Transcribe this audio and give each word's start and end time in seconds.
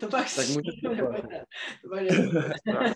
To 0.00 0.08
pak 0.08 0.20
Tak 0.20 0.28
si- 0.28 0.52
můžeš 0.52 0.80
to 0.84 0.94
nepojde. 0.94 1.44
To 1.82 1.88
pak 1.90 2.02
ne. 2.02 2.94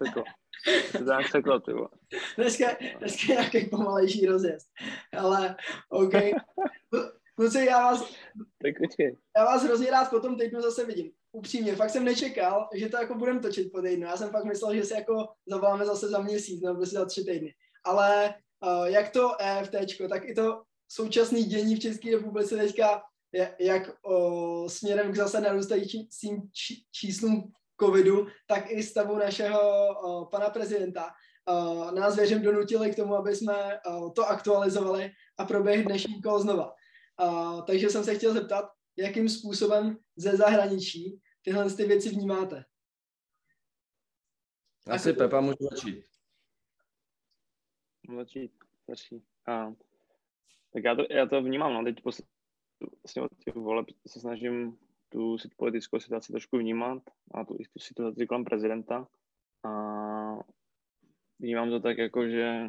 To 0.93 1.13
já 1.13 1.23
seklo. 1.31 1.61
Ty 1.61 1.73
vole. 1.73 1.89
Dneska, 2.37 2.67
dneska 2.99 3.21
je 3.29 3.35
nějaký 3.35 3.67
pomalejší 3.71 4.27
rozjezd. 4.27 4.67
Ale 5.19 5.57
OK. 5.91 6.13
Kluci, 7.37 7.65
já 7.65 7.79
vás, 7.85 8.01
Tak 8.63 8.73
počkej. 8.87 9.17
já 9.37 9.45
vás 9.45 9.63
hrozně 9.65 9.91
rád 9.91 10.11
po 10.11 10.21
tom 10.21 10.39
týdnu 10.39 10.61
zase 10.61 10.85
vidím. 10.87 11.11
Upřímně, 11.33 11.77
fakt 11.77 11.91
jsem 11.91 12.05
nečekal, 12.05 12.69
že 12.75 12.89
to 12.89 12.97
jako 12.97 13.15
budeme 13.15 13.41
točit 13.41 13.73
po 13.73 13.83
týdnu. 13.83 14.07
Já 14.07 14.17
jsem 14.17 14.31
fakt 14.31 14.45
myslel, 14.45 14.75
že 14.75 14.85
se 14.85 14.95
jako 14.95 15.29
zavoláme 15.49 15.85
zase 15.87 16.09
za 16.09 16.21
měsíc 16.21 16.63
nebo 16.63 16.75
prostě 16.77 16.97
za 16.97 17.05
tři 17.07 17.25
týdny. 17.25 17.55
Ale 17.85 18.35
uh, 18.67 18.85
jak 18.85 19.11
to 19.11 19.31
EFTčko, 19.43 20.09
tak 20.09 20.25
i 20.25 20.35
to 20.35 20.63
současné 20.89 21.43
dění 21.43 21.77
v 21.77 21.81
České 21.81 22.11
republice 22.17 22.57
teďka, 22.57 23.03
jak 23.59 23.91
uh, 24.03 24.69
směrem 24.69 25.13
k 25.13 25.17
zase 25.17 25.41
narůstajícím 25.41 26.51
číslům 26.93 27.53
covidu, 27.81 28.27
tak 28.47 28.71
i 28.71 28.83
stavu 28.83 29.19
našeho 29.19 29.61
uh, 29.61 30.31
pana 30.31 30.51
prezidenta. 30.51 31.11
Uh, 31.51 31.93
nás 31.93 32.17
věřím 32.17 32.43
donutili 32.43 32.91
k 32.91 32.97
tomu, 32.97 33.15
aby 33.15 33.37
jsme 33.37 33.81
uh, 33.87 34.13
to 34.13 34.27
aktualizovali 34.27 35.11
a 35.39 35.45
proběh 35.45 35.85
dnešní 35.85 36.23
kol 36.23 36.39
znova. 36.39 36.73
Uh, 37.23 37.65
takže 37.65 37.91
jsem 37.91 38.05
se 38.05 38.15
chtěl 38.15 38.33
zeptat, 38.33 38.65
jakým 38.97 39.29
způsobem 39.29 39.99
ze 40.17 40.37
zahraničí 40.37 41.21
tyhle 41.43 41.71
ty 41.75 41.85
věci 41.85 42.09
vnímáte. 42.09 42.65
Asi 44.91 45.13
Pepa 45.13 45.41
může 45.41 45.57
začít. 45.71 46.05
Můžu 48.09 48.19
začít. 48.19 48.53
Začít. 48.89 49.25
A, 49.47 49.73
tak 50.73 50.85
já 50.85 50.95
to, 50.95 51.03
já 51.11 51.27
to 51.27 51.43
vnímám, 51.43 51.75
no, 51.75 51.85
teď 51.85 51.97
vlastně 53.03 53.23
od 53.23 53.31
těch 53.39 53.55
voleb 53.55 53.87
se 54.07 54.21
snažím 54.21 54.79
tu 55.09 55.37
politickou 55.57 56.01
situaci 56.01 56.33
trošku 56.33 56.59
vnímat 56.59 57.03
a 57.35 57.45
tu, 57.45 57.57
tu 57.57 57.79
situaci 57.79 58.27
kolem 58.27 58.45
prezidenta. 58.45 59.09
A 59.65 59.71
vnímám 61.39 61.71
to 61.71 61.81
tak 61.81 61.99
jako, 61.99 62.29
že 62.29 62.69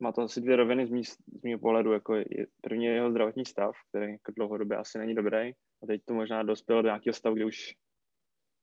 má 0.00 0.12
to 0.12 0.22
asi 0.22 0.40
dvě 0.40 0.56
roviny 0.56 0.86
z, 0.86 0.90
z 1.10 1.42
mého 1.44 1.58
pohledu. 1.58 1.92
Jako 1.92 2.14
je, 2.14 2.46
první 2.60 2.84
je 2.84 2.92
jeho 2.92 3.10
zdravotní 3.10 3.44
stav, 3.44 3.76
který 3.88 4.12
jako 4.12 4.32
dlouhodobě 4.36 4.76
asi 4.76 4.98
není 4.98 5.14
dobrý. 5.14 5.52
A 5.82 5.86
teď 5.86 6.04
to 6.04 6.14
možná 6.14 6.42
dospělo 6.42 6.82
do 6.82 6.88
nějakého 6.88 7.14
stavu, 7.14 7.34
kde 7.34 7.44
už, 7.44 7.74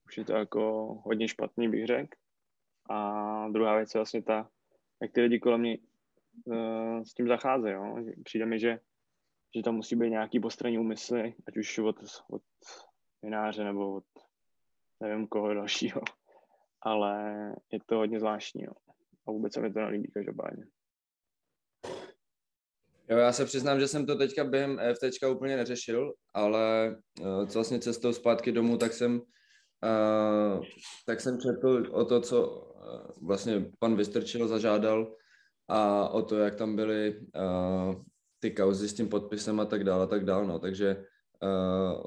už 0.07 0.17
je 0.17 0.25
to 0.25 0.33
jako 0.33 0.61
hodně 1.05 1.27
špatný, 1.27 1.69
bych 1.69 1.85
řekl. 1.85 2.17
A 2.89 3.47
druhá 3.49 3.75
věc 3.75 3.95
je 3.95 3.99
vlastně 3.99 4.21
ta, 4.21 4.49
jak 5.01 5.11
ty 5.11 5.21
lidi 5.21 5.39
kolem 5.39 5.61
mě 5.61 5.77
uh, 6.45 7.01
s 7.03 7.13
tím 7.13 7.27
zacházejí. 7.27 7.77
Přijde 8.23 8.45
mi, 8.45 8.59
že, 8.59 8.79
že 9.55 9.63
tam 9.63 9.75
musí 9.75 9.95
být 9.95 10.09
nějaký 10.09 10.39
postranní 10.39 10.79
úmysly, 10.79 11.35
ať 11.47 11.57
už 11.57 11.79
od, 11.79 11.95
od 12.29 12.41
vináře 13.21 13.63
nebo 13.63 13.95
od 13.95 14.03
nevím 14.99 15.27
koho 15.27 15.53
dalšího. 15.53 16.01
Ale 16.81 17.33
je 17.71 17.79
to 17.85 17.95
hodně 17.95 18.19
zvláštní. 18.19 18.63
Jo? 18.63 18.71
A 19.27 19.31
vůbec 19.31 19.53
se 19.53 19.61
mi 19.61 19.73
to 19.73 19.79
nelíbí 19.79 20.11
každopádně. 20.13 20.65
Jo, 23.09 23.17
já 23.17 23.31
se 23.33 23.45
přiznám, 23.45 23.79
že 23.79 23.87
jsem 23.87 24.05
to 24.05 24.15
teďka 24.15 24.43
během 24.43 24.79
EFTčka 24.79 25.29
úplně 25.29 25.57
neřešil, 25.57 26.13
ale 26.33 26.95
uh, 27.19 27.47
co 27.47 27.53
vlastně 27.53 27.79
cestou 27.79 28.13
zpátky 28.13 28.51
domů, 28.51 28.77
tak 28.77 28.93
jsem, 28.93 29.21
uh, 29.21 30.63
tak 31.05 31.21
jsem 31.21 31.39
četl 31.39 31.83
o 31.91 32.05
to, 32.05 32.21
co 32.21 32.49
uh, 32.49 33.27
vlastně 33.27 33.65
pan 33.79 33.95
Vystrčil 33.95 34.47
zažádal 34.47 35.15
a 35.67 36.09
o 36.09 36.21
to, 36.21 36.37
jak 36.37 36.55
tam 36.55 36.75
byly 36.75 37.19
uh, 37.19 38.03
ty 38.41 38.51
kauzy 38.51 38.89
s 38.89 38.93
tím 38.93 39.09
podpisem 39.09 39.59
a 39.59 39.65
tak 39.65 39.83
dále, 39.83 40.03
a 40.03 40.07
tak 40.07 40.25
dále, 40.25 40.47
no, 40.47 40.59
takže 40.59 41.05
uh, 41.43 42.03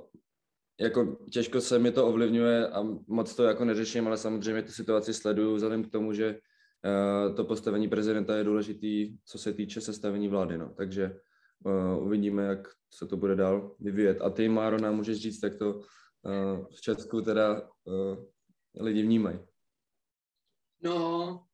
jako 0.81 1.17
těžko 1.31 1.61
se 1.61 1.79
mi 1.79 1.93
to 1.93 2.07
ovlivňuje 2.07 2.69
a 2.69 2.83
moc 3.07 3.35
to 3.35 3.45
jako 3.45 3.65
neřeším, 3.65 4.07
ale 4.07 4.17
samozřejmě 4.17 4.63
tu 4.63 4.73
situaci 4.73 5.15
sleduju 5.15 5.55
vzhledem 5.55 5.85
k 5.85 5.91
tomu, 5.91 6.13
že 6.13 6.35
uh, 6.35 7.35
to 7.35 7.45
postavení 7.45 7.89
prezidenta 7.89 8.37
je 8.37 8.45
důležitý, 8.45 9.17
co 9.25 9.39
se 9.39 9.53
týče 9.53 9.81
sestavení 9.81 10.29
vlády, 10.29 10.58
no. 10.58 10.75
takže 10.77 11.17
uh, 11.64 12.07
uvidíme, 12.07 12.42
jak 12.42 12.69
se 12.95 13.07
to 13.07 13.17
bude 13.17 13.37
dál 13.37 13.75
vyvíjet. 13.81 14.23
A 14.23 14.31
ty, 14.31 14.48
Máro, 14.48 14.79
nám 14.79 14.97
můžeš 14.97 15.19
říct, 15.19 15.42
jak 15.42 15.55
to 15.55 15.75
uh, 15.75 16.67
v 16.77 16.81
Česku 16.81 17.20
teda 17.20 17.70
uh, 17.85 18.25
lidi 18.81 19.03
vnímají. 19.03 19.39
No, 20.83 21.47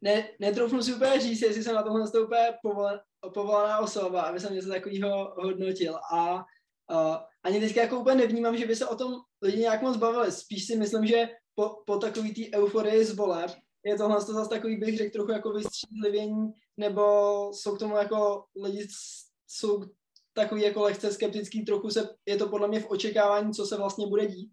ne, 0.00 0.28
netroufnu 0.40 0.82
si 0.82 0.94
úplně 0.94 1.20
říct, 1.20 1.42
jestli 1.42 1.62
jsem 1.62 1.74
na 1.74 1.82
tomhle 1.82 2.10
to 2.10 2.24
úplně 2.24 2.48
povolaná 3.34 3.78
osoba, 3.78 4.22
aby 4.22 4.40
jsem 4.40 4.54
něco 4.54 4.68
takového 4.68 5.34
hodnotil. 5.36 5.96
A 6.12 6.34
uh, 6.34 7.16
ani 7.42 7.60
teďka 7.60 7.80
jako 7.80 8.00
úplně 8.00 8.16
nevnímám, 8.16 8.56
že 8.56 8.66
by 8.66 8.76
se 8.76 8.86
o 8.86 8.96
tom 8.96 9.14
lidi 9.42 9.58
nějak 9.58 9.82
moc 9.82 9.96
bavili. 9.96 10.32
Spíš 10.32 10.66
si 10.66 10.76
myslím, 10.76 11.06
že 11.06 11.28
po, 11.54 11.82
po 11.86 11.96
takový 11.96 12.34
té 12.34 12.58
euforii 12.58 13.04
z 13.04 13.16
voleb 13.16 13.50
je 13.84 13.96
tohle 13.96 14.24
to 14.24 14.32
zase 14.32 14.50
takový, 14.50 14.76
bych 14.76 14.98
řekl, 14.98 15.12
trochu 15.12 15.32
jako 15.32 15.52
vystřízlivění, 15.52 16.52
nebo 16.76 17.02
jsou 17.52 17.76
k 17.76 17.78
tomu 17.78 17.96
jako 17.96 18.44
lidi, 18.62 18.86
jsou 19.46 19.84
takový 20.32 20.62
jako 20.62 20.82
lehce 20.82 21.12
skeptický, 21.12 21.64
trochu 21.64 21.90
se, 21.90 22.08
je 22.26 22.36
to 22.36 22.48
podle 22.48 22.68
mě 22.68 22.80
v 22.80 22.90
očekávání, 22.90 23.52
co 23.52 23.66
se 23.66 23.76
vlastně 23.76 24.06
bude 24.06 24.26
dít. 24.26 24.52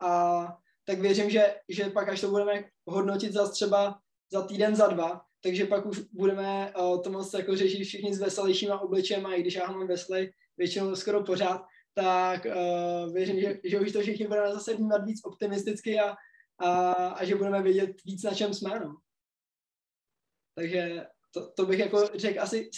A 0.00 0.46
tak 0.84 1.00
věřím, 1.00 1.30
že, 1.30 1.56
že 1.68 1.90
pak 1.90 2.08
až 2.08 2.20
to 2.20 2.30
budeme 2.30 2.64
hodnotit 2.86 3.32
za 3.32 3.48
třeba 3.50 3.98
za 4.32 4.42
týden, 4.42 4.76
za 4.76 4.86
dva, 4.86 5.20
takže 5.44 5.66
pak 5.66 5.86
už 5.86 5.98
budeme 5.98 6.72
uh, 6.72 7.02
to 7.02 7.10
moc 7.10 7.34
jako 7.34 7.56
řešit 7.56 7.84
všichni 7.84 8.14
s 8.14 8.20
veselějšíma 8.20 8.76
a 8.76 9.34
i 9.34 9.40
když 9.40 9.54
já 9.54 9.70
mám 9.70 9.86
veselý 9.86 10.30
většinou 10.56 10.96
skoro 10.96 11.24
pořád, 11.24 11.62
tak 11.94 12.46
uh, 12.46 13.12
věřím, 13.12 13.40
že, 13.40 13.60
že 13.64 13.80
už 13.80 13.92
to 13.92 14.00
všichni 14.00 14.26
budeme 14.26 14.52
zase 14.52 14.74
vnímat 14.74 15.04
víc 15.04 15.20
optimisticky 15.24 16.00
a, 16.00 16.14
a, 16.58 16.92
a 16.92 17.24
že 17.24 17.34
budeme 17.34 17.62
vědět 17.62 17.90
víc, 18.04 18.22
na 18.22 18.34
čem 18.34 18.54
jsme. 18.54 18.80
No. 18.80 18.96
Takže 20.54 21.06
to, 21.30 21.52
to 21.52 21.66
bych 21.66 21.78
jako 21.78 22.08
řekl 22.14 22.40
asi 22.40 22.70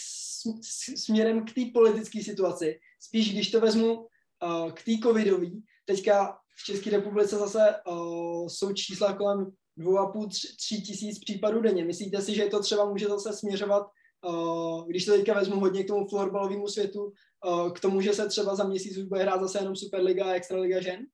směrem 0.95 1.45
k 1.45 1.53
té 1.53 1.61
politické 1.73 2.23
situaci. 2.23 2.79
Spíš 2.99 3.33
když 3.33 3.51
to 3.51 3.61
vezmu 3.61 3.93
uh, 3.93 4.71
k 4.71 4.83
té 4.83 4.91
covidový, 5.03 5.63
teďka 5.85 6.37
v 6.57 6.63
České 6.65 6.89
republice 6.89 7.35
zase 7.35 7.75
uh, 7.87 8.47
jsou 8.47 8.73
čísla 8.73 9.13
kolem 9.13 9.51
2,5-3 9.77 10.81
tisíc 10.85 11.19
případů 11.19 11.61
denně. 11.61 11.85
Myslíte 11.85 12.21
si, 12.21 12.35
že 12.35 12.45
to 12.45 12.59
třeba 12.59 12.89
může 12.89 13.07
zase 13.07 13.33
směřovat, 13.33 13.87
uh, 14.27 14.87
když 14.87 15.05
to 15.05 15.11
teďka 15.11 15.33
vezmu 15.33 15.59
hodně 15.59 15.83
k 15.83 15.87
tomu 15.87 16.07
florbalovému 16.07 16.67
světu, 16.67 17.13
uh, 17.45 17.73
k 17.73 17.79
tomu, 17.79 18.01
že 18.01 18.13
se 18.13 18.27
třeba 18.27 18.55
za 18.55 18.63
měsíc 18.63 18.97
už 18.97 19.03
bude 19.03 19.21
hrát 19.21 19.41
zase 19.41 19.59
jenom 19.59 19.75
Superliga 19.75 20.25
a 20.25 20.33
Extraliga 20.33 20.81
žen? 20.81 21.05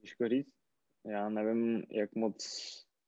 Těžko 0.00 0.28
říct. 0.28 0.48
Já 1.04 1.28
nevím, 1.28 1.82
jak 1.90 2.14
moc, 2.14 2.46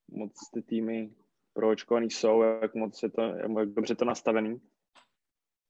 moc 0.09 0.33
ty 0.55 0.63
týmy 0.63 1.15
proočkovaný 1.53 2.11
jsou, 2.11 2.43
jak 2.43 2.75
moc 2.75 3.03
je 3.03 3.11
to, 3.11 3.23
jak 3.23 3.69
dobře 3.69 3.95
to 3.95 4.05
nastavený. 4.05 4.61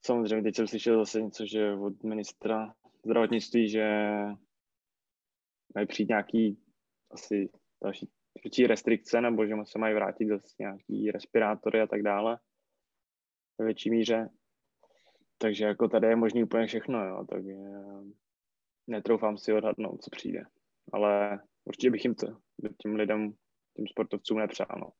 Samozřejmě 0.07 0.43
teď 0.43 0.57
jsem 0.57 0.67
slyšel 0.67 0.99
zase 0.99 1.23
něco, 1.23 1.47
že 1.47 1.73
od 1.73 2.03
ministra 2.03 2.75
zdravotnictví, 3.05 3.69
že 3.69 3.87
mají 5.75 5.87
přijít 5.87 6.09
nějaký 6.09 6.63
asi 7.11 7.51
další 7.83 8.11
větší 8.43 8.67
restrikce, 8.67 9.21
nebo 9.21 9.47
že 9.47 9.55
se 9.65 9.79
mají 9.79 9.95
vrátit 9.95 10.29
zase 10.29 10.55
nějaký 10.59 11.11
respirátory 11.11 11.81
a 11.81 11.87
tak 11.87 12.03
dále 12.03 12.39
ve 13.59 13.65
větší 13.65 13.91
míře. 13.91 14.29
Takže 15.39 15.65
jako 15.65 15.89
tady 15.89 16.07
je 16.07 16.17
možný 16.17 16.45
úplně 16.45 16.67
všechno, 16.67 17.05
jo, 17.05 17.25
takže 17.31 17.53
netroufám 18.87 19.39
si 19.39 19.53
odhadnout, 19.53 20.03
co 20.03 20.11
přijde. 20.11 20.43
Ale 20.93 21.41
určitě 21.65 21.91
bych 21.91 22.05
jim 22.05 22.15
to, 22.15 22.27
těm 22.83 22.95
lidem, 22.95 23.33
těm 23.77 23.87
sportovcům 23.87 24.39
nepřál, 24.39 24.77
no. 24.81 24.93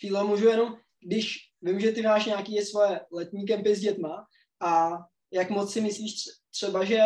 Fílo, 0.00 0.26
můžu 0.26 0.48
jenom, 0.48 0.76
když 1.06 1.36
vím, 1.62 1.80
že 1.80 1.92
ty 1.92 2.02
máš 2.02 2.26
nějaké 2.26 2.64
svoje 2.64 3.00
letní 3.12 3.46
kempy 3.46 3.74
s 3.74 3.80
dětma 3.80 4.26
a 4.60 4.90
jak 5.32 5.50
moc 5.50 5.72
si 5.72 5.80
myslíš 5.80 6.12
tř- 6.12 6.42
třeba, 6.50 6.84
že 6.84 6.98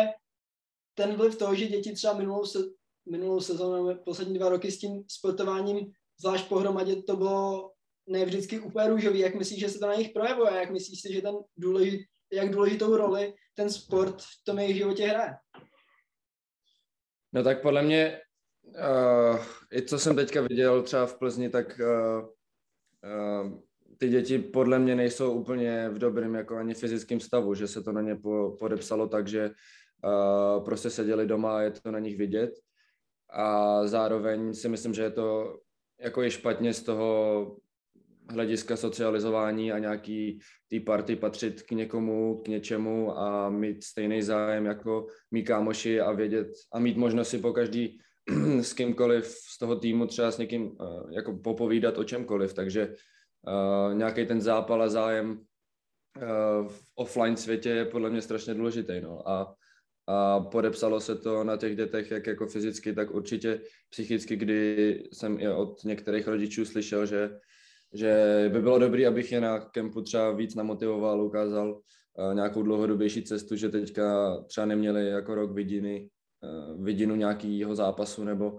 ten 1.01 1.15
vliv 1.15 1.37
toho, 1.37 1.55
že 1.55 1.67
děti 1.67 1.93
třeba 1.93 2.13
minulou, 2.13 2.45
se, 2.45 2.59
minulou 3.09 3.39
sezónu 3.39 3.87
nebo 3.87 4.03
poslední 4.03 4.33
dva 4.33 4.49
roky 4.49 4.71
s 4.71 4.79
tím 4.79 5.03
sportováním, 5.07 5.91
zvlášť 6.19 6.47
pohromadě, 6.47 6.95
to 6.95 7.15
bylo 7.15 7.71
ne 8.07 8.25
vždycky 8.25 8.59
úplně 8.59 8.89
růžový. 8.89 9.19
Jak 9.19 9.35
myslíš, 9.35 9.59
že 9.59 9.69
se 9.69 9.79
to 9.79 9.87
na 9.87 9.95
nich 9.95 10.09
projevuje? 10.09 10.51
Jak 10.53 10.71
myslíš 10.71 11.01
si, 11.01 11.13
že 11.13 11.21
ten 11.21 11.35
důležit, 11.57 12.01
jak 12.33 12.51
důležitou 12.51 12.97
roli 12.97 13.33
ten 13.55 13.69
sport 13.69 14.21
v 14.21 14.43
tom 14.45 14.59
jejich 14.59 14.77
životě 14.77 15.07
hraje? 15.07 15.33
No 17.33 17.43
tak 17.43 17.61
podle 17.61 17.81
mě, 17.81 18.19
uh, 18.65 19.39
i 19.73 19.81
co 19.81 19.99
jsem 19.99 20.15
teďka 20.15 20.41
viděl 20.41 20.83
třeba 20.83 21.05
v 21.05 21.17
Plzni, 21.19 21.49
tak 21.49 21.79
uh, 21.79 22.25
uh, 23.45 23.59
ty 23.97 24.09
děti 24.09 24.39
podle 24.39 24.79
mě 24.79 24.95
nejsou 24.95 25.33
úplně 25.33 25.89
v 25.89 25.97
dobrém 25.97 26.35
jako 26.35 26.57
ani 26.57 26.73
fyzickém 26.73 27.19
stavu, 27.19 27.53
že 27.55 27.67
se 27.67 27.83
to 27.83 27.91
na 27.91 28.01
ně 28.01 28.15
po, 28.15 28.55
podepsalo 28.59 29.07
tak, 29.07 29.27
že 29.27 29.51
uh, 30.03 30.63
prostě 30.65 30.89
seděli 30.89 31.27
doma 31.27 31.57
a 31.57 31.61
je 31.61 31.71
to 31.71 31.91
na 31.91 31.99
nich 31.99 32.17
vidět. 32.17 32.51
A 33.29 33.87
zároveň 33.87 34.53
si 34.53 34.69
myslím, 34.69 34.93
že 34.93 35.01
je 35.03 35.11
to 35.11 35.57
jako 36.01 36.21
je 36.21 36.31
špatně 36.31 36.73
z 36.73 36.83
toho 36.83 37.57
hlediska 38.29 38.77
socializování 38.77 39.71
a 39.71 39.79
nějaký 39.79 40.39
tý 40.67 40.79
party 40.79 41.15
patřit 41.15 41.61
k 41.61 41.71
někomu, 41.71 42.41
k 42.41 42.47
něčemu 42.47 43.17
a 43.17 43.49
mít 43.49 43.83
stejný 43.83 44.21
zájem 44.21 44.65
jako 44.65 45.07
mý 45.31 45.43
kámoši 45.43 46.01
a 46.01 46.11
vědět 46.11 46.47
a 46.73 46.79
mít 46.79 46.97
možnost 46.97 47.29
si 47.29 47.37
po 47.37 47.53
každý 47.53 47.99
s 48.61 48.73
kýmkoliv 48.73 49.25
z 49.27 49.57
toho 49.57 49.75
týmu 49.75 50.07
třeba 50.07 50.31
s 50.31 50.37
někým 50.37 50.63
uh, 50.63 51.11
jako 51.11 51.33
popovídat 51.33 51.97
o 51.97 52.03
čemkoliv, 52.03 52.53
takže 52.53 52.87
uh, 52.87 53.93
nějaký 53.97 54.25
ten 54.25 54.41
zápal 54.41 54.83
a 54.83 54.89
zájem 54.89 55.31
uh, 55.31 56.67
v 56.67 56.81
offline 56.95 57.37
světě 57.37 57.69
je 57.69 57.85
podle 57.85 58.09
mě 58.09 58.21
strašně 58.21 58.53
důležitý. 58.53 59.01
No. 59.01 59.29
A, 59.29 59.55
a 60.11 60.39
podepsalo 60.39 60.99
se 60.99 61.15
to 61.15 61.43
na 61.43 61.57
těch 61.57 61.75
dětech 61.75 62.11
jak 62.11 62.27
jako 62.27 62.47
fyzicky, 62.47 62.93
tak 62.93 63.11
určitě 63.11 63.61
psychicky, 63.89 64.35
kdy 64.35 65.03
jsem 65.13 65.39
i 65.39 65.49
od 65.49 65.83
některých 65.83 66.27
rodičů 66.27 66.65
slyšel, 66.65 67.05
že, 67.05 67.39
že 67.93 68.45
by 68.53 68.61
bylo 68.61 68.79
dobré, 68.79 69.07
abych 69.07 69.31
je 69.31 69.41
na 69.41 69.59
kempu 69.59 70.01
třeba 70.01 70.31
víc 70.31 70.55
namotivoval, 70.55 71.21
ukázal 71.21 71.73
uh, 71.73 72.33
nějakou 72.33 72.63
dlouhodobější 72.63 73.23
cestu, 73.23 73.55
že 73.55 73.69
teďka 73.69 74.37
třeba 74.47 74.65
neměli 74.65 75.07
jako 75.07 75.35
rok 75.35 75.51
vidiny, 75.51 76.09
uh, 76.43 76.85
vidinu 76.85 77.15
nějakého 77.15 77.75
zápasu 77.75 78.23
nebo, 78.23 78.57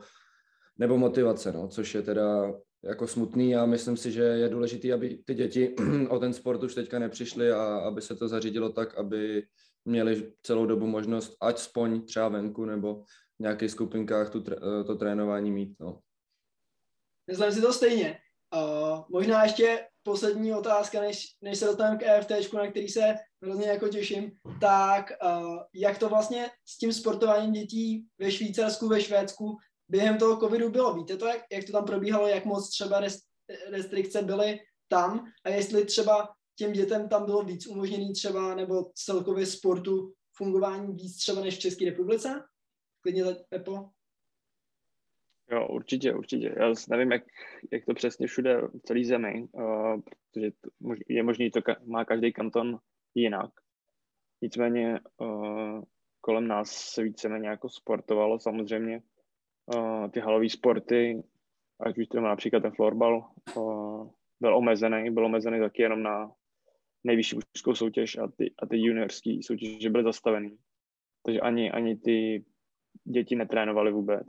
nebo 0.79 0.99
motivace, 0.99 1.53
no, 1.53 1.69
což 1.69 1.95
je 1.95 2.03
teda 2.03 2.53
jako 2.85 3.07
smutný 3.07 3.57
a 3.57 3.67
myslím 3.67 3.97
si, 3.97 4.13
že 4.13 4.23
je 4.23 4.49
důležité, 4.49 4.93
aby 4.93 5.19
ty 5.25 5.35
děti 5.35 5.75
o 6.09 6.19
ten 6.19 6.33
sport 6.33 6.63
už 6.63 6.75
teďka 6.75 6.99
nepřišly 6.99 7.53
a 7.53 7.65
aby 7.65 8.03
se 8.03 8.17
to 8.17 8.29
zařídilo 8.29 8.73
tak, 8.73 8.95
aby 8.95 9.43
měli 9.85 10.33
celou 10.43 10.67
dobu 10.67 10.87
možnost, 10.87 11.37
ať 11.41 11.59
spoň 11.59 12.07
třeba 12.07 12.29
venku 12.29 12.65
nebo 12.65 13.05
v 13.39 13.43
nějakých 13.43 13.71
skupinkách 13.71 14.31
tu, 14.31 14.45
eh, 14.53 14.85
to 14.85 14.95
trénování 14.95 15.51
mít. 15.51 15.77
No. 15.81 16.01
Myslím 17.27 17.53
si 17.53 17.61
to 17.61 17.73
stejně. 17.73 18.19
Uh, 18.55 19.01
možná 19.09 19.43
ještě 19.43 19.87
poslední 20.03 20.55
otázka, 20.55 21.01
než, 21.01 21.27
než 21.43 21.59
se 21.59 21.65
dostaneme 21.65 21.99
k 21.99 22.03
EFT, 22.03 22.53
na 22.53 22.71
který 22.71 22.89
se 22.89 23.15
hrozně 23.43 23.67
jako 23.67 23.89
těším, 23.89 24.33
tak 24.61 25.13
uh, 25.25 25.59
jak 25.75 25.99
to 25.99 26.09
vlastně 26.09 26.51
s 26.67 26.79
tím 26.79 26.93
sportováním 26.93 27.53
dětí 27.53 28.07
ve 28.19 28.31
Švýcarsku, 28.31 28.89
ve 28.89 29.01
Švédsku 29.01 29.57
během 29.89 30.19
toho 30.19 30.37
covidu 30.37 30.71
bylo? 30.71 30.95
Víte 30.95 31.17
to, 31.17 31.27
jak, 31.27 31.43
jak 31.53 31.65
to 31.65 31.73
tam 31.73 31.85
probíhalo, 31.85 32.27
jak 32.27 32.45
moc 32.45 32.71
třeba 32.71 33.01
restrikce 33.71 34.23
byly 34.23 34.61
tam 34.89 35.25
a 35.45 35.49
jestli 35.49 35.85
třeba 35.85 36.29
těm 36.57 36.73
dětem 36.73 37.09
tam 37.09 37.25
bylo 37.25 37.43
víc 37.43 37.67
umožněný 37.67 38.13
třeba, 38.13 38.55
nebo 38.55 38.91
celkově 38.95 39.47
sportu 39.47 40.13
fungování 40.37 40.95
víc 40.95 41.17
třeba 41.17 41.41
než 41.41 41.57
v 41.57 41.61
České 41.61 41.85
republice? 41.85 42.45
Klidně, 43.01 43.25
Pepo. 43.49 43.89
Jo, 45.51 45.69
určitě, 45.69 46.15
určitě. 46.15 46.55
Já 46.57 46.73
nevím, 46.91 47.13
jak, 47.13 47.23
jak 47.73 47.85
to 47.85 47.95
přesně 47.95 48.27
všude 48.27 48.61
v 48.61 48.81
celé 48.83 49.05
zemi, 49.05 49.49
uh, 49.53 50.01
protože 50.01 50.51
to, 50.61 50.71
je 51.09 51.23
možný, 51.23 51.51
to 51.51 51.61
ka- 51.61 51.87
má 51.87 52.05
každý 52.05 52.33
kanton 52.33 52.79
jinak. 53.15 53.51
Nicméně 54.43 55.01
uh, 55.21 55.83
kolem 56.21 56.49
nás 56.49 56.71
se 56.71 57.03
víceméně 57.03 57.49
jako 57.49 57.69
sportovalo 57.69 58.41
samozřejmě. 58.41 59.03
Uh, 59.75 60.09
ty 60.09 60.21
halové 60.21 60.49
sporty, 60.49 61.23
ať 61.81 61.99
už 61.99 62.07
to 62.07 62.21
například 62.21 62.61
ten 62.61 62.73
florbal, 62.73 63.31
uh, 63.57 64.11
byl 64.41 64.57
omezený, 64.57 65.11
byl 65.11 65.27
omezený 65.27 65.61
taky 65.61 65.83
jenom 65.83 66.03
na 66.03 66.33
nejvyšší 67.05 67.37
mužskou 67.37 67.75
soutěž 67.75 68.19
a 68.19 68.29
ty, 68.29 68.55
a 68.63 68.67
ty 68.67 68.79
juniorské 68.79 69.39
soutěže 69.43 69.91
byly 69.91 70.05
zastavený. 70.05 70.59
Takže 71.23 71.41
ani, 71.41 71.71
ani 71.71 71.97
ty 71.97 72.45
děti 73.05 73.37
netrénovaly 73.37 73.93
vůbec. 73.93 74.27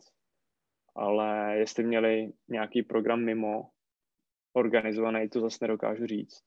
Ale 0.95 1.57
jestli 1.57 1.83
měli 1.83 2.33
nějaký 2.47 2.83
program 2.83 3.23
mimo 3.23 3.69
organizovaný, 4.53 5.29
to 5.29 5.41
zase 5.41 5.57
nedokážu 5.61 6.05
říct. 6.05 6.43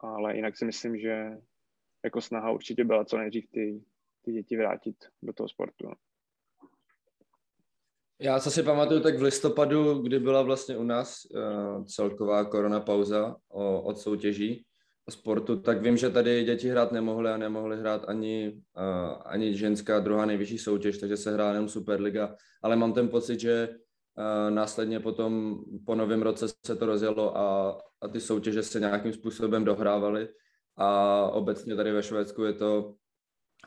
Ale 0.00 0.36
jinak 0.36 0.56
si 0.56 0.64
myslím, 0.64 0.98
že 0.98 1.38
jako 2.04 2.20
snaha 2.20 2.50
určitě 2.50 2.84
byla 2.84 3.04
co 3.04 3.18
nejdřív 3.18 3.50
ty, 3.50 3.84
ty 4.24 4.32
děti 4.32 4.56
vrátit 4.56 4.96
do 5.22 5.32
toho 5.32 5.48
sportu. 5.48 5.90
Já 8.20 8.40
co 8.40 8.50
si 8.50 8.62
pamatuju, 8.62 9.00
tak 9.00 9.18
v 9.18 9.22
listopadu, 9.22 9.94
kdy 9.94 10.18
byla 10.18 10.42
vlastně 10.42 10.76
u 10.76 10.82
nás 10.82 11.24
uh, 11.24 11.84
celková 11.84 12.44
korona 12.44 12.80
pauza 12.80 13.36
od 13.82 13.98
soutěží, 13.98 14.66
sportu, 15.08 15.56
tak 15.60 15.82
vím, 15.82 15.96
že 15.96 16.10
tady 16.10 16.44
děti 16.44 16.68
hrát 16.68 16.92
nemohly 16.92 17.30
a 17.30 17.36
nemohly 17.36 17.76
hrát 17.76 18.04
ani, 18.08 18.62
uh, 18.76 19.22
ani 19.24 19.56
ženská 19.56 20.00
druhá 20.00 20.26
nejvyšší 20.26 20.58
soutěž, 20.58 20.98
takže 20.98 21.16
se 21.16 21.32
hrá 21.32 21.48
jenom 21.48 21.68
Superliga, 21.68 22.34
ale 22.62 22.76
mám 22.76 22.92
ten 22.92 23.08
pocit, 23.08 23.40
že 23.40 23.68
uh, 23.68 24.54
následně 24.54 25.00
potom 25.00 25.58
po 25.86 25.94
novém 25.94 26.22
roce 26.22 26.46
se 26.66 26.76
to 26.76 26.86
rozjelo 26.86 27.38
a, 27.38 27.78
a 28.00 28.08
ty 28.08 28.20
soutěže 28.20 28.62
se 28.62 28.80
nějakým 28.80 29.12
způsobem 29.12 29.64
dohrávaly. 29.64 30.28
A 30.76 31.22
obecně 31.30 31.76
tady 31.76 31.92
ve 31.92 32.02
Švédsku 32.02 32.44
je 32.44 32.52
to 32.52 32.94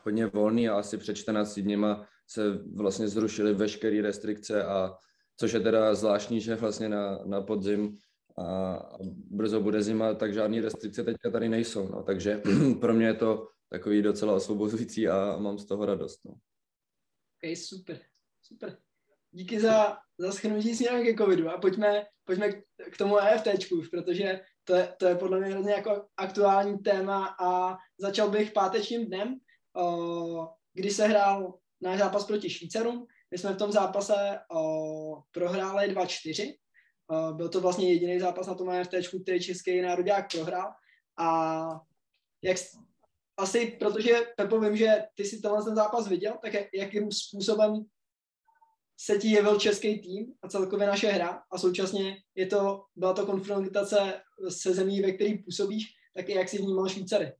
hodně 0.04 0.26
volný 0.26 0.70
a 0.70 0.78
asi 0.80 0.98
před 0.98 1.16
14 1.16 1.60
dněma 1.60 2.08
se 2.28 2.60
vlastně 2.76 3.08
zrušily 3.08 3.54
veškeré 3.54 4.02
restrikce 4.02 4.64
a 4.66 4.94
což 5.38 5.54
je 5.54 5.60
teda 5.60 5.96
zvláštní, 5.96 6.42
že 6.42 6.56
vlastně 6.56 6.90
na, 6.90 7.20
na 7.26 7.42
podzim 7.42 7.98
a 8.42 8.84
brzo 9.30 9.62
bude 9.62 9.84
zima, 9.84 10.14
tak 10.14 10.34
žádné 10.34 10.62
restrikce 10.62 11.04
teďka 11.04 11.32
tady 11.32 11.50
nejsou. 11.50 11.88
No. 11.88 12.04
Takže 12.04 12.42
pro 12.82 12.94
mě 12.94 13.06
je 13.06 13.14
to 13.14 13.48
takový 13.70 14.02
docela 14.02 14.34
osvobozující 14.34 15.08
a 15.08 15.38
mám 15.38 15.58
z 15.58 15.66
toho 15.66 15.86
radost. 15.86 16.26
No. 16.26 16.32
Ok, 16.32 17.58
super, 17.58 18.00
super. 18.42 18.78
Díky 19.32 19.60
za, 19.60 19.98
za 20.18 20.32
schrnutí 20.32 20.76
směrem 20.76 21.04
ke 21.04 21.14
covidu 21.14 21.50
a 21.50 21.58
pojďme, 21.58 22.06
pojďme 22.24 22.52
k 22.92 22.98
tomu 22.98 23.18
EFTčku, 23.18 23.82
protože 23.92 24.42
to 24.64 24.76
je, 24.76 24.94
to 25.00 25.06
je 25.06 25.16
podle 25.16 25.40
mě 25.40 25.50
hrozně 25.50 25.72
jako 25.72 26.06
aktuální 26.18 26.80
téma 26.80 27.36
a 27.40 27.78
začal 28.00 28.30
bych 28.30 28.52
pátečním 28.52 29.06
dnem, 29.06 29.40
o, 29.76 30.50
kdy 30.74 30.90
se 30.90 31.08
hrál 31.08 31.60
náš 31.82 32.00
zápas 32.00 32.26
proti 32.26 32.50
Švýcarům. 32.50 33.08
My 33.32 33.38
jsme 33.38 33.54
v 33.54 33.58
tom 33.58 33.72
zápase 33.72 34.40
o, 34.56 35.24
prohráli 35.32 35.96
2-4 35.96 36.54
Uh, 36.54 36.61
byl 37.32 37.50
to 37.50 37.62
vlastně 37.62 37.94
jediný 37.94 38.20
zápas 38.20 38.48
na 38.48 38.56
tom 38.56 38.70
AFT, 38.70 38.94
který 39.24 39.42
český 39.42 39.82
národák 39.82 40.32
prohrál. 40.32 40.72
A 41.18 41.68
jak, 42.42 42.58
asi 43.38 43.78
protože, 43.80 44.20
Pepo, 44.38 44.60
vím, 44.60 44.78
že 44.78 45.04
ty 45.16 45.26
si 45.26 45.42
tenhle 45.42 45.64
ten 45.64 45.76
zápas 45.76 46.08
viděl, 46.08 46.38
tak 46.42 46.54
jakým 46.74 47.12
způsobem 47.12 47.86
se 48.98 49.18
ti 49.18 49.28
jevil 49.28 49.60
český 49.60 50.00
tým 50.02 50.34
a 50.42 50.48
celkově 50.48 50.88
naše 50.88 51.08
hra 51.08 51.44
a 51.52 51.58
současně 51.58 52.24
je 52.36 52.46
to, 52.48 52.86
byla 52.96 53.14
to 53.14 53.26
konfrontace 53.26 54.22
se 54.50 54.74
zemí, 54.74 55.02
ve 55.02 55.12
který 55.12 55.44
působíš, 55.44 55.94
tak 56.16 56.30
jak 56.30 56.50
si 56.50 56.58
vnímal 56.58 56.90
Švýcary? 56.90 57.34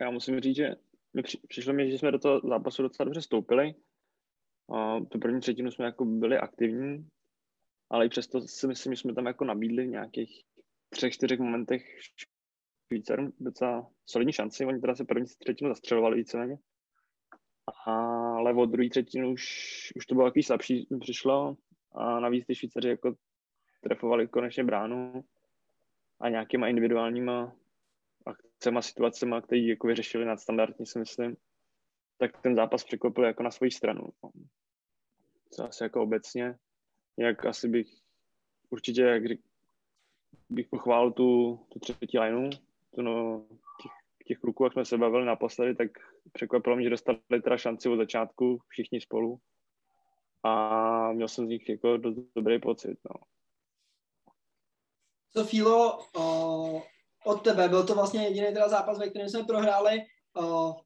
Já 0.00 0.10
musím 0.10 0.40
říct, 0.40 0.56
že 0.56 0.76
přišlo 1.48 1.72
mi, 1.72 1.90
že 1.90 1.98
jsme 1.98 2.12
do 2.12 2.18
toho 2.18 2.40
zápasu 2.48 2.82
docela 2.82 3.04
dobře 3.04 3.22
stoupili. 3.22 3.74
A 4.68 5.00
tu 5.00 5.18
první 5.18 5.40
třetinu 5.40 5.70
jsme 5.70 5.84
jako 5.84 6.04
byli 6.04 6.38
aktivní, 6.38 7.08
ale 7.90 8.06
i 8.06 8.08
přesto 8.08 8.40
si 8.40 8.66
myslím, 8.66 8.94
že 8.94 9.00
jsme 9.00 9.14
tam 9.14 9.26
jako 9.26 9.44
nabídli 9.44 9.84
v 9.84 9.90
nějakých 9.90 10.44
třech, 10.90 11.12
čtyřech 11.12 11.38
momentech 11.38 11.82
Švýcarům 12.88 13.32
docela 13.40 13.90
solidní 14.06 14.32
šanci. 14.32 14.64
Oni 14.64 14.80
teda 14.80 14.94
se 14.94 15.04
první 15.04 15.26
třetinu 15.38 15.70
zastřelovali 15.70 16.16
víceméně. 16.16 16.58
Ale 17.86 18.54
od 18.54 18.66
druhé 18.66 18.88
třetinu 18.88 19.32
už, 19.32 19.44
už 19.96 20.06
to 20.06 20.14
bylo 20.14 20.26
takový 20.26 20.42
slabší, 20.42 20.88
přišlo. 21.00 21.56
A 21.92 22.20
navíc 22.20 22.46
ty 22.46 22.54
Švýcaři 22.54 22.88
jako 22.88 23.14
trefovali 23.80 24.28
konečně 24.28 24.64
bránu 24.64 25.24
a 26.20 26.28
nějakýma 26.28 26.68
individuálníma 26.68 27.56
akcema, 28.26 28.82
situacemi, 28.82 29.36
které 29.42 29.60
jako 29.60 29.86
vyřešili 29.86 30.24
nadstandardně, 30.24 30.86
si 30.86 30.98
myslím, 30.98 31.36
tak 32.18 32.42
ten 32.42 32.56
zápas 32.56 32.84
překopil 32.84 33.24
jako 33.24 33.42
na 33.42 33.50
svoji 33.50 33.70
stranu. 33.70 34.08
Co 35.50 35.64
asi 35.64 35.82
jako 35.82 36.02
obecně, 36.02 36.58
jak 37.16 37.46
asi 37.46 37.68
bych 37.68 37.88
určitě, 38.70 39.02
jak 39.02 39.22
bych 40.48 40.68
pochválil 40.68 41.12
tu, 41.12 41.60
tu 41.68 41.78
třetí 41.78 42.18
lineu, 42.18 42.50
tu 42.94 43.02
no, 43.02 43.44
těch, 43.82 43.92
těch 44.24 44.38
kluků, 44.38 44.64
jak 44.64 44.72
jsme 44.72 44.84
se 44.84 44.98
bavili 44.98 45.24
naposledy, 45.24 45.74
tak 45.74 45.90
překvapilo 46.32 46.76
mě, 46.76 46.84
že 46.84 46.90
dostali 46.90 47.18
teda 47.42 47.58
šanci 47.58 47.88
od 47.88 47.96
začátku 47.96 48.62
všichni 48.68 49.00
spolu 49.00 49.40
a 50.42 51.12
měl 51.12 51.28
jsem 51.28 51.46
z 51.46 51.48
nich 51.48 51.68
jako 51.68 51.96
dost 51.96 52.18
dobrý 52.36 52.60
pocit. 52.60 52.98
No. 53.04 53.14
Co 55.32 55.44
Filo, 55.44 55.98
od 57.24 57.42
tebe, 57.42 57.68
byl 57.68 57.86
to 57.86 57.94
vlastně 57.94 58.24
jediný 58.24 58.46
teda 58.52 58.68
zápas, 58.68 58.98
ve 58.98 59.10
kterém 59.10 59.28
jsme 59.28 59.44
prohráli, 59.44 60.02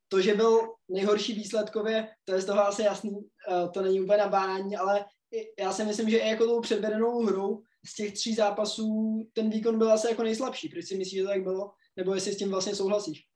to, 0.08 0.20
že 0.20 0.34
byl 0.34 0.60
nejhorší 0.88 1.32
výsledkově, 1.32 2.08
to 2.24 2.34
je 2.34 2.40
z 2.40 2.44
toho 2.44 2.60
asi 2.60 2.82
jasný, 2.82 3.20
to 3.72 3.82
není 3.82 4.00
úplně 4.00 4.18
nabádání, 4.18 4.76
ale 4.76 5.04
já 5.60 5.72
si 5.72 5.84
myslím, 5.84 6.10
že 6.10 6.18
i 6.18 6.28
jako 6.28 6.46
tou 6.46 6.60
předvedenou 6.60 7.22
hrou 7.22 7.62
z 7.86 7.94
těch 7.94 8.12
tří 8.12 8.34
zápasů 8.34 9.18
ten 9.32 9.50
výkon 9.50 9.78
byl 9.78 9.92
asi 9.92 10.08
jako 10.08 10.22
nejslabší. 10.22 10.68
Proč 10.68 10.84
si 10.84 10.98
myslíš, 10.98 11.14
že 11.14 11.22
to 11.22 11.28
tak 11.28 11.42
bylo? 11.42 11.70
Nebo 11.96 12.14
jestli 12.14 12.32
s 12.32 12.36
tím 12.36 12.50
vlastně 12.50 12.74
souhlasíš? 12.74 13.26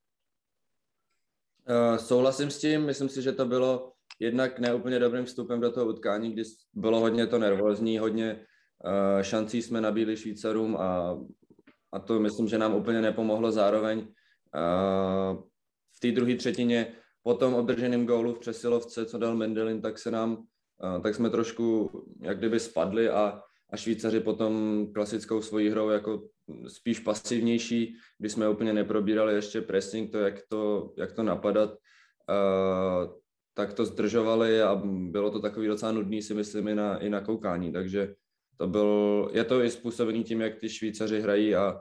Uh, 1.69 1.97
souhlasím 1.97 2.51
s 2.51 2.59
tím, 2.59 2.87
myslím 2.87 3.09
si, 3.09 3.23
že 3.23 3.33
to 3.33 3.47
bylo 3.47 3.93
jednak 4.21 4.59
neúplně 4.59 4.99
dobrým 4.99 5.25
vstupem 5.25 5.61
do 5.61 5.73
toho 5.73 5.87
utkání, 5.87 6.33
kdy 6.33 6.43
bylo 6.73 7.01
hodně 7.01 7.27
to 7.27 7.39
nervózní, 7.39 7.99
hodně 7.99 8.47
uh, 8.85 9.23
šancí 9.23 9.63
jsme 9.63 9.81
nabíli 9.81 10.17
Švýcarům 10.17 10.77
a, 10.77 11.19
a 11.93 11.99
to 11.99 12.21
myslím, 12.21 12.49
že 12.49 12.59
nám 12.59 12.75
úplně 12.75 13.01
nepomohlo 13.01 13.53
zároveň. 13.53 13.99
Uh, 13.99 15.43
v 15.97 16.01
té 16.01 16.13
druhé 16.13 16.35
třetině 16.35 16.93
po 17.23 17.35
tom 17.35 17.55
obdrženém 17.55 18.07
gólu 18.07 18.35
v 18.35 18.39
přesilovce, 18.39 19.07
co 19.07 19.19
dal 19.19 19.37
Mendelin, 19.37 19.83
tak 19.83 19.99
se 19.99 20.11
nám, 20.11 20.37
uh, 20.37 21.03
tak 21.03 21.15
jsme 21.15 21.31
trošku 21.31 21.91
jak 22.21 22.39
kdyby 22.39 22.61
spadli 22.61 23.09
a, 23.09 23.41
a 23.71 23.77
Švýcaři 23.77 24.21
potom 24.21 24.87
klasickou 24.95 25.43
svojí 25.43 25.69
hrou 25.69 25.89
jako 25.89 26.23
spíš 26.67 26.99
pasivnější, 26.99 27.97
kdy 28.19 28.29
jsme 28.29 28.49
úplně 28.49 28.73
neprobírali 28.73 29.35
ještě 29.35 29.61
pressing, 29.61 30.13
to 30.13 30.19
jak 30.19 30.43
to, 30.49 30.93
jak 30.97 31.13
to 31.13 31.23
napadat, 31.23 31.71
uh, 31.71 33.11
tak 33.55 33.73
to 33.73 33.85
zdržovali 33.85 34.63
a 34.63 34.81
bylo 34.85 35.31
to 35.31 35.41
takový 35.41 35.67
docela 35.67 35.93
nudný, 35.93 36.23
si 36.23 36.35
myslím, 36.35 36.69
i 36.69 36.75
na, 36.75 36.99
i 36.99 37.11
na 37.11 37.21
koukání, 37.21 37.73
takže 37.73 38.15
to 38.57 38.67
byl, 38.67 39.31
je 39.33 39.45
to 39.45 39.63
i 39.63 39.71
způsobený 39.71 40.25
tím, 40.25 40.41
jak 40.41 40.57
ty 40.57 40.69
Švýcaři 40.69 41.21
hrají 41.21 41.55
a 41.55 41.81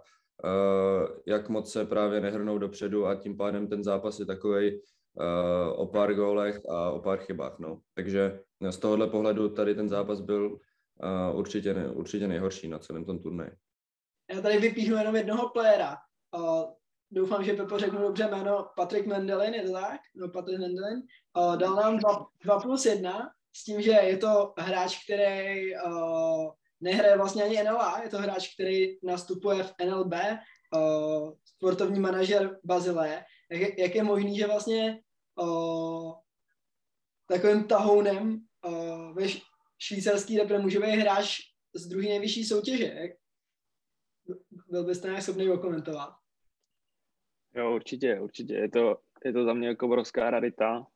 jak 1.25 1.49
moc 1.49 1.71
se 1.71 1.85
právě 1.85 2.21
nehrnou 2.21 2.57
dopředu 2.57 3.05
a 3.05 3.15
tím 3.15 3.37
pádem 3.37 3.67
ten 3.67 3.83
zápas 3.83 4.19
je 4.19 4.25
takový 4.25 4.71
uh, 4.75 4.81
o 5.75 5.87
pár 5.87 6.13
gólech 6.13 6.61
a 6.69 6.91
o 6.91 6.99
pár 6.99 7.19
chybách, 7.19 7.59
no. 7.59 7.79
Takže 7.93 8.39
z 8.69 8.77
tohohle 8.77 9.07
pohledu 9.07 9.49
tady 9.49 9.75
ten 9.75 9.89
zápas 9.89 10.21
byl 10.21 10.51
uh, 10.51 11.39
určitě, 11.39 11.73
ne, 11.73 11.89
určitě 11.89 12.27
nejhorší 12.27 12.67
na 12.67 12.79
celém 12.79 13.05
tom 13.05 13.19
turnaji. 13.19 13.51
Já 14.31 14.41
tady 14.41 14.57
vypíchnu 14.57 14.95
jenom 14.95 15.15
jednoho 15.15 15.49
playera. 15.49 15.97
Doufám, 17.11 17.43
že 17.43 17.53
Pepo 17.53 17.79
řeknu 17.79 18.01
dobře 18.01 18.27
jméno, 18.27 18.67
Patrik 18.75 19.05
Mendelin, 19.05 19.53
je 19.53 19.63
to 19.63 19.71
tak? 19.71 19.99
No, 20.15 20.29
Patrik 20.29 20.59
Mendelin. 20.59 21.01
Dal 21.55 21.75
nám 21.75 21.99
2 22.43 22.59
plus 22.59 22.85
1 22.85 23.29
s 23.55 23.63
tím, 23.63 23.81
že 23.81 23.91
je 23.91 24.17
to 24.17 24.53
hráč, 24.57 25.03
který 25.03 25.71
nehraje 26.85 27.17
vlastně 27.17 27.43
ani 27.43 27.63
NLA, 27.63 28.01
je 28.03 28.09
to 28.09 28.17
hráč, 28.17 28.53
který 28.53 28.97
nastupuje 29.03 29.63
v 29.63 29.73
NLB, 29.85 30.13
uh, 30.13 31.33
sportovní 31.45 31.99
manažer 31.99 32.59
Bazile. 32.63 33.25
Jak, 33.51 33.77
jak 33.77 33.95
je 33.95 34.03
možný, 34.03 34.37
že 34.37 34.47
vlastně 34.47 35.01
uh, 35.41 36.13
takovým 37.27 37.63
tahounem 37.63 38.45
uh, 38.65 39.13
ve 39.13 39.23
švýcarský 39.77 40.37
repre 40.37 40.59
může 40.59 40.79
být 40.79 40.99
hráč 41.01 41.37
z 41.73 41.87
druhé 41.87 42.07
nejvyšší 42.07 42.43
soutěže? 42.43 42.95
Byl 44.69 44.83
byste 44.83 45.07
nějak 45.07 45.23
schopný 45.23 45.49
okomentovat? 45.49 46.09
Jo, 47.55 47.75
určitě, 47.75 48.19
určitě. 48.19 48.53
Je 48.53 48.69
to, 48.69 49.01
je 49.25 49.33
to 49.33 49.45
za 49.45 49.53
mě 49.53 49.67
jako 49.67 49.85
obrovská 49.85 50.29
rarita. 50.29 50.87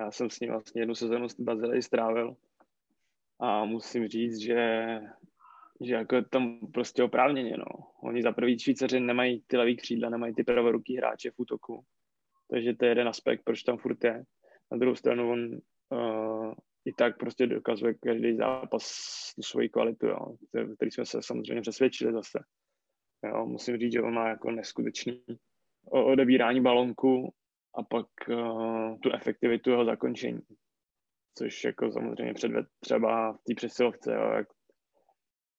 Já 0.00 0.10
jsem 0.10 0.30
s 0.30 0.40
ním 0.40 0.50
vlastně 0.50 0.82
jednu 0.82 0.94
sezonu 0.94 1.28
z 1.28 1.40
Bazilej 1.40 1.82
strávil 1.82 2.36
a 3.38 3.64
musím 3.64 4.08
říct, 4.08 4.38
že, 4.38 5.00
že 5.80 5.94
jako 5.94 6.16
je 6.16 6.24
tam 6.24 6.58
prostě 6.72 7.02
oprávněně, 7.02 7.56
no. 7.56 7.66
Oni 8.02 8.22
za 8.22 8.32
prvý 8.32 8.58
Švýcaři 8.58 9.00
nemají 9.00 9.42
ty 9.46 9.56
levý 9.56 9.76
křídla, 9.76 10.10
nemají 10.10 10.34
ty 10.34 10.44
pravoruký 10.44 10.96
hráče 10.96 11.30
v 11.30 11.34
útoku. 11.36 11.84
Takže 12.50 12.74
to 12.74 12.84
je 12.84 12.90
jeden 12.90 13.08
aspekt, 13.08 13.42
proč 13.44 13.62
tam 13.62 13.78
furt 13.78 14.04
je. 14.04 14.24
Na 14.72 14.78
druhou 14.78 14.96
stranu 14.96 15.30
on 15.30 15.54
uh, 15.90 16.54
i 16.84 16.92
tak 16.92 17.18
prostě 17.18 17.46
dokazuje 17.46 17.94
každý 17.94 18.36
zápas 18.36 18.84
tu 19.34 19.42
svoji 19.42 19.68
kvalitu, 19.68 20.06
jo, 20.06 20.36
který 20.76 20.90
jsme 20.90 21.06
se 21.06 21.22
samozřejmě 21.22 21.62
přesvědčili 21.62 22.12
zase. 22.12 22.38
Jo, 23.24 23.46
musím 23.46 23.76
říct, 23.76 23.92
že 23.92 24.02
on 24.02 24.14
má 24.14 24.28
jako 24.28 24.50
neskutečný 24.50 25.24
odebírání 25.90 26.60
balonku 26.60 27.34
a 27.74 27.82
pak 27.82 28.06
uh, 28.28 28.98
tu 29.00 29.12
efektivitu 29.12 29.70
jeho 29.70 29.84
zakončení. 29.84 30.40
Což 31.38 31.64
jako 31.64 31.92
samozřejmě 31.92 32.34
předved 32.34 32.66
třeba 32.80 33.32
v 33.32 33.44
té 33.44 33.54
přesilovce. 33.54 34.14
Jo, 34.14 34.30
jak, 34.36 34.48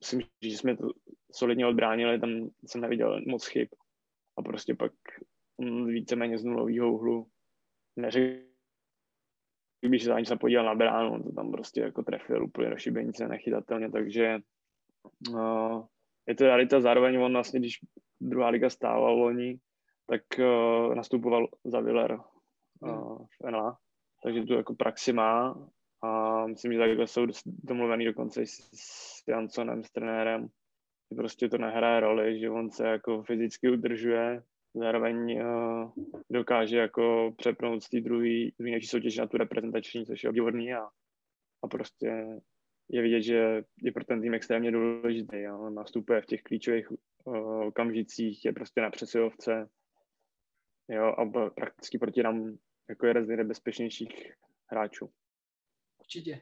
říct, 0.01 0.51
že 0.51 0.58
jsme 0.58 0.77
to 0.77 0.92
solidně 1.32 1.68
odbránili, 1.68 2.20
tam 2.20 2.50
jsem 2.66 2.82
neviděl 2.82 3.22
moc 3.27 3.48
chyb. 3.48 3.68
A 4.38 4.42
prostě 4.42 4.75
pak 4.75 4.92
víceméně 5.86 6.38
z 6.38 6.44
nulového 6.44 6.94
úhlu 6.94 7.27
neřekl 7.96 8.48
když 9.82 10.04
se 10.04 10.13
ani 10.13 10.25
se 10.25 10.36
podíval 10.36 10.66
na 10.66 10.75
bránu, 10.75 11.24
to 11.24 11.32
tam 11.32 11.51
prostě 11.51 11.82
jako 11.82 12.04
trefil 12.04 12.44
úplně 12.44 12.70
do 12.70 12.77
šibenice 12.77 13.27
nechytatelně, 13.27 13.92
takže 13.92 14.39
uh, 15.30 15.86
je 16.27 16.36
to 16.36 16.44
realita, 16.44 16.82
zároveň 16.82 17.18
on 17.18 17.34
vlastně, 17.34 17.60
když 17.60 17.80
druhá 18.22 18.50
liga 18.50 18.70
stávala 18.70 19.10
loni, 19.10 19.60
tak 20.08 20.22
uh, 20.39 20.96
nastupoval 20.96 21.48
za 21.66 21.80
Willer 21.80 22.20
uh, 22.80 23.25
v 23.25 23.51
NLA, 23.51 23.77
takže 24.24 24.44
tu 24.44 24.54
jako 24.54 24.75
praxi 24.75 25.13
má 25.13 25.68
a 26.01 26.48
myslím, 26.48 26.74
že 26.74 26.80
takhle 26.80 27.08
jsou 27.08 27.25
domluvený 27.46 28.06
dokonce 28.06 28.46
s, 28.46 28.70
s 28.74 29.27
Jansonem, 29.27 29.84
s 29.84 29.92
trenérem, 29.92 30.48
že 31.12 31.16
prostě 31.16 31.50
to 31.50 31.58
nehraje 31.58 32.00
roli, 32.00 32.39
že 32.39 32.50
on 32.50 32.72
se 32.72 32.88
jako 32.88 33.24
fyzicky 33.24 33.70
udržuje, 33.70 34.44
zároveň 34.75 35.42
uh, 35.42 35.92
dokáže 36.30 36.77
jako 36.77 37.34
přepnout 37.38 37.84
z 37.84 37.89
té 37.89 38.01
druhé 38.01 38.50
největší 38.60 38.88
soutěže 38.88 39.22
na 39.22 39.27
tu 39.27 39.38
reprezentační, 39.38 40.06
což 40.06 40.24
je 40.24 40.30
obdivodný 40.30 40.74
a, 40.74 40.88
a 41.63 41.68
prostě 41.68 42.25
je 42.89 43.01
vidět, 43.01 43.22
že 43.22 43.63
je 43.84 43.92
pro 43.92 44.06
ten 44.06 44.22
tým 44.22 44.34
extrémně 44.34 44.72
důležitý. 44.72 45.46
A 45.46 45.58
on 45.58 45.75
nastupuje 45.75 46.22
v 46.22 46.25
těch 46.25 46.42
klíčových 46.42 46.92
uh, 46.92 47.68
okamžicích, 47.68 48.46
je 48.46 48.54
prostě 48.54 48.82
na 48.82 48.89
přesilovce 48.89 49.70
jo, 50.89 51.06
a 51.06 51.50
prakticky 51.50 51.98
proti 51.98 52.24
nám 52.24 52.58
jako 52.89 53.06
jeden 53.06 53.25
z 53.25 53.27
nejbezpečnějších 53.27 54.34
hráčů. 54.68 55.10
Určitě. 56.08 56.42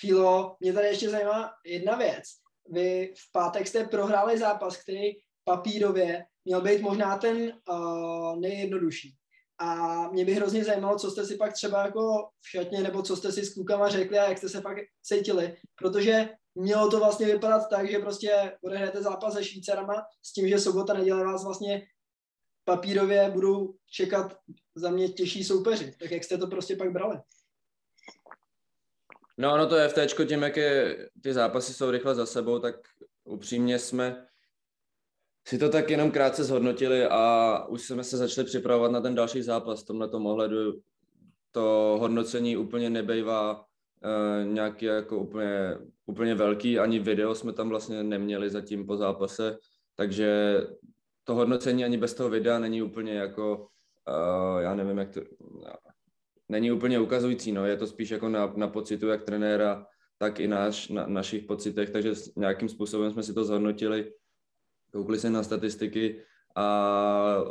Filo, 0.00 0.56
mě 0.60 0.72
tady 0.72 0.86
ještě 0.86 1.10
zajímá 1.10 1.50
jedna 1.66 1.96
věc. 1.96 2.24
Vy 2.70 3.14
v 3.18 3.32
pátek 3.32 3.66
jste 3.66 3.84
prohráli 3.84 4.38
zápas, 4.38 4.76
který 4.76 5.02
papírově 5.44 6.24
měl 6.44 6.60
být 6.60 6.82
možná 6.82 7.18
ten 7.18 7.52
uh, 7.68 8.40
nejjednodušší. 8.40 9.14
A 9.58 10.08
mě 10.10 10.24
by 10.24 10.34
hrozně 10.34 10.64
zajímalo, 10.64 10.98
co 10.98 11.10
jste 11.10 11.26
si 11.26 11.36
pak 11.36 11.52
třeba 11.52 11.84
jako 11.84 12.28
v 12.40 12.48
šatně, 12.48 12.82
nebo 12.82 13.02
co 13.02 13.16
jste 13.16 13.32
si 13.32 13.44
s 13.44 13.54
klukama 13.54 13.88
řekli 13.88 14.18
a 14.18 14.28
jak 14.28 14.38
jste 14.38 14.48
se 14.48 14.60
pak 14.60 14.76
cítili, 15.02 15.56
protože 15.76 16.28
mělo 16.54 16.90
to 16.90 16.98
vlastně 16.98 17.26
vypadat 17.26 17.68
tak, 17.70 17.90
že 17.90 17.98
prostě 17.98 18.58
odehrajete 18.64 19.02
zápas 19.02 19.34
se 19.34 19.44
Švýcarama 19.44 20.04
s 20.22 20.32
tím, 20.32 20.48
že 20.48 20.58
sobota 20.58 20.94
neděle 20.94 21.24
vás 21.24 21.44
vlastně 21.44 21.86
papírově 22.64 23.30
budou 23.30 23.74
čekat 23.90 24.38
za 24.74 24.90
mě 24.90 25.08
těžší 25.08 25.44
soupeři. 25.44 25.94
Tak 26.00 26.10
jak 26.10 26.24
jste 26.24 26.38
to 26.38 26.46
prostě 26.46 26.76
pak 26.76 26.92
brali? 26.92 27.18
No, 29.38 29.56
no 29.56 29.66
to 29.66 29.76
téčko 29.94 30.24
tím, 30.24 30.42
jak 30.42 30.56
je, 30.56 30.96
ty 31.22 31.32
zápasy 31.32 31.74
jsou 31.74 31.90
rychle 31.90 32.14
za 32.14 32.26
sebou, 32.26 32.58
tak 32.58 32.74
upřímně 33.24 33.78
jsme 33.78 34.26
si 35.48 35.58
to 35.58 35.68
tak 35.68 35.90
jenom 35.90 36.10
krátce 36.10 36.44
zhodnotili 36.44 37.06
a 37.06 37.64
už 37.68 37.82
jsme 37.82 38.04
se 38.04 38.16
začali 38.16 38.44
připravovat 38.44 38.92
na 38.92 39.00
ten 39.00 39.14
další 39.14 39.42
zápas. 39.42 39.82
V 39.82 39.86
tomhle 39.86 40.08
ohledu 40.10 40.80
to 41.52 41.96
hodnocení 42.00 42.56
úplně 42.56 42.90
nebejvá 42.90 43.60
uh, 43.60 44.52
nějaký 44.52 44.84
jako 44.84 45.18
úplně, 45.18 45.78
úplně 46.06 46.34
velký, 46.34 46.78
ani 46.78 46.98
video 46.98 47.34
jsme 47.34 47.52
tam 47.52 47.68
vlastně 47.68 48.02
neměli 48.02 48.50
zatím 48.50 48.86
po 48.86 48.96
zápase, 48.96 49.58
takže 49.94 50.60
to 51.24 51.34
hodnocení 51.34 51.84
ani 51.84 51.96
bez 51.96 52.14
toho 52.14 52.30
videa 52.30 52.58
není 52.58 52.82
úplně 52.82 53.14
jako, 53.14 53.68
uh, 54.08 54.60
já 54.60 54.74
nevím, 54.74 54.98
jak 54.98 55.10
to, 55.10 55.20
není 56.48 56.72
úplně 56.72 57.00
ukazující, 57.00 57.52
no, 57.52 57.66
je 57.66 57.76
to 57.76 57.86
spíš 57.86 58.10
jako 58.10 58.28
na, 58.28 58.52
na 58.56 58.68
pocitu 58.68 59.08
jak 59.08 59.22
trenéra, 59.22 59.86
tak 60.18 60.40
i 60.40 60.48
náš, 60.48 60.88
na, 60.88 61.06
našich 61.06 61.44
pocitech, 61.44 61.90
takže 61.90 62.12
nějakým 62.36 62.68
způsobem 62.68 63.12
jsme 63.12 63.22
si 63.22 63.34
to 63.34 63.44
zhodnotili 63.44 64.12
koukli 64.92 65.18
se 65.18 65.30
na 65.30 65.42
statistiky 65.42 66.22
a 66.56 67.44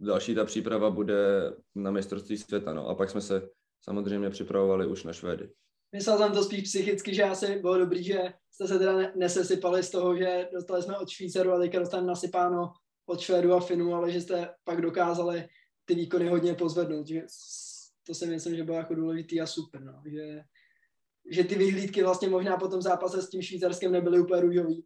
další 0.00 0.34
ta 0.34 0.44
příprava 0.44 0.90
bude 0.90 1.52
na 1.74 1.90
mistrovství 1.90 2.38
světa. 2.38 2.72
No. 2.72 2.88
A 2.88 2.94
pak 2.94 3.10
jsme 3.10 3.20
se 3.20 3.48
samozřejmě 3.80 4.30
připravovali 4.30 4.86
už 4.86 5.04
na 5.04 5.12
Švédy. 5.12 5.50
Myslel 5.92 6.18
jsem 6.18 6.32
to 6.32 6.44
spíš 6.44 6.62
psychicky, 6.62 7.14
že 7.14 7.24
asi 7.24 7.58
bylo 7.58 7.78
dobrý, 7.78 8.04
že 8.04 8.32
jste 8.50 8.68
se 8.68 8.78
teda 8.78 9.12
nesesypali 9.16 9.82
z 9.82 9.90
toho, 9.90 10.16
že 10.16 10.48
dostali 10.52 10.82
jsme 10.82 10.98
od 10.98 11.08
Švýcaru 11.08 11.52
a 11.52 11.58
teďka 11.58 11.78
dostaneme 11.78 12.08
nasypáno 12.08 12.72
od 13.06 13.20
Švédu 13.20 13.52
a 13.52 13.60
Finu, 13.60 13.94
ale 13.94 14.10
že 14.10 14.20
jste 14.20 14.48
pak 14.64 14.80
dokázali 14.80 15.48
ty 15.84 15.94
výkony 15.94 16.28
hodně 16.28 16.54
pozvednout. 16.54 17.06
Že 17.06 17.22
to 18.06 18.14
si 18.14 18.26
myslím, 18.26 18.56
že 18.56 18.64
bylo 18.64 18.76
jako 18.76 18.94
důležitý 18.94 19.40
a 19.40 19.46
super. 19.46 19.84
No. 19.84 20.02
Že, 20.06 20.42
že 21.30 21.44
ty 21.44 21.54
vyhlídky 21.54 22.02
vlastně 22.02 22.28
možná 22.28 22.56
po 22.56 22.68
tom 22.68 22.82
zápase 22.82 23.22
s 23.22 23.30
tím 23.30 23.42
Švýcarskem 23.42 23.92
nebyly 23.92 24.20
úplně 24.20 24.40
růžový, 24.40 24.84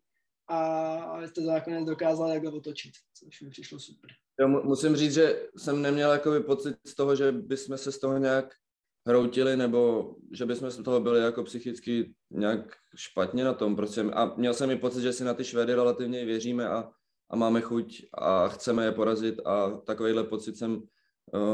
a 0.51 1.27
jste 1.27 1.41
to 1.41 1.47
nakonec 1.47 1.87
dokázali 1.87 2.33
takhle 2.33 2.53
otočit, 2.53 2.93
což 3.15 3.41
mi 3.41 3.51
přišlo 3.51 3.79
super. 3.79 4.11
Jo, 4.41 4.49
musím 4.49 4.97
říct, 4.97 5.15
že 5.15 5.49
jsem 5.57 5.83
neměl 5.83 6.13
jakoby 6.13 6.41
pocit 6.41 6.77
z 6.87 6.95
toho, 6.95 7.17
že 7.17 7.33
bychom 7.33 7.79
se 7.79 7.93
z 7.93 7.99
toho 7.99 8.19
nějak 8.19 8.55
hroutili, 9.07 9.57
nebo 9.57 10.15
že 10.33 10.47
bychom 10.47 10.71
z 10.71 10.83
toho 10.83 11.01
byli 11.01 11.21
jako 11.21 11.45
psychicky 11.45 12.15
nějak 12.31 12.77
špatně 12.97 13.45
na 13.45 13.55
tom. 13.55 13.77
Prostě. 13.77 14.01
A 14.01 14.35
měl 14.37 14.55
jsem 14.55 14.71
i 14.71 14.77
pocit, 14.77 15.03
že 15.03 15.13
si 15.13 15.25
na 15.25 15.35
ty 15.35 15.45
Švedy 15.45 15.75
relativně 15.75 16.25
věříme 16.25 16.69
a, 16.69 16.91
a 17.31 17.37
máme 17.37 17.61
chuť 17.61 18.03
a 18.15 18.49
chceme 18.49 18.85
je 18.85 18.93
porazit 18.93 19.41
a 19.45 19.71
takovýhle 19.71 20.25
pocit 20.25 20.57
jsem 20.57 20.83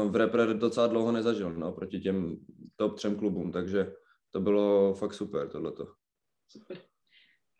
v 0.09 0.15
repre 0.15 0.53
docela 0.53 0.87
dlouho 0.87 1.11
nezažil, 1.11 1.53
no, 1.53 1.71
proti 1.71 1.99
těm 1.99 2.37
top 2.75 2.95
třem 2.95 3.15
klubům, 3.15 3.51
takže 3.51 3.93
to 4.31 4.39
bylo 4.39 4.93
fakt 4.93 5.13
super 5.13 5.49
tohleto. 5.49 5.87
Super. 6.51 6.77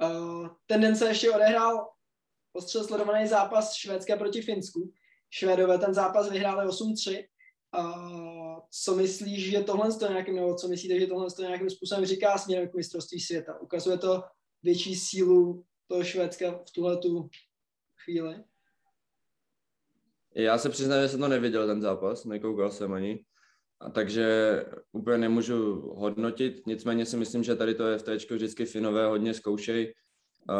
Uh, 0.04 0.48
ten 0.66 0.82
den 0.82 0.96
se 0.96 1.08
ještě 1.08 1.32
odehrál 1.32 1.90
ostře 2.54 2.84
sledovaný 2.84 3.28
zápas 3.28 3.74
Švédska 3.74 4.18
proti 4.18 4.42
Finsku. 4.42 4.94
Švédové 5.30 5.78
ten 5.78 5.94
zápas 5.94 6.30
vyhráli 6.30 6.68
8-3. 6.68 7.26
Uh, 7.78 8.60
co 8.84 8.96
myslíš, 8.96 9.50
že 9.50 9.64
tohle 9.64 9.94
to 9.94 10.08
nějakým, 10.08 10.36
nebo 10.36 10.56
co 10.56 10.68
myslíte, 10.68 11.00
že 11.00 11.08
tohle 11.08 11.28
to 11.32 11.42
nějakým 11.42 11.70
způsobem 11.70 12.06
říká 12.06 12.38
směrem 12.38 12.70
k 12.70 12.74
mistrovství 12.74 13.20
světa? 13.20 13.60
Ukazuje 13.60 13.98
to 13.98 14.24
větší 14.64 14.96
sílu 14.96 15.66
toho 15.88 16.04
Švédska 16.04 16.52
v 16.52 16.72
tuhle 16.72 16.98
tu 16.98 17.30
chvíli? 18.04 18.44
Já 20.38 20.58
se 20.58 20.70
přiznám, 20.70 21.02
že 21.02 21.10
jsem 21.10 21.20
to 21.20 21.28
neviděl, 21.28 21.68
ten 21.68 21.82
zápas, 21.82 22.26
nekoukal 22.26 22.72
jsem 22.72 22.94
ani. 22.94 23.20
A 23.80 23.90
takže 23.90 24.66
úplně 24.92 25.18
nemůžu 25.18 25.82
hodnotit, 25.96 26.62
nicméně 26.68 27.06
si 27.06 27.18
myslím, 27.18 27.44
že 27.44 27.56
tady 27.56 27.74
to 27.76 27.88
je 27.88 27.98
v 27.98 28.04
téčko 28.04 28.36
vždycky 28.36 28.66
Finové 28.66 29.08
hodně 29.08 29.34
zkoušej 29.34 29.94
uh, 30.50 30.56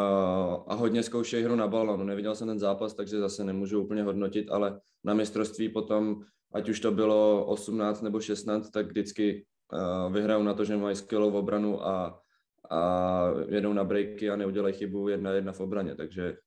a 0.68 0.74
hodně 0.74 1.04
zkoušej 1.04 1.44
hru 1.44 1.56
na 1.56 1.68
balonu. 1.68 2.04
Neviděl 2.04 2.36
jsem 2.36 2.48
ten 2.48 2.60
zápas, 2.60 2.94
takže 2.94 3.20
zase 3.20 3.44
nemůžu 3.44 3.84
úplně 3.84 4.04
hodnotit, 4.04 4.50
ale 4.50 4.80
na 5.04 5.14
mistrovství 5.14 5.70
potom, 5.70 6.22
ať 6.54 6.70
už 6.70 6.80
to 6.80 6.92
bylo 6.92 7.46
18 7.46 8.02
nebo 8.02 8.20
16, 8.20 8.70
tak 8.70 8.86
vždycky 8.86 9.46
uh, 9.74 10.14
vyhrajou 10.14 10.44
na 10.44 10.54
to, 10.54 10.66
že 10.66 10.78
mají 10.78 10.96
skvělou 10.96 11.32
obranu 11.32 11.88
a, 11.88 12.22
a 12.70 13.32
jedou 13.48 13.74
na 13.74 13.84
breaky 13.84 14.30
a 14.30 14.36
neudělají 14.36 14.74
chybu 14.74 15.08
jedna 15.08 15.32
jedna 15.32 15.52
v 15.52 15.60
obraně. 15.60 15.96
Takže 15.96 16.38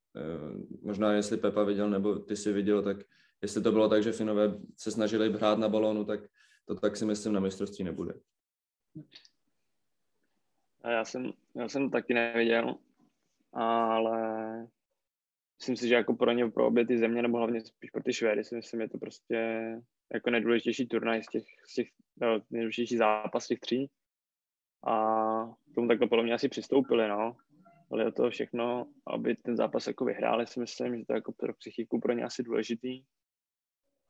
možná 0.83 1.13
jestli 1.13 1.37
Pepa 1.37 1.65
viděl 1.65 1.91
nebo 1.91 2.19
ty 2.19 2.37
si 2.37 2.53
viděl, 2.53 2.83
tak 2.83 2.97
jestli 3.43 3.63
to 3.63 3.73
bylo 3.73 3.89
tak, 3.89 4.03
že 4.03 4.13
Finové 4.13 4.55
se 4.77 4.91
snažili 4.91 5.33
hrát 5.33 5.59
na 5.59 5.69
balónu, 5.69 6.05
tak 6.05 6.21
to 6.65 6.75
tak 6.75 6.97
si 6.97 7.05
myslím 7.05 7.33
na 7.33 7.41
mistrovství 7.41 7.85
nebude. 7.85 8.15
A 10.83 10.91
já 10.91 11.05
jsem, 11.05 11.33
já 11.55 11.69
jsem 11.69 11.91
taky 11.91 12.15
neviděl, 12.15 12.75
ale 13.53 14.19
myslím 15.59 15.77
si, 15.77 15.89
že 15.89 15.95
jako 15.95 16.15
pro 16.15 16.33
ně, 16.33 16.51
pro 16.51 16.67
obě 16.67 16.87
ty 16.87 16.99
země, 16.99 17.23
nebo 17.23 17.39
hlavně 17.39 17.61
spíš 17.61 17.91
pro 17.91 18.03
ty 18.03 18.13
Švédy, 18.13 18.45
si 18.45 18.55
myslím, 18.55 18.81
je 18.81 18.89
to 18.89 18.99
prostě 18.99 19.37
jako 20.15 20.31
nejdůležitější 20.31 20.87
turnaj 20.87 21.23
z 21.23 21.27
těch, 21.27 21.45
z 21.67 21.75
těch 21.75 21.89
no, 22.21 22.41
nejdůležitější 22.51 22.97
zápas 22.97 23.47
těch 23.47 23.61
tří. 23.61 23.91
A 24.87 24.95
k 25.73 25.75
tomu 25.75 25.89
takhle 25.89 26.09
podle 26.09 26.25
mě 26.25 26.35
asi 26.35 26.49
přistoupili, 26.49 27.09
no. 27.09 27.37
Ale 27.93 28.07
o 28.07 28.13
to 28.13 28.31
všechno, 28.31 28.87
aby 29.07 29.37
ten 29.37 29.57
zápas 29.57 29.87
jako 29.87 30.05
vyhráli, 30.05 30.47
si 30.47 30.61
myslím, 30.61 30.99
že 30.99 31.05
to 31.07 31.13
je 31.13 31.17
jako 31.17 31.33
pro 31.33 31.55
psychiku 31.55 32.01
pro 32.01 32.13
ně 32.13 32.25
asi 32.25 32.43
důležitý. 32.43 33.03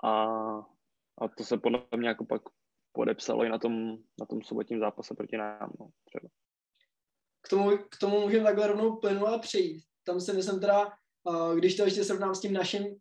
A 0.04 0.26
a 1.22 1.28
to 1.28 1.44
se 1.44 1.58
podle 1.58 1.82
mě 1.96 2.08
jako 2.08 2.24
pak 2.24 2.42
podepsalo 2.92 3.44
i 3.44 3.48
na 3.48 3.58
tom, 3.58 3.96
na 4.20 4.26
tom 4.26 4.42
sobotním 4.42 4.80
zápase 4.80 5.14
proti 5.14 5.36
nám. 5.36 5.72
No, 5.80 5.88
třeba. 6.04 6.28
K 7.42 7.48
tomu, 7.48 7.70
k 7.76 7.98
tomu 8.00 8.20
můžeme 8.20 8.44
takhle 8.44 8.66
rovnou 8.66 8.96
plynule 8.96 9.38
přijít. 9.38 9.84
Tam 10.04 10.20
si 10.20 10.32
myslím 10.32 10.60
teda, 10.60 10.92
když 11.54 11.76
to 11.76 11.84
ještě 11.84 12.04
srovnám 12.04 12.34
s 12.34 12.40
tím 12.40 12.52
naším 12.52 12.96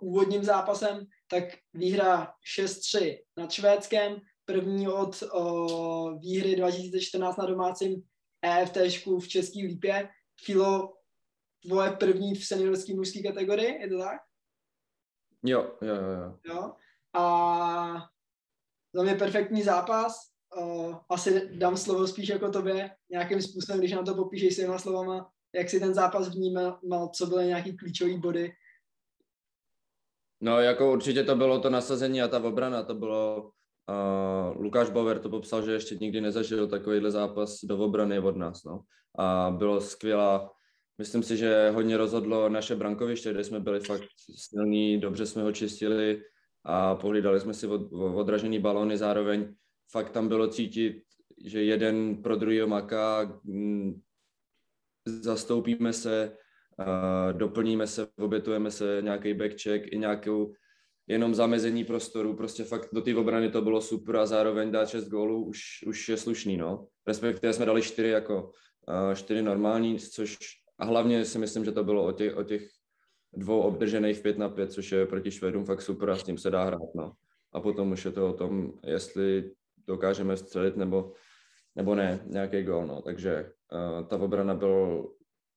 úvodním 0.00 0.44
zápasem, 0.44 1.06
tak 1.30 1.44
výhra 1.72 2.32
6-3 2.58 3.18
nad 3.36 3.52
Švédskem, 3.52 4.20
první 4.44 4.88
od 4.88 5.22
výhry 6.20 6.56
2014 6.56 7.36
na 7.36 7.46
domácím 7.46 8.02
EFT 8.44 8.76
v 9.20 9.28
České 9.28 9.58
lípě. 9.58 10.08
Filo, 10.44 10.94
tvoje 11.62 11.90
první 11.90 12.34
v 12.34 12.46
seniorské 12.46 12.94
mužské 12.94 13.22
kategorii, 13.22 13.80
je 13.80 13.88
to 13.88 13.98
tak? 13.98 14.20
Jo, 15.44 15.76
jo, 15.82 15.94
jo. 15.94 16.38
jo? 16.44 16.72
A 17.14 18.08
za 18.94 19.02
mě 19.02 19.14
perfektní 19.14 19.62
zápas. 19.62 20.34
Uh, 20.56 20.96
asi 21.08 21.48
dám 21.58 21.76
slovo 21.76 22.06
spíš 22.06 22.28
jako 22.28 22.50
tobě, 22.50 22.90
nějakým 23.10 23.42
způsobem, 23.42 23.78
když 23.78 23.92
nám 23.92 24.04
to 24.04 24.14
popíšeš 24.14 24.54
svýma 24.54 24.78
slovama, 24.78 25.30
jak 25.54 25.70
si 25.70 25.80
ten 25.80 25.94
zápas 25.94 26.28
vnímal, 26.28 27.08
co 27.14 27.26
byly 27.26 27.46
nějaký 27.46 27.76
klíčové 27.76 28.18
body. 28.18 28.52
No, 30.40 30.60
jako 30.60 30.92
určitě 30.92 31.24
to 31.24 31.36
bylo 31.36 31.60
to 31.60 31.70
nasazení 31.70 32.22
a 32.22 32.28
ta 32.28 32.44
obrana, 32.44 32.82
to 32.82 32.94
bylo 32.94 33.52
Uh, 33.88 34.62
Lukáš 34.62 34.90
Bauer 34.90 35.18
to 35.18 35.30
popsal, 35.30 35.62
že 35.62 35.72
ještě 35.72 35.94
nikdy 35.94 36.20
nezažil 36.20 36.68
takovýhle 36.68 37.10
zápas 37.10 37.64
do 37.64 37.78
obrany 37.78 38.18
od 38.18 38.36
nás. 38.36 38.64
No. 38.64 38.80
A 39.18 39.50
bylo 39.58 39.80
skvělá, 39.80 40.50
myslím 40.98 41.22
si, 41.22 41.36
že 41.36 41.70
hodně 41.70 41.96
rozhodlo 41.96 42.48
naše 42.48 42.76
brankoviště, 42.76 43.32
kde 43.32 43.44
jsme 43.44 43.60
byli 43.60 43.80
fakt 43.80 44.04
silní, 44.36 45.00
dobře 45.00 45.26
jsme 45.26 45.42
ho 45.42 45.52
čistili, 45.52 46.22
a 46.64 46.94
pohlídali 46.94 47.40
jsme 47.40 47.54
si 47.54 47.66
od, 47.66 47.92
odražený 47.92 48.58
balony, 48.58 48.96
zároveň 48.96 49.54
fakt 49.90 50.10
tam 50.10 50.28
bylo 50.28 50.48
cítit, 50.48 51.02
že 51.44 51.62
jeden 51.62 52.22
pro 52.22 52.36
druhého 52.36 52.68
maká, 52.68 53.40
mm, 53.44 54.00
zastoupíme 55.06 55.92
se, 55.92 56.36
doplníme 57.32 57.86
se, 57.86 58.08
obětujeme 58.18 58.70
se, 58.70 58.98
nějaký 59.02 59.34
backcheck 59.34 59.92
i 59.92 59.98
nějakou 59.98 60.52
jenom 61.06 61.34
zamezení 61.34 61.84
prostoru, 61.84 62.36
prostě 62.36 62.64
fakt 62.64 62.88
do 62.92 63.00
té 63.00 63.16
obrany 63.16 63.50
to 63.50 63.62
bylo 63.62 63.80
super 63.80 64.16
a 64.16 64.26
zároveň 64.26 64.70
dát 64.70 64.88
6 64.88 65.08
gólů 65.08 65.44
už, 65.44 65.60
už 65.86 66.08
je 66.08 66.16
slušný, 66.16 66.56
no. 66.56 66.86
Respektive 67.06 67.52
jsme 67.52 67.66
dali 67.66 67.82
4 67.82 68.08
jako 68.08 68.50
čtyři 69.14 69.42
normální, 69.42 69.98
což 69.98 70.38
a 70.78 70.84
hlavně 70.84 71.24
si 71.24 71.38
myslím, 71.38 71.64
že 71.64 71.72
to 71.72 71.84
bylo 71.84 72.06
o 72.06 72.12
těch, 72.12 72.36
o 72.36 72.42
těch 72.42 72.68
dvou 73.32 73.60
obdržených 73.60 74.20
5 74.20 74.38
na 74.38 74.48
5, 74.48 74.72
což 74.72 74.92
je 74.92 75.06
proti 75.06 75.30
Švédům 75.30 75.64
fakt 75.64 75.82
super 75.82 76.10
a 76.10 76.16
s 76.16 76.22
tím 76.22 76.38
se 76.38 76.50
dá 76.50 76.64
hrát. 76.64 76.94
No. 76.94 77.12
A 77.52 77.60
potom 77.60 77.92
už 77.92 78.04
je 78.04 78.12
to 78.12 78.28
o 78.28 78.32
tom, 78.32 78.72
jestli 78.84 79.50
dokážeme 79.86 80.36
střelit 80.36 80.76
nebo, 80.76 81.12
nebo 81.76 81.94
ne, 81.94 82.20
nějaký 82.26 82.62
gol. 82.62 82.86
No. 82.86 83.02
Takže 83.02 83.52
uh, 83.72 84.06
ta 84.06 84.16
obrana 84.16 84.54
byl, 84.54 85.06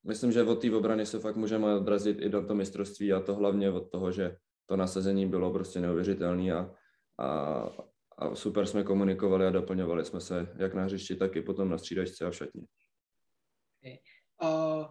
myslím, 0.04 0.32
že 0.32 0.44
od 0.44 0.62
té 0.62 0.76
obrany 0.76 1.06
se 1.06 1.20
fakt 1.20 1.36
můžeme 1.36 1.76
odrazit 1.76 2.22
i 2.22 2.30
do 2.30 2.42
toho 2.42 2.56
mistrovství 2.56 3.14
a 3.14 3.20
to 3.20 3.36
hlavně 3.36 3.72
od 3.72 3.92
toho, 3.92 4.12
že 4.12 4.36
to 4.68 4.76
nasazení 4.76 5.26
bylo 5.26 5.54
prostě 5.54 5.80
neuvěřitelné 5.80 6.52
a, 6.52 6.76
a, 7.20 7.28
a 8.18 8.36
super 8.36 8.66
jsme 8.66 8.84
komunikovali 8.84 9.48
a 9.48 9.50
doplňovali 9.50 10.06
jsme 10.06 10.22
se 10.22 10.48
jak 10.58 10.74
na 10.74 10.84
hřišti, 10.84 11.16
tak 11.16 11.36
i 11.36 11.42
potom 11.42 11.70
na 11.70 11.78
střídačce 11.78 12.26
a 12.26 12.30
v 12.30 12.36
šatně. 12.36 12.62
Okay. 13.82 13.98
Uh, 14.44 14.86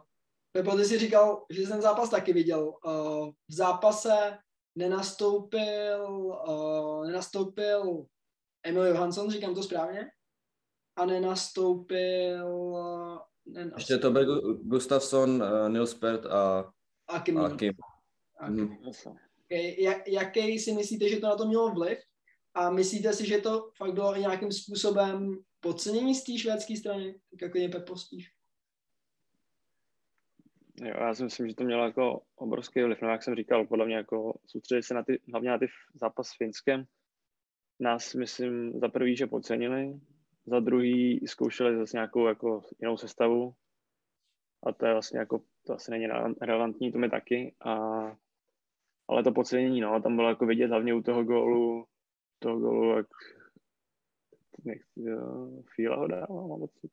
Pepo, 0.53 0.77
ty 0.77 0.85
jsi 0.85 0.99
říkal, 0.99 1.47
že 1.51 1.63
jsi 1.63 1.69
ten 1.69 1.83
zápas 1.83 2.11
taky 2.11 2.33
viděl. 2.33 2.75
Uh, 2.87 3.31
v 3.49 3.55
zápase 3.55 4.39
nenastoupil, 4.75 6.07
uh, 6.49 7.07
nenastoupil 7.07 8.07
Emil 8.63 8.87
Johansson, 8.87 9.31
říkám 9.31 9.55
to 9.55 9.63
správně? 9.63 10.11
A 10.97 11.07
nenastoupil... 11.07 12.47
Uh, 12.49 13.19
nenastoupil. 13.47 13.79
Ještě 13.79 13.99
to 13.99 14.11
byl 14.11 14.55
Gustafsson, 14.55 15.43
uh, 15.43 15.69
Nils 15.69 15.95
Pert 15.95 16.27
a, 16.27 16.73
a 17.09 17.21
Kim. 17.21 17.39
A 17.39 17.57
Kim. 17.57 17.75
A 18.39 18.47
Kim. 18.47 18.69
Mm. 18.69 18.77
Okay. 19.47 19.83
Jak, 19.83 20.09
jaký 20.09 20.59
si 20.59 20.73
myslíte, 20.73 21.09
že 21.09 21.21
to 21.21 21.27
na 21.27 21.37
to 21.37 21.47
mělo 21.47 21.75
vliv? 21.75 21.99
A 22.55 22.71
myslíte 22.71 23.13
si, 23.13 23.27
že 23.27 23.39
to 23.39 23.71
fakt 23.77 23.93
bylo 23.93 24.17
nějakým 24.17 24.53
způsobem 24.53 25.39
podcenění 25.61 26.15
z 26.15 26.25
té 26.25 26.39
švédské 26.39 26.77
strany? 26.77 27.15
Tak 27.31 27.43
jako 27.43 27.73
Pepo 27.73 27.97
spíš. 27.97 28.33
Jo, 30.83 30.95
já 31.01 31.15
si 31.15 31.25
myslím, 31.25 31.49
že 31.49 31.55
to 31.55 31.65
mělo 31.65 31.85
jako 31.85 32.23
obrovský 32.37 32.83
vliv. 32.83 33.03
No, 33.03 33.09
jak 33.09 33.23
jsem 33.23 33.35
říkal, 33.35 33.67
podle 33.67 33.87
mě 33.87 33.97
jako 33.97 34.39
soustředit 34.47 34.83
se 34.83 34.95
na 34.95 35.03
ty, 35.03 35.21
hlavně 35.31 35.51
na 35.51 35.59
ty 35.59 35.67
zápas 35.95 36.29
s 36.29 36.37
Finskem. 36.37 36.85
Nás, 37.81 38.15
myslím, 38.15 38.81
za 38.81 38.89
prvý, 38.89 39.17
že 39.17 39.27
podcenili, 39.27 40.01
za 40.47 40.61
druhý 40.61 41.27
zkoušeli 41.27 41.77
zase 41.77 41.97
nějakou 41.97 42.27
jako 42.27 42.63
jinou 42.81 42.97
sestavu 42.97 43.55
a 44.63 44.73
to 44.73 44.87
je 44.87 44.93
vlastně 44.93 45.19
jako, 45.19 45.43
to 45.67 45.75
asi 45.75 45.91
není 45.91 46.07
relevantní, 46.41 46.93
to 46.93 46.99
mi 46.99 47.11
taky. 47.11 47.55
A, 47.61 47.73
ale 49.09 49.23
to 49.23 49.33
podcenění, 49.33 49.81
no, 49.81 50.03
tam 50.03 50.17
bylo 50.17 50.29
jako 50.29 50.47
vidět 50.47 50.67
hlavně 50.67 50.95
u 50.95 51.03
toho 51.03 51.25
gólu, 51.25 51.87
toho 52.39 52.59
gólu, 52.59 52.97
jak 52.97 53.07
nechci, 54.65 55.01
Fíla 55.75 55.97
ho 55.97 56.07
dával, 56.07 56.49
mám 56.49 56.61
pocit 56.61 56.91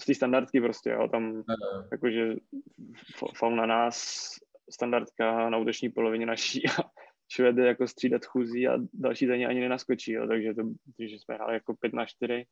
z 0.00 0.04
té 0.04 0.14
standardky 0.14 0.60
prostě, 0.60 0.90
jo, 0.90 1.08
tam 1.08 1.32
uh-huh. 1.32 1.88
jakože 1.92 2.34
faul 3.36 3.56
na 3.56 3.66
nás, 3.66 4.26
standardka 4.70 5.50
na 5.50 5.58
útoční 5.58 5.88
polovině 5.88 6.26
naší 6.26 6.62
a 6.68 6.90
Švedy 7.28 7.66
jako 7.66 7.88
střídat 7.88 8.24
chůzí 8.24 8.68
a 8.68 8.78
další 8.92 9.26
za 9.26 9.36
ně 9.36 9.46
ani 9.46 9.60
nenaskočí, 9.60 10.12
jo, 10.12 10.26
takže 10.28 10.54
to, 10.54 10.62
když 10.96 11.22
jsme 11.22 11.34
hráli 11.34 11.54
jako 11.54 11.74
5 11.74 11.92
na 11.92 12.06
4, 12.06 12.46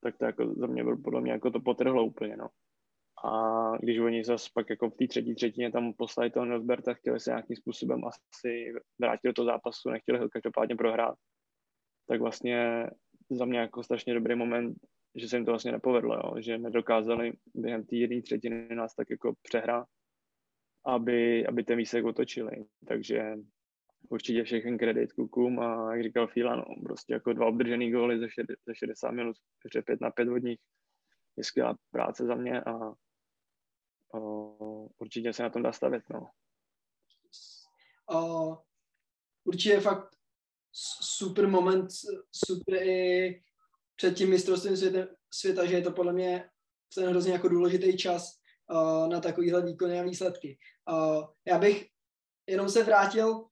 tak 0.00 0.16
to 0.16 0.24
jako 0.24 0.54
za 0.54 0.66
mě 0.66 0.84
bylo 0.84 0.96
podle 0.96 1.20
mě 1.20 1.32
jako 1.32 1.50
to 1.50 1.60
potrhlo 1.60 2.04
úplně, 2.04 2.36
no. 2.36 2.48
A 3.24 3.76
když 3.76 3.98
oni 3.98 4.24
zase 4.24 4.50
pak 4.54 4.70
jako 4.70 4.90
v 4.90 4.94
té 4.94 5.06
třetí 5.06 5.34
třetině 5.34 5.72
tam 5.72 5.92
poslali 5.92 6.30
toho 6.30 6.46
Nosberta, 6.46 6.94
chtěli 6.94 7.20
se 7.20 7.30
nějakým 7.30 7.56
způsobem 7.56 8.00
asi 8.04 8.72
vrátit 8.98 9.26
do 9.28 9.32
toho 9.32 9.46
zápasu, 9.46 9.90
nechtěli 9.90 10.18
ho 10.18 10.28
každopádně 10.28 10.76
prohrát, 10.76 11.14
tak 12.08 12.20
vlastně 12.20 12.86
za 13.30 13.44
mě 13.44 13.58
jako 13.58 13.82
strašně 13.82 14.14
dobrý 14.14 14.34
moment 14.34 14.76
že 15.18 15.28
se 15.28 15.36
jim 15.36 15.44
to 15.44 15.52
vlastně 15.52 15.72
nepovedlo, 15.72 16.14
jo? 16.14 16.34
že 16.38 16.58
nedokázali 16.58 17.32
během 17.54 17.84
té 17.84 17.96
jedné 17.96 18.22
třetiny 18.22 18.68
nás 18.74 18.94
tak 18.94 19.10
jako 19.10 19.34
přehrát, 19.42 19.86
aby, 20.86 21.46
aby 21.46 21.64
ten 21.64 21.78
výsledek 21.78 22.06
otočili. 22.06 22.64
Takže 22.86 23.34
určitě 24.08 24.44
všechny 24.44 24.78
kredit 24.78 25.12
klukům 25.12 25.60
a 25.60 25.94
jak 25.94 26.02
říkal 26.02 26.26
Fila, 26.26 26.56
no, 26.56 26.64
prostě 26.82 27.12
jako 27.12 27.32
dva 27.32 27.46
obdržený 27.46 27.92
góly 27.92 28.18
za, 28.18 28.26
za 28.66 28.74
60 28.74 29.10
minut, 29.10 29.36
hře 29.64 29.82
5 29.82 30.00
na 30.00 30.10
5 30.10 30.28
od 30.28 30.42
nich 30.42 30.58
je 31.36 31.44
skvělá 31.44 31.76
práce 31.90 32.24
za 32.24 32.34
mě 32.34 32.60
a, 32.60 32.92
určitě 34.98 35.32
se 35.32 35.42
na 35.42 35.50
tom 35.50 35.62
dá 35.62 35.72
stavět, 35.72 36.02
no. 36.10 36.30
Uh, 38.12 38.56
určitě 39.44 39.80
fakt 39.80 40.16
super 41.00 41.48
moment, 41.48 41.88
super 42.46 42.74
i 42.82 43.42
před 43.96 44.16
tím 44.16 44.30
mistrovstvím 44.30 44.76
světa, 44.76 45.14
světa, 45.34 45.66
že 45.66 45.74
je 45.74 45.82
to 45.82 45.92
podle 45.92 46.12
mě 46.12 46.50
ten 46.94 47.08
hrozně 47.08 47.32
jako 47.32 47.48
důležitý 47.48 47.96
čas 47.96 48.40
uh, 48.70 49.08
na 49.08 49.20
takovýhle 49.20 49.62
výkony 49.66 50.00
a 50.00 50.02
výsledky. 50.02 50.58
Uh, 50.90 51.24
já 51.46 51.58
bych 51.58 51.86
jenom 52.46 52.68
se 52.68 52.84
vrátil 52.84 53.48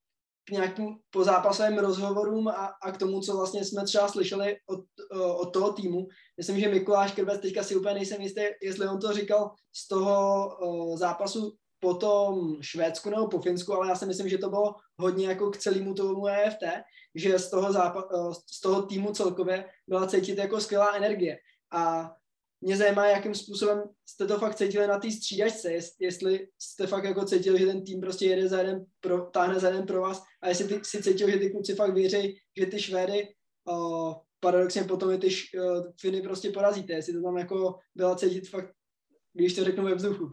k 0.47 0.51
nějakým 0.51 0.97
pozápasovým 1.11 1.79
rozhovorům 1.79 2.49
a, 2.49 2.73
a 2.83 2.93
k 2.93 2.99
tomu, 2.99 3.21
co 3.21 3.37
vlastně 3.37 3.65
jsme 3.65 3.85
třeba 3.85 4.09
slyšeli 4.09 4.57
od, 4.67 4.81
od 5.37 5.53
toho 5.53 5.73
týmu. 5.73 6.07
Myslím, 6.37 6.61
že 6.61 6.69
Mikuláš 6.69 7.13
Krbec, 7.13 7.41
teďka 7.41 7.63
si 7.63 7.77
úplně 7.77 7.95
nejsem 7.95 8.21
jistý, 8.21 8.43
jestli 8.63 8.89
on 8.89 9.01
to 9.01 9.13
říkal 9.13 9.51
z 9.75 9.89
toho 9.89 10.97
zápasu 10.99 11.53
po 11.81 11.95
tom 11.95 12.57
Švédsku 12.61 13.11
nebo 13.11 13.29
po 13.29 13.41
Finsku, 13.41 13.75
ale 13.75 13.89
já 13.89 13.97
si 13.97 14.07
myslím, 14.07 14.29
že 14.29 14.39
to 14.39 14.51
bylo 14.51 14.75
hodně 15.01 15.29
jako 15.29 15.51
k 15.51 15.57
celému 15.57 15.95
tomu 15.95 16.27
EFT, 16.27 16.63
že 17.15 17.39
z 17.39 17.51
toho, 17.51 17.73
zápa- 17.73 18.33
z 18.55 18.61
toho 18.61 18.83
týmu 18.83 19.13
celkově 19.13 19.65
byla 19.89 20.07
cítit 20.07 20.39
jako 20.39 20.61
skvělá 20.61 20.93
energie. 20.93 21.39
A 21.73 22.13
mě 22.61 22.77
zajímá, 22.77 23.07
jakým 23.07 23.35
způsobem 23.35 23.83
jste 24.07 24.27
to 24.27 24.39
fakt 24.39 24.55
cítili 24.55 24.87
na 24.87 24.99
té 24.99 25.11
střídačce, 25.11 25.73
jestli 26.01 26.49
jste 26.59 26.87
fakt 26.87 27.05
jako 27.05 27.25
cítili, 27.25 27.59
že 27.59 27.67
ten 27.67 27.85
tým 27.85 28.01
prostě 28.01 28.27
jede 28.27 28.49
za 28.49 28.59
jeden 28.59 28.85
pro, 29.01 29.21
táhne 29.27 29.61
za 29.61 29.69
jeden 29.69 29.87
pro 29.87 30.01
vás 30.01 30.23
a 30.43 30.49
jestli 30.49 30.69
ty, 30.69 30.85
si 30.85 31.03
cítil, 31.03 31.31
že 31.31 31.39
ty 31.39 31.51
kluci 31.51 31.75
fakt 31.75 31.95
věří, 31.95 32.39
že 32.59 32.67
ty 32.67 32.81
Švédy 32.81 33.29
uh, 33.65 34.15
paradoxně 34.41 34.85
potom 34.85 35.11
i 35.11 35.19
ty 35.19 35.27
uh, 35.27 35.93
Finy 36.01 36.23
prostě 36.23 36.51
porazíte, 36.51 36.93
jestli 36.93 37.13
to 37.13 37.23
tam 37.23 37.37
jako 37.37 37.79
byla 37.95 38.17
cítit 38.17 38.49
fakt, 38.49 38.73
když 39.33 39.55
to 39.55 39.65
řeknu 39.65 39.85
ve 39.85 39.95
vzduchu. 39.95 40.31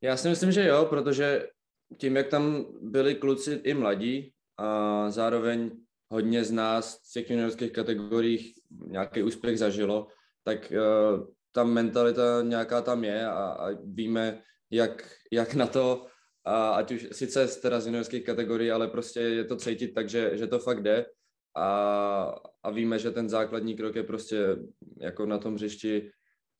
Já 0.00 0.16
si 0.16 0.28
myslím, 0.28 0.52
že 0.52 0.66
jo, 0.66 0.86
protože 0.90 1.48
tím, 1.98 2.16
jak 2.16 2.28
tam 2.28 2.66
byli 2.80 3.14
kluci 3.14 3.52
i 3.52 3.74
mladí 3.74 4.32
a 4.56 5.10
zároveň 5.10 5.70
hodně 6.08 6.44
z 6.44 6.50
nás 6.50 7.00
z 7.02 7.12
těch 7.12 7.30
juniorských 7.30 7.72
kategoriích 7.72 8.54
nějaký 8.86 9.22
úspěch 9.22 9.58
zažilo, 9.58 10.08
tak 10.44 10.72
uh, 10.72 11.26
ta 11.52 11.64
mentalita 11.64 12.42
nějaká 12.42 12.82
tam 12.82 13.04
je 13.04 13.26
a, 13.26 13.32
a 13.32 13.68
víme, 13.84 14.42
jak, 14.70 15.10
jak 15.32 15.54
na 15.54 15.66
to, 15.66 16.06
a 16.44 16.70
ať 16.70 16.92
už 16.92 17.08
sice 17.12 17.48
z 17.48 17.56
teda 17.60 17.80
z 17.80 17.86
juniorských 17.86 18.24
kategorií, 18.24 18.70
ale 18.70 18.88
prostě 18.88 19.20
je 19.20 19.44
to 19.44 19.56
cítit 19.56 19.88
tak, 19.88 20.08
že, 20.08 20.36
že 20.36 20.46
to 20.46 20.58
fakt 20.58 20.82
jde 20.82 21.06
a, 21.56 21.68
a 22.62 22.70
víme, 22.70 22.98
že 22.98 23.10
ten 23.10 23.28
základní 23.28 23.76
krok 23.76 23.96
je 23.96 24.02
prostě 24.02 24.56
jako 25.00 25.26
na 25.26 25.38
tom 25.38 25.54
hřišti 25.54 26.10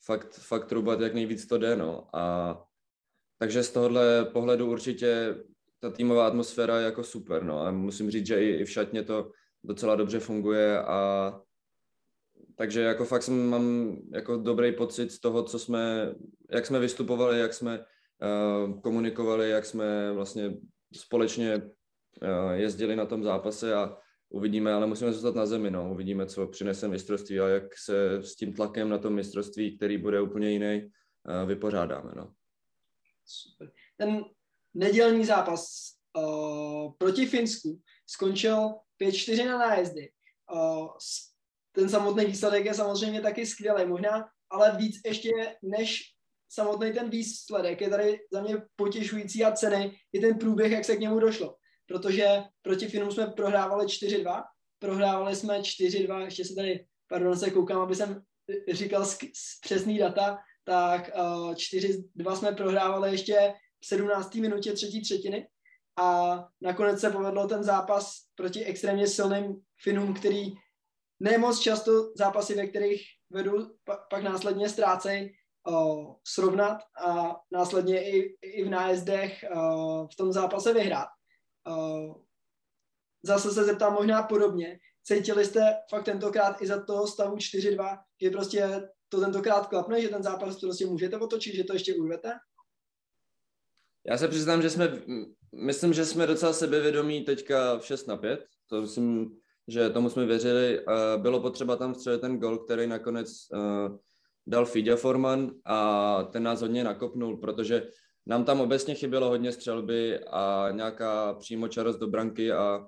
fakt, 0.05 0.35
fakt 0.35 0.67
trubat, 0.67 1.01
jak 1.01 1.15
nejvíc 1.15 1.47
to 1.47 1.59
jde, 1.59 1.77
no. 1.77 2.17
A 2.17 2.57
takže 3.39 3.63
z 3.63 3.73
tohohle 3.73 4.25
pohledu 4.25 4.71
určitě 4.71 5.37
ta 5.81 5.91
týmová 5.91 6.27
atmosféra 6.27 6.79
je 6.79 6.85
jako 6.85 7.05
super, 7.05 7.43
no. 7.43 7.61
A 7.61 7.71
musím 7.71 8.11
říct, 8.11 8.27
že 8.27 8.45
i, 8.45 8.49
i 8.51 8.65
v 8.65 8.71
šatně 8.71 9.03
to 9.03 9.31
docela 9.65 9.97
dobře 9.97 10.21
funguje 10.21 10.83
a 10.83 11.41
takže 12.57 12.81
jako 12.81 13.05
fakt 13.05 13.23
jsem, 13.23 13.49
mám 13.49 13.97
jako 14.13 14.37
dobrý 14.37 14.73
pocit 14.73 15.13
z 15.13 15.21
toho, 15.21 15.43
co 15.43 15.59
jsme, 15.59 16.15
jak 16.51 16.67
jsme 16.67 16.79
vystupovali, 16.79 17.41
jak 17.41 17.55
jsme 17.55 17.79
uh, 17.79 18.81
komunikovali, 18.81 19.51
jak 19.51 19.65
jsme 19.65 20.13
vlastně 20.13 20.57
společně 20.95 21.57
uh, 21.57 22.53
jezdili 22.53 22.97
na 22.97 23.07
tom 23.07 23.23
zápase 23.23 23.75
a 23.75 23.97
uvidíme, 24.29 24.73
ale 24.73 24.87
musíme 24.87 25.13
zůstat 25.13 25.35
na 25.35 25.47
zemi, 25.47 25.71
no. 25.71 25.91
uvidíme, 25.93 26.27
co 26.27 26.47
přinese 26.47 26.89
mistrovství 26.89 27.41
a 27.41 27.49
jak 27.49 27.79
se 27.79 28.23
s 28.23 28.37
tím 28.37 28.53
tlakem 28.53 28.89
na 28.89 28.99
tom 28.99 29.15
mistrovství, 29.15 29.77
který 29.77 29.99
bude 29.99 30.21
úplně 30.21 30.51
jiný, 30.51 30.83
uh, 30.83 31.49
vypořádáme. 31.49 32.13
No. 32.17 32.33
Super. 33.27 33.71
Ten 33.97 34.25
nedělní 34.75 35.25
zápas 35.25 35.67
uh, 36.17 36.93
proti 36.99 37.27
Finsku 37.27 37.81
skončil 38.07 38.75
5-4 39.03 39.47
na 39.47 39.59
nájezdy. 39.59 40.11
Uh, 40.53 40.89
ten 41.75 41.89
samotný 41.89 42.25
výsledek 42.25 42.65
je 42.65 42.75
samozřejmě 42.75 43.21
taky 43.21 43.47
skvělý, 43.47 43.87
možná, 43.87 44.25
ale 44.51 44.77
víc 44.77 45.01
ještě 45.07 45.31
než 45.63 46.03
samotný 46.49 46.93
ten 46.93 47.11
výsledek 47.11 47.81
je 47.81 47.91
tady 47.91 48.19
za 48.33 48.43
mě 48.43 48.57
potěšující 48.77 49.45
a 49.45 49.53
cený 49.53 49.97
i 50.13 50.21
ten 50.21 50.39
průběh, 50.39 50.73
jak 50.73 50.85
se 50.85 50.97
k 50.97 51.01
němu 51.01 51.19
došlo. 51.19 51.55
Protože 51.87 52.43
proti 52.63 52.89
Finům 52.89 53.13
jsme 53.13 53.27
prohrávali 53.27 53.87
4-2, 53.87 54.43
prohrávali 54.79 55.37
jsme 55.37 55.61
4-2, 55.61 56.25
ještě 56.25 56.45
se 56.45 56.55
tady, 56.55 56.87
pardon, 57.09 57.39
se 57.39 57.51
koukám, 57.51 57.81
aby 57.81 57.95
jsem 57.95 58.23
říkal 58.73 59.07
přesný 59.61 59.99
data, 59.99 60.39
tak 60.65 61.11
uh, 61.17 61.51
eh, 61.51 61.55
4-2 61.55 62.37
jsme 62.37 62.53
prohrávali 62.53 63.11
ještě 63.11 63.55
v 63.81 63.87
17. 63.87 64.35
minutě 64.35 64.73
třetí 64.73 65.03
třetiny 65.03 65.49
a 65.99 66.39
nakonec 66.63 67.01
se 67.01 67.11
povedlo 67.11 67.49
ten 67.49 67.63
zápas 67.63 68.17
proti 68.35 68.65
extrémně 68.65 69.07
silným 69.07 69.61
Finům, 69.83 70.15
který 70.15 70.53
nemoc 71.21 71.61
často 71.61 72.13
zápasy, 72.17 72.55
ve 72.55 72.67
kterých 72.67 73.03
vedu, 73.31 73.71
pak, 74.11 74.23
následně 74.23 74.69
ztrácejí, 74.69 75.31
uh, 75.69 76.15
srovnat 76.25 76.79
a 77.07 77.37
následně 77.53 78.11
i, 78.11 78.39
i 78.43 78.65
v 78.65 78.71
nájezdech 78.71 79.45
uh, 79.55 80.09
v 80.13 80.17
tom 80.17 80.33
zápase 80.33 80.73
vyhrát. 80.73 81.09
Uh, 81.69 82.15
zase 83.23 83.51
se 83.51 83.65
zeptám 83.65 83.93
možná 83.93 84.23
podobně. 84.23 84.79
Cítili 85.03 85.45
jste 85.45 85.75
fakt 85.91 86.05
tentokrát 86.05 86.63
i 86.63 86.67
za 86.67 86.85
toho 86.85 87.07
stavu 87.07 87.37
4-2, 87.37 87.99
že 88.23 88.31
prostě 88.31 88.89
to 89.09 89.21
tentokrát 89.21 89.67
klapne, 89.67 90.01
že 90.01 90.09
ten 90.09 90.23
zápas 90.23 90.61
prostě 90.61 90.87
můžete 90.87 91.19
otočit, 91.19 91.55
že 91.55 91.65
to 91.65 91.73
ještě 91.73 91.95
urvete? 91.95 92.33
Já 94.07 94.19
se 94.19 94.29
přiznám, 94.29 94.63
že 94.63 94.71
jsme, 94.71 95.03
myslím, 95.55 95.93
že 95.93 96.05
jsme 96.05 96.27
docela 96.27 96.53
sebevědomí 96.53 97.25
teďka 97.25 97.79
v 97.79 97.87
6 97.87 98.07
na 98.07 98.17
5. 98.17 98.47
To 98.69 98.81
myslím, 98.81 99.37
že 99.69 99.91
tomu 99.91 100.11
jsme 100.11 100.27
věřili. 100.27 100.81
Bylo 101.17 101.41
potřeba 101.41 101.77
tam 101.77 101.95
vstřelit 101.95 102.21
ten 102.21 102.39
gol, 102.39 102.59
který 102.59 102.87
nakonec 102.87 103.29
uh, 103.53 103.97
dal 104.47 104.67
Fidja 104.67 104.97
Forman 104.97 105.51
a 105.65 106.23
ten 106.23 106.43
nás 106.43 106.61
hodně 106.61 106.85
nakopnul, 106.85 107.37
protože 107.37 107.89
nám 108.27 108.45
tam 108.45 108.61
obecně 108.61 108.95
chybělo 108.95 109.29
hodně 109.29 109.53
střelby 109.53 110.19
a 110.19 110.69
nějaká 110.73 111.35
přímočarost 111.35 112.01
do 112.01 112.07
branky 112.07 112.53
a 112.53 112.87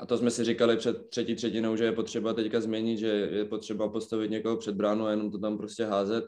a 0.00 0.06
to 0.06 0.18
jsme 0.18 0.30
si 0.30 0.44
říkali 0.44 0.76
před 0.76 1.08
třetí 1.08 1.34
třetinou, 1.34 1.76
že 1.76 1.84
je 1.84 1.92
potřeba 1.92 2.32
teďka 2.32 2.60
změnit, 2.60 2.98
že 2.98 3.06
je 3.06 3.44
potřeba 3.44 3.88
postavit 3.88 4.30
někoho 4.30 4.56
před 4.56 4.74
bránu 4.74 5.06
a 5.06 5.10
jenom 5.10 5.30
to 5.30 5.38
tam 5.38 5.58
prostě 5.58 5.84
házet. 5.84 6.24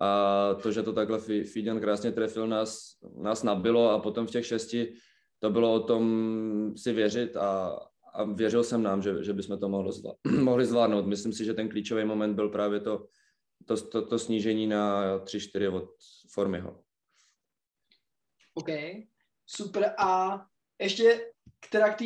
A 0.00 0.54
to, 0.62 0.72
že 0.72 0.82
to 0.82 0.92
takhle 0.92 1.18
Fidian 1.44 1.80
krásně 1.80 2.12
trefil, 2.12 2.46
nás, 2.46 2.96
nás 3.16 3.42
nabilo 3.42 3.90
a 3.90 3.98
potom 3.98 4.26
v 4.26 4.30
těch 4.30 4.46
šesti 4.46 4.92
to 5.38 5.50
bylo 5.50 5.72
o 5.74 5.80
tom 5.80 6.72
si 6.76 6.92
věřit 6.92 7.36
a, 7.36 7.78
a 8.20 8.24
věřil 8.24 8.64
jsem 8.64 8.82
nám, 8.82 9.02
že, 9.02 9.24
že 9.24 9.32
bychom 9.32 9.58
to 9.58 9.68
mohli, 9.68 9.92
zvládnout. 9.92 10.42
mohli 10.44 10.66
zvládnout. 10.66 11.06
Myslím 11.06 11.32
si, 11.32 11.44
že 11.44 11.54
ten 11.54 11.68
klíčový 11.68 12.04
moment 12.04 12.34
byl 12.34 12.48
právě 12.48 12.80
to, 12.80 13.06
to, 13.66 13.76
to, 13.76 14.06
to 14.06 14.18
snížení 14.18 14.66
na 14.66 15.18
3-4 15.18 15.74
od 15.74 15.88
Formiho. 16.32 16.82
OK, 18.54 18.68
super. 19.46 19.94
A 19.98 20.40
ještě 20.80 21.30
která 21.68 21.94
k 21.94 21.98
té 21.98 22.04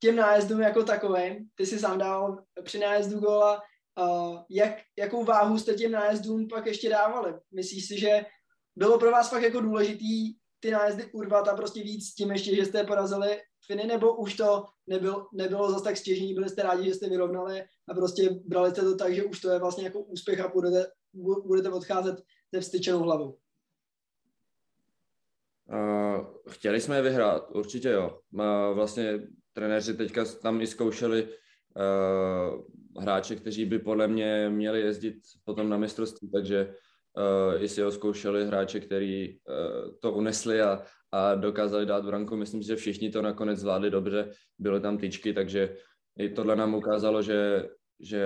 těm 0.00 0.16
nájezdům 0.16 0.60
jako 0.60 0.84
takovým, 0.84 1.48
ty 1.54 1.66
si 1.66 1.78
sám 1.78 1.98
dal 1.98 2.44
při 2.62 2.78
nájezdu 2.78 3.20
góla, 3.20 3.62
uh, 3.98 4.38
jak, 4.50 4.74
jakou 4.98 5.24
váhu 5.24 5.58
jste 5.58 5.74
těm 5.74 5.92
nájezdům 5.92 6.48
pak 6.48 6.66
ještě 6.66 6.88
dávali? 6.88 7.34
Myslíš 7.54 7.86
si, 7.86 8.00
že 8.00 8.26
bylo 8.76 8.98
pro 8.98 9.10
vás 9.10 9.30
fakt 9.30 9.42
jako 9.42 9.60
důležitý 9.60 10.34
ty 10.60 10.70
nájezdy 10.70 11.04
urvat 11.12 11.48
a 11.48 11.56
prostě 11.56 11.82
víc 11.82 12.14
tím 12.14 12.30
ještě, 12.30 12.56
že 12.56 12.64
jste 12.64 12.84
porazili 12.84 13.40
Finy, 13.70 13.86
nebo 13.86 14.16
už 14.16 14.36
to 14.36 14.64
nebyl, 14.86 15.26
nebylo 15.32 15.70
zase 15.70 15.84
tak 15.84 15.96
stěžní, 15.96 16.34
byli 16.34 16.48
jste 16.48 16.62
rádi, 16.62 16.84
že 16.84 16.94
jste 16.94 17.08
vyrovnali 17.08 17.62
a 17.88 17.94
prostě 17.94 18.30
brali 18.44 18.70
jste 18.70 18.82
to 18.82 18.96
tak, 18.96 19.14
že 19.14 19.24
už 19.24 19.40
to 19.40 19.50
je 19.50 19.58
vlastně 19.58 19.84
jako 19.84 20.00
úspěch 20.00 20.40
a 20.40 20.48
budete, 20.48 20.86
budete 21.46 21.70
odcházet 21.70 22.22
se 22.54 22.60
vstyčenou 22.60 22.98
hlavou? 22.98 23.38
Uh, 25.72 26.26
chtěli 26.48 26.80
jsme 26.80 26.96
je 26.96 27.02
vyhrát, 27.02 27.50
určitě 27.50 27.88
jo. 27.88 28.20
Uh, 28.32 28.74
vlastně 28.74 29.28
trenéři 29.52 29.96
teďka 29.96 30.24
tam 30.24 30.60
i 30.60 30.66
zkoušeli 30.66 31.28
uh, 31.28 32.64
hráče, 33.02 33.36
kteří 33.36 33.64
by 33.64 33.78
podle 33.78 34.08
mě 34.08 34.50
měli 34.50 34.80
jezdit 34.80 35.14
potom 35.44 35.68
na 35.68 35.76
mistrovství, 35.76 36.30
takže 36.30 36.66
uh, 36.66 37.62
jestli 37.62 37.82
ho 37.82 37.90
zkoušeli 37.90 38.46
hráče, 38.46 38.80
kteří 38.80 39.40
uh, 39.48 39.98
to 40.00 40.12
unesli 40.12 40.62
a, 40.62 40.82
a 41.12 41.34
dokázali 41.34 41.86
dát 41.86 42.04
branku. 42.04 42.36
Myslím 42.36 42.62
si, 42.62 42.66
že 42.68 42.76
všichni 42.76 43.10
to 43.10 43.22
nakonec 43.22 43.58
zvládli 43.58 43.90
dobře, 43.90 44.30
byly 44.58 44.80
tam 44.80 44.98
tyčky, 44.98 45.32
takže 45.32 45.76
i 46.18 46.28
tohle 46.28 46.56
nám 46.56 46.74
ukázalo, 46.74 47.22
že, 47.22 47.68
že 48.00 48.24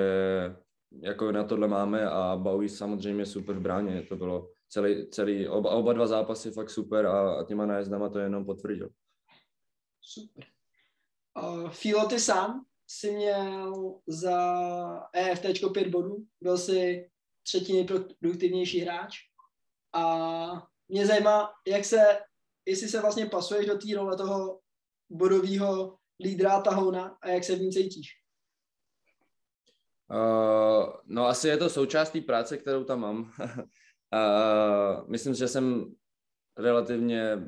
jako 1.00 1.32
na 1.32 1.44
tohle 1.44 1.68
máme 1.68 2.10
a 2.10 2.36
Bowie 2.36 2.68
samozřejmě 2.68 3.26
super 3.26 3.56
v 3.56 3.60
bráně, 3.60 4.02
to 4.08 4.16
bylo 4.16 4.48
celý, 4.68 5.10
celý 5.10 5.48
oba, 5.48 5.70
oba 5.70 5.92
dva 5.92 6.06
zápasy 6.06 6.50
fakt 6.50 6.70
super 6.70 7.06
a, 7.06 7.34
a 7.34 7.44
těma 7.44 7.66
nájezdama 7.66 8.08
to 8.08 8.18
jenom 8.18 8.44
potvrdil. 8.44 8.88
Super. 10.00 10.44
Uh, 11.42 11.70
Filo, 11.70 12.08
ty 12.08 12.20
sám 12.20 12.64
si 12.86 13.10
měl 13.10 13.94
za 14.06 15.08
EFT 15.12 15.46
5 15.72 15.88
bodů, 15.88 16.16
byl 16.40 16.58
si 16.58 17.10
třetí 17.42 17.72
nejproduktivnější 17.72 18.80
hráč 18.80 19.18
a 19.92 20.68
mě 20.88 21.06
zajímá, 21.06 21.50
jak 21.66 21.84
se, 21.84 21.98
jestli 22.66 22.88
se 22.88 23.00
vlastně 23.00 23.26
pasuješ 23.26 23.66
do 23.66 23.78
té 23.78 23.94
role 23.96 24.16
toho 24.16 24.60
bodového 25.10 25.96
lídra 26.20 26.60
tahouna 26.60 27.16
a 27.22 27.28
jak 27.28 27.44
se 27.44 27.56
v 27.56 27.60
ní 27.60 27.72
cítíš? 27.72 28.08
Uh, 30.10 30.92
no 31.04 31.26
asi 31.26 31.48
je 31.48 31.56
to 31.56 31.70
součást 31.70 32.10
té 32.10 32.20
práce, 32.20 32.56
kterou 32.56 32.84
tam 32.84 33.00
mám. 33.00 33.32
uh, 33.40 35.08
myslím, 35.08 35.34
že 35.34 35.48
jsem 35.48 35.94
relativně 36.58 37.38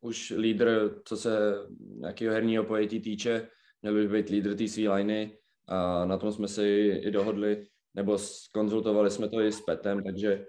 už 0.00 0.34
lídr, 0.36 1.00
co 1.04 1.16
se 1.16 1.54
nějakého 1.78 2.34
herního 2.34 2.64
pojetí 2.64 3.00
týče. 3.00 3.48
Měl 3.82 3.94
bych 3.94 4.08
být 4.08 4.28
lídr 4.28 4.56
té 4.56 4.68
své 4.68 4.88
liney 4.88 5.38
a 5.66 6.04
na 6.04 6.18
tom 6.18 6.32
jsme 6.32 6.48
si 6.48 6.62
i 7.04 7.10
dohodli, 7.10 7.66
nebo 7.94 8.18
konzultovali 8.52 9.10
jsme 9.10 9.28
to 9.28 9.40
i 9.40 9.52
s 9.52 9.60
Petem, 9.60 10.04
takže 10.04 10.46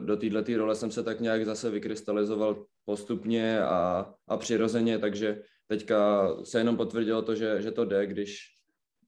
do 0.00 0.16
této 0.16 0.56
role 0.56 0.74
jsem 0.74 0.90
se 0.90 1.02
tak 1.02 1.20
nějak 1.20 1.44
zase 1.44 1.70
vykrystalizoval 1.70 2.66
postupně 2.84 3.62
a, 3.62 4.12
a 4.28 4.36
přirozeně, 4.36 4.98
takže 4.98 5.42
teďka 5.66 6.28
se 6.44 6.58
jenom 6.58 6.76
potvrdilo 6.76 7.22
to, 7.22 7.34
že, 7.34 7.62
že 7.62 7.70
to 7.72 7.84
jde, 7.84 8.06
když, 8.06 8.38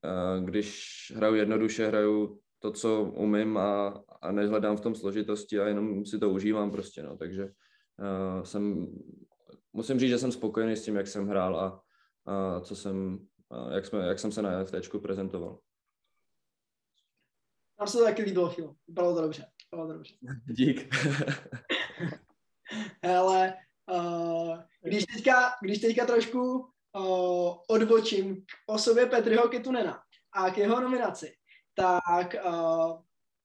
uh, 0.04 0.44
když 0.44 0.96
hraju 1.16 1.34
jednoduše, 1.34 1.86
hraju 1.86 2.40
to, 2.58 2.70
co 2.70 3.02
umím 3.02 3.56
a, 3.56 4.02
a 4.22 4.32
nehledám 4.32 4.76
v 4.76 4.80
tom 4.80 4.94
složitosti 4.94 5.60
a 5.60 5.68
jenom 5.68 6.06
si 6.06 6.18
to 6.18 6.30
užívám 6.30 6.70
prostě, 6.70 7.02
no, 7.02 7.16
takže 7.16 7.44
uh, 7.44 8.42
jsem, 8.42 8.86
musím 9.72 9.98
říct, 9.98 10.10
že 10.10 10.18
jsem 10.18 10.32
spokojený 10.32 10.76
s 10.76 10.84
tím, 10.84 10.96
jak 10.96 11.06
jsem 11.06 11.28
hrál 11.28 11.60
a, 11.60 11.80
a 12.26 12.60
co 12.60 12.76
jsem, 12.76 13.26
a 13.50 13.72
jak, 13.72 13.86
jsme, 13.86 14.06
jak 14.06 14.18
jsem 14.18 14.32
se 14.32 14.42
na 14.42 14.64
FT 14.64 14.74
prezentoval. 15.02 15.58
Nám 17.78 17.88
se 17.88 17.98
to 17.98 18.04
taky 18.04 18.22
líbilo, 18.22 18.50
Filo. 18.50 18.74
Bylo 18.88 19.14
to 19.14 19.22
dobře. 19.22 19.53
Bylo 19.74 19.86
to 19.86 19.92
dobře. 19.92 20.14
Dík. 20.46 20.94
Ale 23.02 23.54
uh, 23.92 24.58
když, 24.82 25.06
teďka, 25.06 25.52
když 25.62 25.78
teďka 25.78 26.06
trošku 26.06 26.40
uh, 26.60 27.54
odbočím 27.68 28.36
k 28.36 28.46
osobě 28.66 29.06
Petriho 29.06 29.48
Ketunena 29.48 30.02
a 30.32 30.50
k 30.50 30.58
jeho 30.58 30.80
nominaci, 30.80 31.34
tak 31.74 32.34
uh, 32.46 32.98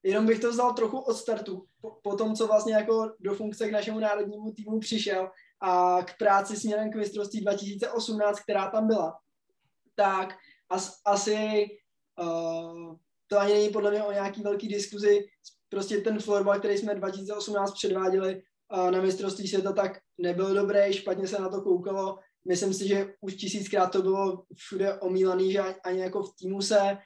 jenom 0.03 0.25
bych 0.25 0.39
to 0.39 0.49
vzal 0.49 0.73
trochu 0.73 0.99
od 0.99 1.13
startu, 1.13 1.65
po, 1.81 1.91
po 2.03 2.15
tom, 2.15 2.35
co 2.35 2.47
vlastně 2.47 2.73
jako 2.73 3.15
do 3.19 3.35
funkce 3.35 3.69
k 3.69 3.71
našemu 3.71 3.99
národnímu 3.99 4.51
týmu 4.51 4.79
přišel 4.79 5.31
a 5.61 6.03
k 6.03 6.17
práci 6.17 6.57
směrem 6.57 6.91
k 6.91 6.95
mistrovství 6.95 7.41
2018, 7.41 8.39
která 8.39 8.71
tam 8.71 8.87
byla, 8.87 9.19
tak 9.95 10.37
as, 10.69 11.01
asi 11.05 11.65
uh, 12.21 12.95
to 13.27 13.39
ani 13.39 13.53
není 13.53 13.69
podle 13.69 13.91
mě 13.91 14.03
o 14.03 14.11
nějaký 14.11 14.41
velký 14.41 14.67
diskuzi, 14.67 15.27
prostě 15.69 15.97
ten 15.97 16.19
florbal, 16.19 16.59
který 16.59 16.77
jsme 16.77 16.95
2018 16.95 17.73
předváděli 17.73 18.41
na 18.89 19.01
mistrovství 19.01 19.47
světa, 19.47 19.73
tak 19.73 19.91
nebyl 20.17 20.53
dobrý, 20.53 20.93
špatně 20.93 21.27
se 21.27 21.41
na 21.41 21.49
to 21.49 21.61
koukalo, 21.61 22.19
myslím 22.47 22.73
si, 22.73 22.87
že 22.87 23.13
už 23.21 23.35
tisíckrát 23.35 23.91
to 23.91 24.01
bylo 24.01 24.43
všude 24.55 24.99
omílaný, 24.99 25.51
že 25.51 25.59
ani 25.59 25.99
jako 25.99 26.23
v 26.23 26.35
týmu 26.39 26.61
se 26.61 26.97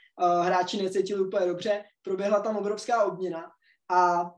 hráči 0.42 0.84
necítili 0.84 1.22
úplně 1.22 1.48
dobře. 1.48 1.84
Proběhla 2.02 2.40
tam 2.40 2.58
obrovská 2.58 3.04
obměna 3.04 3.52
a 3.92 4.32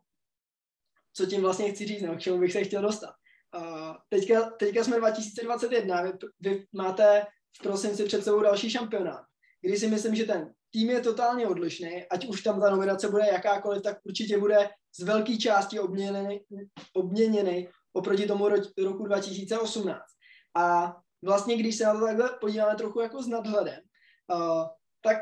co 1.13 1.25
tím 1.25 1.41
vlastně 1.41 1.71
chci 1.71 1.85
říct, 1.85 2.01
no, 2.01 2.15
k 2.15 2.19
čemu 2.19 2.39
bych 2.39 2.51
se 2.51 2.63
chtěl 2.63 2.81
dostat. 2.81 3.13
Uh, 3.55 3.95
teďka, 4.09 4.49
teďka 4.49 4.83
jsme 4.83 4.97
2021, 4.97 6.01
vy, 6.01 6.11
vy 6.39 6.65
máte 6.73 7.25
v 7.59 7.63
prosinci 7.63 8.05
před 8.05 8.23
sebou 8.23 8.41
další 8.41 8.69
šampionát, 8.69 9.23
kdy 9.61 9.77
si 9.77 9.87
myslím, 9.87 10.15
že 10.15 10.25
ten 10.25 10.53
tým 10.75 10.89
je 10.89 11.01
totálně 11.01 11.47
odlišný, 11.47 12.03
ať 12.11 12.27
už 12.27 12.43
tam 12.43 12.61
ta 12.61 12.69
nominace 12.69 13.07
bude 13.07 13.27
jakákoliv, 13.27 13.81
tak 13.81 13.97
určitě 14.03 14.37
bude 14.37 14.69
z 14.99 15.03
velké 15.03 15.37
části 15.37 15.79
obměněný, 15.79 16.41
obměněný 16.93 17.67
oproti 17.93 18.27
tomu 18.27 18.49
roku 18.83 19.05
2018. 19.05 19.99
A 20.55 20.95
vlastně, 21.23 21.57
když 21.57 21.75
se 21.75 21.83
na 21.83 21.99
to 21.99 22.05
takhle 22.05 22.29
podíváme 22.41 22.75
trochu 22.75 22.99
jako 22.99 23.23
s 23.23 23.27
nadhledem, 23.27 23.79
uh, 24.33 24.67
tak 25.03 25.17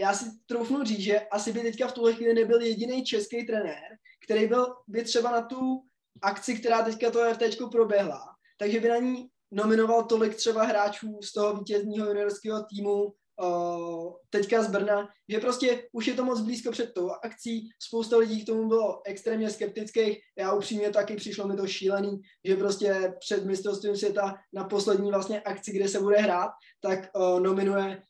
já 0.00 0.14
si 0.14 0.24
troufnu 0.46 0.84
říct, 0.84 1.00
že 1.00 1.20
asi 1.20 1.52
by 1.52 1.60
teďka 1.60 1.88
v 1.88 1.92
tuhle 1.92 2.12
chvíli 2.12 2.34
nebyl 2.34 2.60
jediný 2.60 3.04
český 3.04 3.46
trenér, 3.46 3.98
který 4.24 4.46
byl 4.46 4.74
by 4.88 5.04
třeba 5.04 5.30
na 5.30 5.42
tu 5.42 5.82
akci, 6.22 6.58
která 6.58 6.82
teďka 6.82 7.10
to 7.10 7.34
FT 7.34 7.70
proběhla, 7.72 8.20
takže 8.58 8.80
by 8.80 8.88
na 8.88 8.96
ní 8.96 9.28
nominoval 9.50 10.04
tolik 10.04 10.34
třeba 10.34 10.64
hráčů 10.64 11.18
z 11.22 11.32
toho 11.32 11.56
vítězního 11.56 12.06
juniorského 12.06 12.64
týmu, 12.64 13.14
uh, 13.42 14.12
teďka 14.30 14.62
z 14.62 14.70
Brna, 14.70 15.08
že 15.28 15.38
prostě 15.38 15.88
už 15.92 16.06
je 16.06 16.14
to 16.14 16.24
moc 16.24 16.40
blízko 16.40 16.70
před 16.70 16.94
tou 16.94 17.10
akcí, 17.10 17.68
spousta 17.82 18.16
lidí 18.16 18.42
k 18.42 18.46
tomu 18.46 18.68
bylo 18.68 19.02
extrémně 19.04 19.50
skeptických, 19.50 20.18
já 20.38 20.52
upřímně 20.52 20.90
taky 20.90 21.16
přišlo 21.16 21.48
mi 21.48 21.56
to 21.56 21.66
šílený, 21.66 22.20
že 22.44 22.56
prostě 22.56 23.14
před 23.20 23.44
mistrovstvím 23.44 23.96
světa 23.96 24.34
na 24.52 24.64
poslední 24.64 25.10
vlastně 25.10 25.40
akci, 25.40 25.72
kde 25.72 25.88
se 25.88 26.00
bude 26.00 26.16
hrát, 26.16 26.50
tak 26.80 27.10
uh, 27.14 27.40
nominuje 27.40 28.02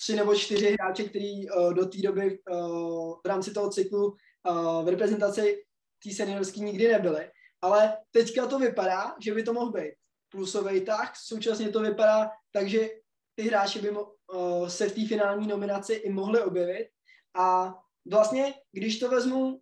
tři 0.00 0.16
nebo 0.16 0.34
čtyři 0.34 0.76
hráče, 0.80 1.04
který 1.04 1.50
uh, 1.50 1.74
do 1.74 1.86
té 1.86 1.98
doby 1.98 2.38
uh, 2.50 3.14
v 3.24 3.26
rámci 3.26 3.52
toho 3.52 3.70
cyklu 3.70 4.06
uh, 4.06 4.84
v 4.84 4.88
reprezentaci 4.88 5.64
té 6.04 6.14
seniorské 6.14 6.60
nikdy 6.60 6.88
nebyly. 6.88 7.30
Ale 7.62 7.96
teďka 8.10 8.46
to 8.46 8.58
vypadá, 8.58 9.14
že 9.20 9.34
by 9.34 9.42
to 9.42 9.52
mohl 9.52 9.72
být 9.72 9.94
plusový 10.30 10.80
tah, 10.80 11.12
současně 11.16 11.68
to 11.68 11.80
vypadá 11.80 12.30
takže 12.52 12.88
ty 13.38 13.44
hráči 13.44 13.78
by 13.78 13.90
mo- 13.90 14.68
se 14.68 14.88
v 14.88 14.94
té 14.94 15.06
finální 15.06 15.46
nominaci 15.46 15.92
i 15.92 16.10
mohli 16.10 16.42
objevit. 16.42 16.88
A 17.34 17.74
vlastně, 18.10 18.54
když 18.72 18.98
to 18.98 19.08
vezmu 19.08 19.60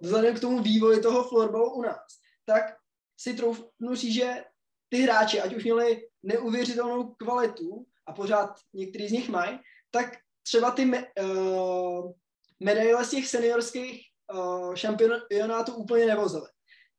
vzhledem 0.00 0.36
k 0.36 0.40
tomu 0.40 0.62
vývoji 0.62 1.00
toho 1.00 1.28
florbalu 1.28 1.72
u 1.72 1.82
nás, 1.82 2.06
tak 2.44 2.76
si 3.20 3.34
troufnu 3.34 3.94
říct, 3.94 4.14
že 4.14 4.44
ty 4.88 5.00
hráči, 5.00 5.40
ať 5.40 5.54
už 5.54 5.64
měli 5.64 6.08
neuvěřitelnou 6.22 7.14
kvalitu 7.14 7.86
a 8.06 8.12
pořád 8.12 8.60
některý 8.74 9.08
z 9.08 9.12
nich 9.12 9.28
mají, 9.28 9.58
tak 9.90 10.16
třeba 10.42 10.70
ty 10.70 10.84
me, 10.84 11.06
uh, 11.22 12.12
medaile 12.60 13.04
z 13.04 13.10
těch 13.10 13.28
seniorských 13.28 14.06
uh, 14.34 14.74
šampionátů 14.74 15.74
úplně 15.74 16.06
nevozily. 16.06 16.48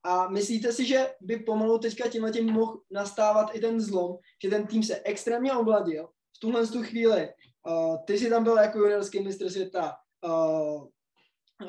A 0.03 0.27
myslíte 0.27 0.71
si, 0.71 0.85
že 0.85 1.13
by 1.21 1.38
pomalu 1.38 1.79
teďka 1.79 2.09
tímhle 2.09 2.31
tím 2.31 2.51
mohl 2.51 2.81
nastávat 2.91 3.55
i 3.55 3.59
ten 3.59 3.81
zlom, 3.81 4.17
že 4.43 4.49
ten 4.49 4.67
tým 4.67 4.83
se 4.83 5.01
extrémně 5.03 5.53
obladil 5.53 6.07
v 6.38 6.39
tuhle 6.39 6.67
tu 6.67 6.83
chvíli. 6.83 7.29
Uh, 7.67 7.97
ty 8.05 8.19
jsi 8.19 8.29
tam 8.29 8.43
byl 8.43 8.57
jako 8.57 8.79
juniorský 8.79 9.19
mistr 9.19 9.49
světa, 9.49 9.95
uh, 10.25 10.88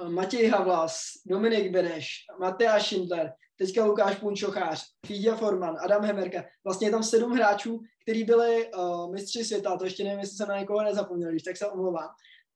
Matěj 0.09 0.49
Havlas, 0.49 1.01
Dominik 1.27 1.73
Beneš, 1.73 2.09
Matea 2.41 2.81
Schindler, 2.81 3.33
teďka 3.59 3.85
Lukáš 3.85 4.17
Punčochář, 4.17 4.85
Fídia 5.07 5.37
Forman, 5.37 5.77
Adam 5.85 6.05
Hemerka. 6.05 6.45
Vlastně 6.65 6.87
je 6.87 6.91
tam 6.91 7.03
sedm 7.03 7.33
hráčů, 7.33 7.81
kteří 8.03 8.25
byli 8.25 8.73
uh, 8.73 9.13
mistři 9.13 9.45
světa, 9.45 9.77
to 9.77 9.85
ještě 9.85 10.05
nevím, 10.05 10.21
jestli 10.21 10.37
jsem 10.37 10.49
na 10.49 10.59
někoho 10.59 10.83
nezapomněl, 10.83 11.31
když 11.31 11.43
tak 11.43 11.57
se 11.57 11.67
omlouvám. 11.67 12.09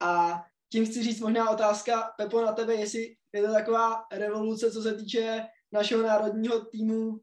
A 0.03 0.43
tím 0.73 0.87
chci 0.87 1.03
říct 1.03 1.21
možná 1.21 1.51
otázka, 1.51 2.11
Pepo, 2.17 2.43
na 2.43 2.53
tebe, 2.53 2.75
jestli 2.75 3.17
je 3.33 3.43
to 3.43 3.53
taková 3.53 4.03
revoluce, 4.13 4.71
co 4.71 4.83
se 4.83 4.95
týče 4.95 5.47
našeho 5.75 6.03
národního 6.03 6.65
týmu 6.65 7.09
uh, 7.09 7.21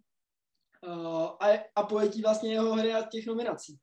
a, 1.40 1.48
a 1.76 1.84
pojetí 1.84 2.22
vlastně 2.22 2.54
jeho 2.54 2.74
hry 2.74 2.94
a 2.94 3.08
těch 3.08 3.26
nominací. 3.26 3.80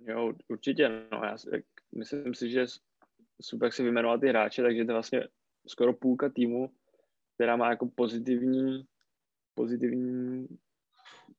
Jo, 0.00 0.32
určitě. 0.48 0.88
No, 1.12 1.20
já 1.24 1.36
myslím 1.96 2.34
si, 2.34 2.50
že 2.50 2.66
super, 3.42 3.66
jak 3.66 3.74
si 3.74 3.82
vyjmenoval 3.82 4.18
ty 4.18 4.28
hráče, 4.28 4.62
takže 4.62 4.84
to 4.84 4.90
je 4.90 4.94
vlastně 4.94 5.28
skoro 5.66 5.92
půlka 5.92 6.28
týmu, 6.28 6.70
která 7.34 7.56
má 7.56 7.70
jako 7.70 7.86
pozitivní, 7.86 8.84
pozitivní 9.54 10.48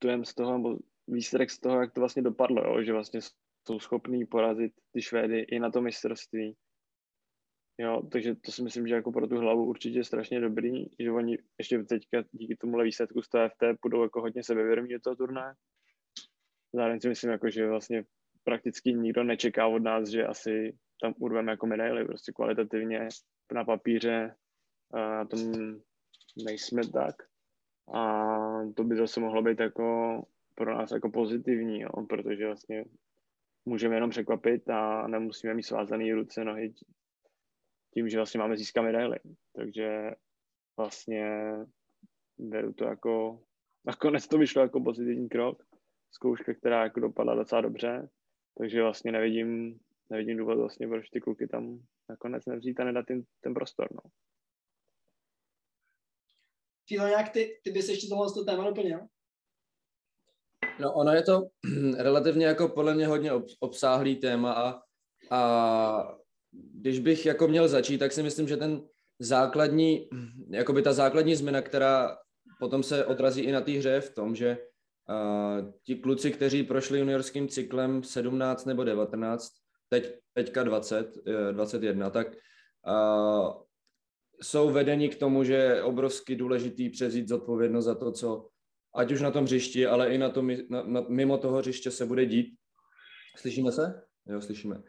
dojem 0.01 0.25
z 0.25 0.33
toho, 0.33 0.57
nebo 0.57 0.77
výsledek 1.07 1.51
z 1.51 1.59
toho, 1.59 1.81
jak 1.81 1.93
to 1.93 1.99
vlastně 1.99 2.21
dopadlo, 2.21 2.63
jo? 2.63 2.83
že 2.83 2.93
vlastně 2.93 3.19
jsou 3.67 3.79
schopní 3.79 4.25
porazit 4.25 4.73
ty 4.91 5.01
Švédy 5.01 5.39
i 5.39 5.59
na 5.59 5.71
to 5.71 5.81
mistrovství. 5.81 6.55
Jo, 7.81 8.01
takže 8.11 8.35
to 8.35 8.51
si 8.51 8.63
myslím, 8.63 8.87
že 8.87 8.95
jako 8.95 9.11
pro 9.11 9.27
tu 9.27 9.37
hlavu 9.37 9.65
určitě 9.65 9.99
je 9.99 10.03
strašně 10.03 10.39
dobrý, 10.39 10.85
že 10.99 11.11
oni 11.11 11.37
ještě 11.57 11.83
teďka 11.83 12.23
díky 12.31 12.55
tomuhle 12.55 12.83
výsledku 12.83 13.21
z 13.21 13.29
TFT 13.29 13.63
budou 13.81 14.03
jako 14.03 14.21
hodně 14.21 14.43
sebevědomí 14.43 14.89
do 14.89 14.99
toho 14.99 15.15
turnaje. 15.15 15.53
Zároveň 16.73 16.99
si 16.99 17.09
myslím, 17.09 17.31
jako, 17.31 17.49
že 17.49 17.67
vlastně 17.67 18.03
prakticky 18.43 18.93
nikdo 18.93 19.23
nečeká 19.23 19.67
od 19.67 19.79
nás, 19.79 20.09
že 20.09 20.25
asi 20.25 20.77
tam 21.01 21.13
urveme 21.19 21.51
jako 21.51 21.67
medaily, 21.67 22.05
prostě 22.05 22.31
kvalitativně 22.31 23.07
na 23.53 23.65
papíře 23.65 24.35
na 24.93 25.25
tom 25.25 25.39
nejsme 26.45 26.81
tak. 26.93 27.15
A 27.93 28.27
to 28.75 28.83
by 28.83 28.95
zase 28.95 29.19
mohlo 29.19 29.41
být 29.41 29.59
jako 29.59 30.21
pro 30.55 30.75
nás 30.75 30.91
jako 30.91 31.09
pozitivní, 31.11 31.81
jo, 31.81 31.89
protože 32.09 32.45
vlastně 32.45 32.85
můžeme 33.65 33.95
jenom 33.95 34.09
překvapit 34.09 34.69
a 34.69 35.07
nemusíme 35.07 35.53
mít 35.53 35.63
svázané 35.63 36.15
ruce, 36.15 36.43
nohy 36.43 36.73
tím, 37.93 38.09
že 38.09 38.17
vlastně 38.17 38.39
máme 38.39 38.57
získat 38.57 38.81
medaily. 38.81 39.19
Takže 39.55 40.11
vlastně 40.77 41.51
beru 42.37 42.73
to 42.73 42.85
jako 42.85 43.43
nakonec 43.85 44.27
to 44.27 44.37
vyšlo 44.37 44.61
jako 44.61 44.81
pozitivní 44.81 45.29
krok. 45.29 45.63
Zkouška, 46.11 46.53
která 46.53 46.83
jako 46.83 46.99
dopadla 46.99 47.35
docela 47.35 47.61
dobře, 47.61 48.09
takže 48.57 48.83
vlastně 48.83 49.11
nevidím, 49.11 49.79
nevidím 50.09 50.37
důvod 50.37 50.57
vlastně, 50.57 50.87
proč 50.87 51.09
ty 51.09 51.19
kluky 51.19 51.47
tam 51.47 51.79
nakonec 52.09 52.45
nevzít 52.45 52.79
a 52.79 52.83
nedat 52.83 53.05
ten, 53.05 53.23
ten 53.41 53.53
prostor. 53.53 53.87
No. 53.91 54.11
Fílo, 56.87 57.07
jak 57.07 57.29
ty, 57.29 57.59
ty 57.63 57.71
bys 57.71 57.89
ještě 57.89 58.07
tohle 58.07 58.33
to 58.33 58.45
téma 58.45 58.63
doplnil? 58.63 58.99
No 60.79 60.93
ono 60.93 61.11
je 61.11 61.23
to 61.23 61.41
relativně 61.97 62.45
jako 62.45 62.69
podle 62.69 62.95
mě 62.95 63.07
hodně 63.07 63.31
obsáhlý 63.59 64.15
téma 64.15 64.53
a, 64.53 64.81
a 65.31 66.19
když 66.51 66.99
bych 66.99 67.25
jako 67.25 67.47
měl 67.47 67.67
začít, 67.67 67.97
tak 67.97 68.11
si 68.11 68.23
myslím, 68.23 68.47
že 68.47 68.57
ten 68.57 68.81
základní, 69.19 70.09
jakoby 70.49 70.81
ta 70.81 70.93
základní 70.93 71.35
změna, 71.35 71.61
která 71.61 72.17
potom 72.59 72.83
se 72.83 73.05
odrazí 73.05 73.41
i 73.41 73.51
na 73.51 73.61
té 73.61 73.71
hře 73.71 74.01
v 74.01 74.15
tom, 74.15 74.35
že 74.35 74.57
uh, 75.09 75.71
ti 75.83 75.95
kluci, 75.95 76.31
kteří 76.31 76.63
prošli 76.63 76.99
juniorským 76.99 77.47
cyklem 77.47 78.03
17 78.03 78.65
nebo 78.65 78.83
19, 78.83 79.51
teď, 79.89 80.15
teďka 80.33 80.63
20, 80.63 81.17
21, 81.51 82.09
tak 82.09 82.27
uh, 82.27 83.53
jsou 84.41 84.69
vedeni 84.69 85.09
k 85.09 85.19
tomu, 85.19 85.43
že 85.43 85.53
je 85.53 85.83
obrovsky 85.83 86.35
důležitý 86.35 86.89
přezít 86.89 87.27
zodpovědnost 87.27 87.85
za 87.85 87.95
to, 87.95 88.11
co 88.11 88.49
ať 88.95 89.11
už 89.11 89.21
na 89.21 89.31
tom 89.31 89.43
hřišti, 89.43 89.87
ale 89.87 90.09
i 90.09 90.17
na 90.17 90.29
tom, 90.29 90.51
na, 90.69 90.83
na, 90.83 91.05
mimo 91.09 91.37
toho 91.37 91.57
hřiště 91.57 91.91
se 91.91 92.05
bude 92.05 92.25
dít. 92.25 92.55
Slyšíme 93.37 93.71
se? 93.71 94.01
Jo, 94.25 94.41
slyšíme. 94.41 94.83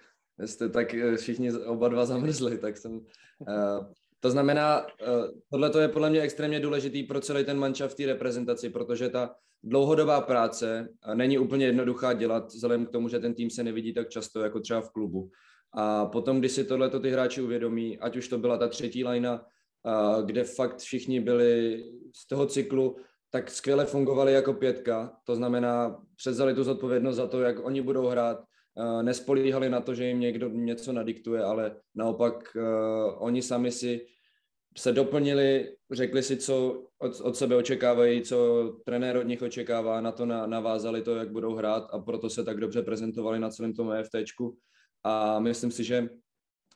Jste 0.44 0.68
tak 0.68 0.94
eh, 0.94 1.16
všichni 1.16 1.52
oba 1.52 1.88
dva 1.88 2.06
zamrzli, 2.06 2.58
tak 2.58 2.76
jsem... 2.76 2.92
Uh, 2.92 3.84
to 4.20 4.30
znamená, 4.30 4.82
uh, 4.82 5.24
tohle 5.50 5.82
je 5.82 5.88
podle 5.88 6.10
mě 6.10 6.20
extrémně 6.20 6.60
důležitý 6.60 7.02
pro 7.02 7.20
celý 7.20 7.44
ten 7.44 7.58
manča 7.58 7.88
v 7.88 7.94
té 7.94 8.06
reprezentaci, 8.06 8.70
protože 8.70 9.08
ta 9.08 9.34
dlouhodobá 9.62 10.20
práce 10.20 10.88
není 11.14 11.38
úplně 11.38 11.66
jednoduchá 11.66 12.12
dělat, 12.12 12.46
vzhledem 12.46 12.86
k 12.86 12.90
tomu, 12.90 13.08
že 13.08 13.18
ten 13.18 13.34
tým 13.34 13.50
se 13.50 13.62
nevidí 13.62 13.94
tak 13.94 14.08
často 14.08 14.40
jako 14.40 14.60
třeba 14.60 14.80
v 14.80 14.90
klubu. 14.90 15.30
A 15.72 16.06
potom, 16.06 16.38
když 16.38 16.52
si 16.52 16.64
tohleto 16.64 17.00
ty 17.00 17.10
hráči 17.10 17.42
uvědomí, 17.42 17.98
ať 17.98 18.16
už 18.16 18.28
to 18.28 18.38
byla 18.38 18.56
ta 18.56 18.68
třetí 18.68 19.04
lajna, 19.04 19.44
kde 20.24 20.44
fakt 20.44 20.78
všichni 20.78 21.20
byli 21.20 21.84
z 22.14 22.28
toho 22.28 22.46
cyklu, 22.46 22.96
tak 23.30 23.50
skvěle 23.50 23.84
fungovali 23.84 24.32
jako 24.32 24.54
pětka. 24.54 25.12
To 25.24 25.36
znamená, 25.36 26.02
předzali 26.16 26.54
tu 26.54 26.64
zodpovědnost 26.64 27.16
za 27.16 27.26
to, 27.26 27.40
jak 27.40 27.64
oni 27.64 27.82
budou 27.82 28.06
hrát, 28.06 28.44
nespolíhali 29.02 29.70
na 29.70 29.80
to, 29.80 29.94
že 29.94 30.04
jim 30.04 30.20
někdo 30.20 30.48
něco 30.48 30.92
nadiktuje, 30.92 31.42
ale 31.42 31.76
naopak 31.94 32.56
oni 33.18 33.42
sami 33.42 33.72
si 33.72 34.06
se 34.78 34.92
doplnili, 34.92 35.76
řekli 35.92 36.22
si, 36.22 36.36
co 36.36 36.84
od, 36.98 37.20
od 37.20 37.36
sebe 37.36 37.56
očekávají, 37.56 38.22
co 38.22 38.68
trenér 38.84 39.16
od 39.16 39.26
nich 39.26 39.42
očekává, 39.42 40.00
na 40.00 40.12
to 40.12 40.26
na, 40.26 40.46
navázali 40.46 41.02
to, 41.02 41.16
jak 41.16 41.30
budou 41.30 41.54
hrát 41.54 41.88
a 41.92 41.98
proto 41.98 42.30
se 42.30 42.44
tak 42.44 42.60
dobře 42.60 42.82
prezentovali 42.82 43.38
na 43.38 43.50
celém 43.50 43.74
tom 43.74 43.92
EFTčku. 43.92 44.56
A 45.04 45.40
myslím 45.40 45.70
si, 45.70 45.84
že 45.84 46.08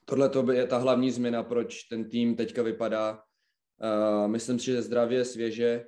tohle 0.04 0.30
je 0.52 0.66
ta 0.66 0.78
hlavní 0.78 1.11
změna, 1.11 1.42
proč 1.42 1.83
ten 1.83 2.09
tým 2.09 2.37
teďka 2.37 2.62
vypadá. 2.62 3.12
Uh, 3.12 4.28
myslím 4.28 4.59
si, 4.59 4.66
že 4.66 4.83
zdravě, 4.83 5.24
svěže 5.24 5.85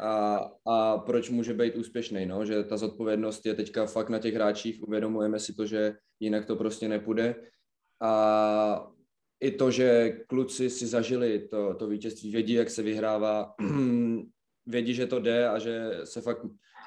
a, 0.00 0.50
a 0.66 0.98
proč 0.98 1.30
může 1.30 1.54
být 1.54 1.76
úspěšný, 1.76 2.26
no? 2.26 2.44
že 2.44 2.64
ta 2.64 2.76
zodpovědnost 2.76 3.46
je 3.46 3.54
teďka 3.54 3.86
fakt 3.86 4.08
na 4.08 4.18
těch 4.18 4.34
hráčích, 4.34 4.82
uvědomujeme 4.82 5.38
si 5.38 5.54
to, 5.54 5.66
že 5.66 5.94
jinak 6.20 6.46
to 6.46 6.56
prostě 6.56 6.88
nepůjde. 6.88 7.34
A 8.02 8.86
i 9.40 9.50
to, 9.50 9.70
že 9.70 10.18
kluci 10.26 10.70
si 10.70 10.86
zažili 10.86 11.48
to, 11.48 11.74
to 11.74 11.86
vítězství, 11.86 12.30
vědí, 12.30 12.52
jak 12.52 12.70
se 12.70 12.82
vyhrává, 12.82 13.54
vědí, 14.66 14.94
že 14.94 15.06
to 15.06 15.20
jde 15.20 15.48
a 15.48 15.58
že 15.58 15.90
se 16.04 16.20
fakt 16.20 16.46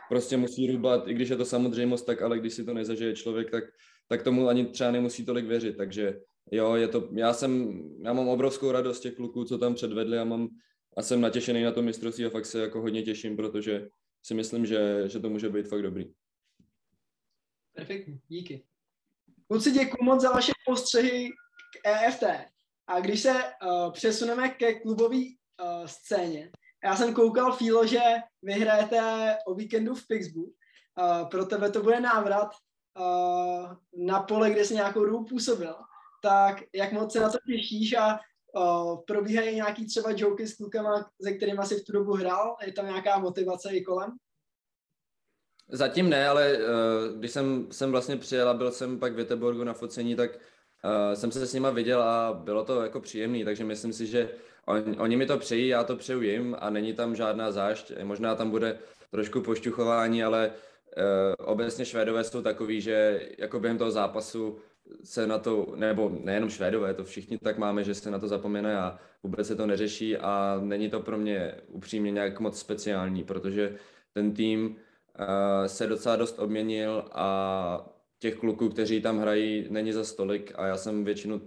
prostě 0.10 0.38
musí 0.38 0.72
rubat, 0.72 1.08
i 1.08 1.14
když 1.14 1.30
je 1.30 1.36
to 1.36 1.46
samozřejmost, 1.46 2.06
tak 2.06 2.22
ale 2.22 2.40
když 2.40 2.54
si 2.54 2.66
to 2.66 2.74
nezažije 2.74 3.16
člověk, 3.16 3.52
tak, 3.52 3.64
tak 4.08 4.24
tomu 4.24 4.48
ani 4.48 4.66
třeba 4.66 4.92
nemusí 4.92 5.26
tolik 5.26 5.46
věřit, 5.46 5.78
takže 5.78 6.20
jo, 6.52 6.76
je 6.76 6.88
to, 6.88 7.10
já 7.16 7.34
jsem, 7.34 7.82
já 8.04 8.14
mám 8.14 8.28
obrovskou 8.28 8.72
radost 8.72 9.00
těch 9.00 9.16
kluků, 9.16 9.44
co 9.46 9.58
tam 9.58 9.74
předvedli 9.74 10.18
a 10.18 10.24
mám, 10.24 10.50
a 10.98 11.02
jsem 11.02 11.22
natěšený 11.22 11.64
na 11.64 11.72
to 11.72 11.82
mistrovství 11.82 12.26
a 12.26 12.30
fakt 12.30 12.46
se 12.46 12.60
jako 12.60 12.82
hodně 12.82 13.04
těším, 13.04 13.36
protože 13.36 13.90
si 14.26 14.34
myslím, 14.34 14.66
že, 14.66 15.10
že 15.10 15.20
to 15.20 15.30
může 15.30 15.50
být 15.50 15.68
fakt 15.68 15.82
dobrý. 15.82 16.14
Perfektní, 17.76 18.22
díky. 18.28 18.66
Kluci, 19.48 19.72
děkuji 19.72 20.04
moc 20.04 20.22
za 20.22 20.32
vaše 20.32 20.52
postřehy 20.66 21.30
k 21.30 21.88
EFT. 21.88 22.24
A 22.88 23.00
když 23.00 23.22
se 23.22 23.34
uh, 23.34 23.92
přesuneme 23.92 24.50
ke 24.50 24.80
klubové 24.80 25.18
uh, 25.18 25.86
scéně, 25.86 26.52
já 26.84 26.96
jsem 26.96 27.14
koukal, 27.14 27.52
Fílo, 27.52 27.88
že 27.88 28.00
vyhrajete 28.42 29.02
o 29.48 29.56
víkendu 29.56 29.96
v 29.96 30.08
Pixbu. 30.08 30.44
Uh, 30.44 31.30
pro 31.30 31.46
tebe 31.46 31.72
to 31.72 31.84
bude 31.84 32.00
návrat 32.00 32.50
uh, 33.00 33.76
na 34.06 34.20
pole, 34.20 34.52
kde 34.52 34.66
jsi 34.66 34.74
nějakou 34.74 35.06
dobu 35.06 35.26
působil. 35.26 35.76
Tak 36.24 36.64
jak 36.74 36.92
moc 36.92 37.14
se 37.14 37.20
na 37.20 37.30
to 37.30 37.38
těšíš 37.48 37.94
a 37.94 38.20
uh, 38.56 39.04
probíhají 39.08 39.56
nějaký 39.56 39.86
třeba 39.86 40.10
joky 40.16 40.48
s 40.48 40.56
klukama, 40.56 41.10
se 41.24 41.32
kterými 41.32 41.62
jsi 41.64 41.76
v 41.76 41.84
tu 41.86 41.92
dobu 41.92 42.14
hrál? 42.14 42.56
Je 42.66 42.74
tam 42.74 42.86
nějaká 42.86 43.20
motivace 43.20 43.70
i 43.72 43.82
kolem? 43.82 44.12
Zatím 45.70 46.10
ne, 46.10 46.28
ale 46.28 46.58
uh, 46.58 47.18
když 47.20 47.32
jsem, 47.32 47.68
jsem 47.72 47.92
vlastně 47.92 48.18
přijel 48.18 48.50
a 48.50 48.54
byl 48.54 48.72
jsem 48.72 49.00
pak 49.00 49.14
v 49.14 49.20
Göteborgu 49.20 49.64
na 49.64 49.74
focení, 49.74 50.16
tak 50.16 50.32
uh, 50.32 51.14
jsem 51.14 51.32
se 51.32 51.48
s 51.48 51.54
nima 51.54 51.70
viděl 51.70 52.02
a 52.02 52.34
bylo 52.34 52.66
to 52.66 52.82
jako 52.82 53.00
příjemný, 53.00 53.46
takže 53.46 53.64
myslím 53.64 53.94
si, 53.94 54.08
že 54.08 54.30
on, 54.66 54.96
oni 54.98 55.18
mi 55.18 55.26
to 55.26 55.38
přejí, 55.38 55.68
já 55.68 55.84
to 55.84 55.96
přeju 55.96 56.22
jim 56.22 56.56
a 56.60 56.70
není 56.70 56.94
tam 56.94 57.16
žádná 57.16 57.52
zášť. 57.52 57.92
Možná 58.04 58.36
tam 58.36 58.50
bude 58.50 58.80
trošku 59.12 59.42
pošťuchování, 59.42 60.24
ale 60.24 60.52
uh, 60.52 61.48
obecně 61.48 61.86
Švédové 61.86 62.24
jsou 62.24 62.42
takový, 62.42 62.82
že 62.82 63.28
jako 63.38 63.60
během 63.60 63.78
toho 63.78 63.92
zápasu 63.92 64.58
se 65.04 65.28
na 65.28 65.40
to, 65.40 65.74
nebo 65.76 66.12
nejenom 66.24 66.50
Švédové, 66.50 66.94
to 66.94 67.04
všichni 67.04 67.38
tak 67.38 67.58
máme, 67.58 67.84
že 67.84 67.96
se 67.96 68.12
na 68.12 68.20
to 68.20 68.28
zapomene 68.28 68.78
a 68.78 69.00
vůbec 69.24 69.48
se 69.48 69.56
to 69.56 69.66
neřeší 69.66 70.18
a 70.18 70.60
není 70.64 70.90
to 70.90 71.00
pro 71.00 71.18
mě 71.18 71.56
upřímně 71.68 72.12
nějak 72.12 72.40
moc 72.40 72.60
speciální, 72.60 73.24
protože 73.24 73.76
ten 74.14 74.34
tým 74.34 74.66
uh, 74.66 74.76
se 75.68 75.88
docela 75.88 76.16
dost 76.16 76.40
obměnil 76.40 77.06
a 77.12 77.90
těch 78.20 78.36
kluků, 78.36 78.70
kteří 78.70 79.02
tam 79.02 79.20
hrají, 79.20 79.68
není 79.70 79.94
za 79.94 80.04
stolik 80.04 80.54
a 80.56 80.68
já 80.68 80.78
jsem 80.78 81.04
většinu 81.04 81.42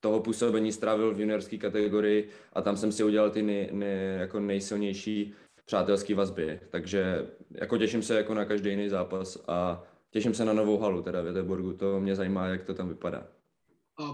toho 0.00 0.20
působení 0.20 0.72
strávil 0.72 1.14
v 1.14 1.20
juniorské 1.20 1.58
kategorii 1.58 2.28
a 2.52 2.62
tam 2.62 2.76
jsem 2.76 2.92
si 2.92 3.04
udělal 3.04 3.30
ty 3.30 3.42
nej, 3.42 3.68
nej, 3.72 4.18
jako 4.18 4.40
nejsilnější 4.40 5.34
přátelské 5.64 6.14
vazby. 6.14 6.60
Takže 6.70 7.26
jako 7.50 7.78
těším 7.78 8.02
se 8.02 8.16
jako 8.16 8.34
na 8.34 8.44
každý 8.44 8.70
jiný 8.70 8.88
zápas 8.88 9.44
a 9.48 9.82
těším 10.16 10.34
se 10.34 10.44
na 10.44 10.52
novou 10.52 10.78
halu 10.78 11.02
teda 11.02 11.22
v 11.22 11.26
Göteborgu. 11.26 11.76
To 11.76 12.00
mě 12.00 12.16
zajímá, 12.16 12.46
jak 12.46 12.64
to 12.64 12.74
tam 12.74 12.88
vypadá. 12.88 13.28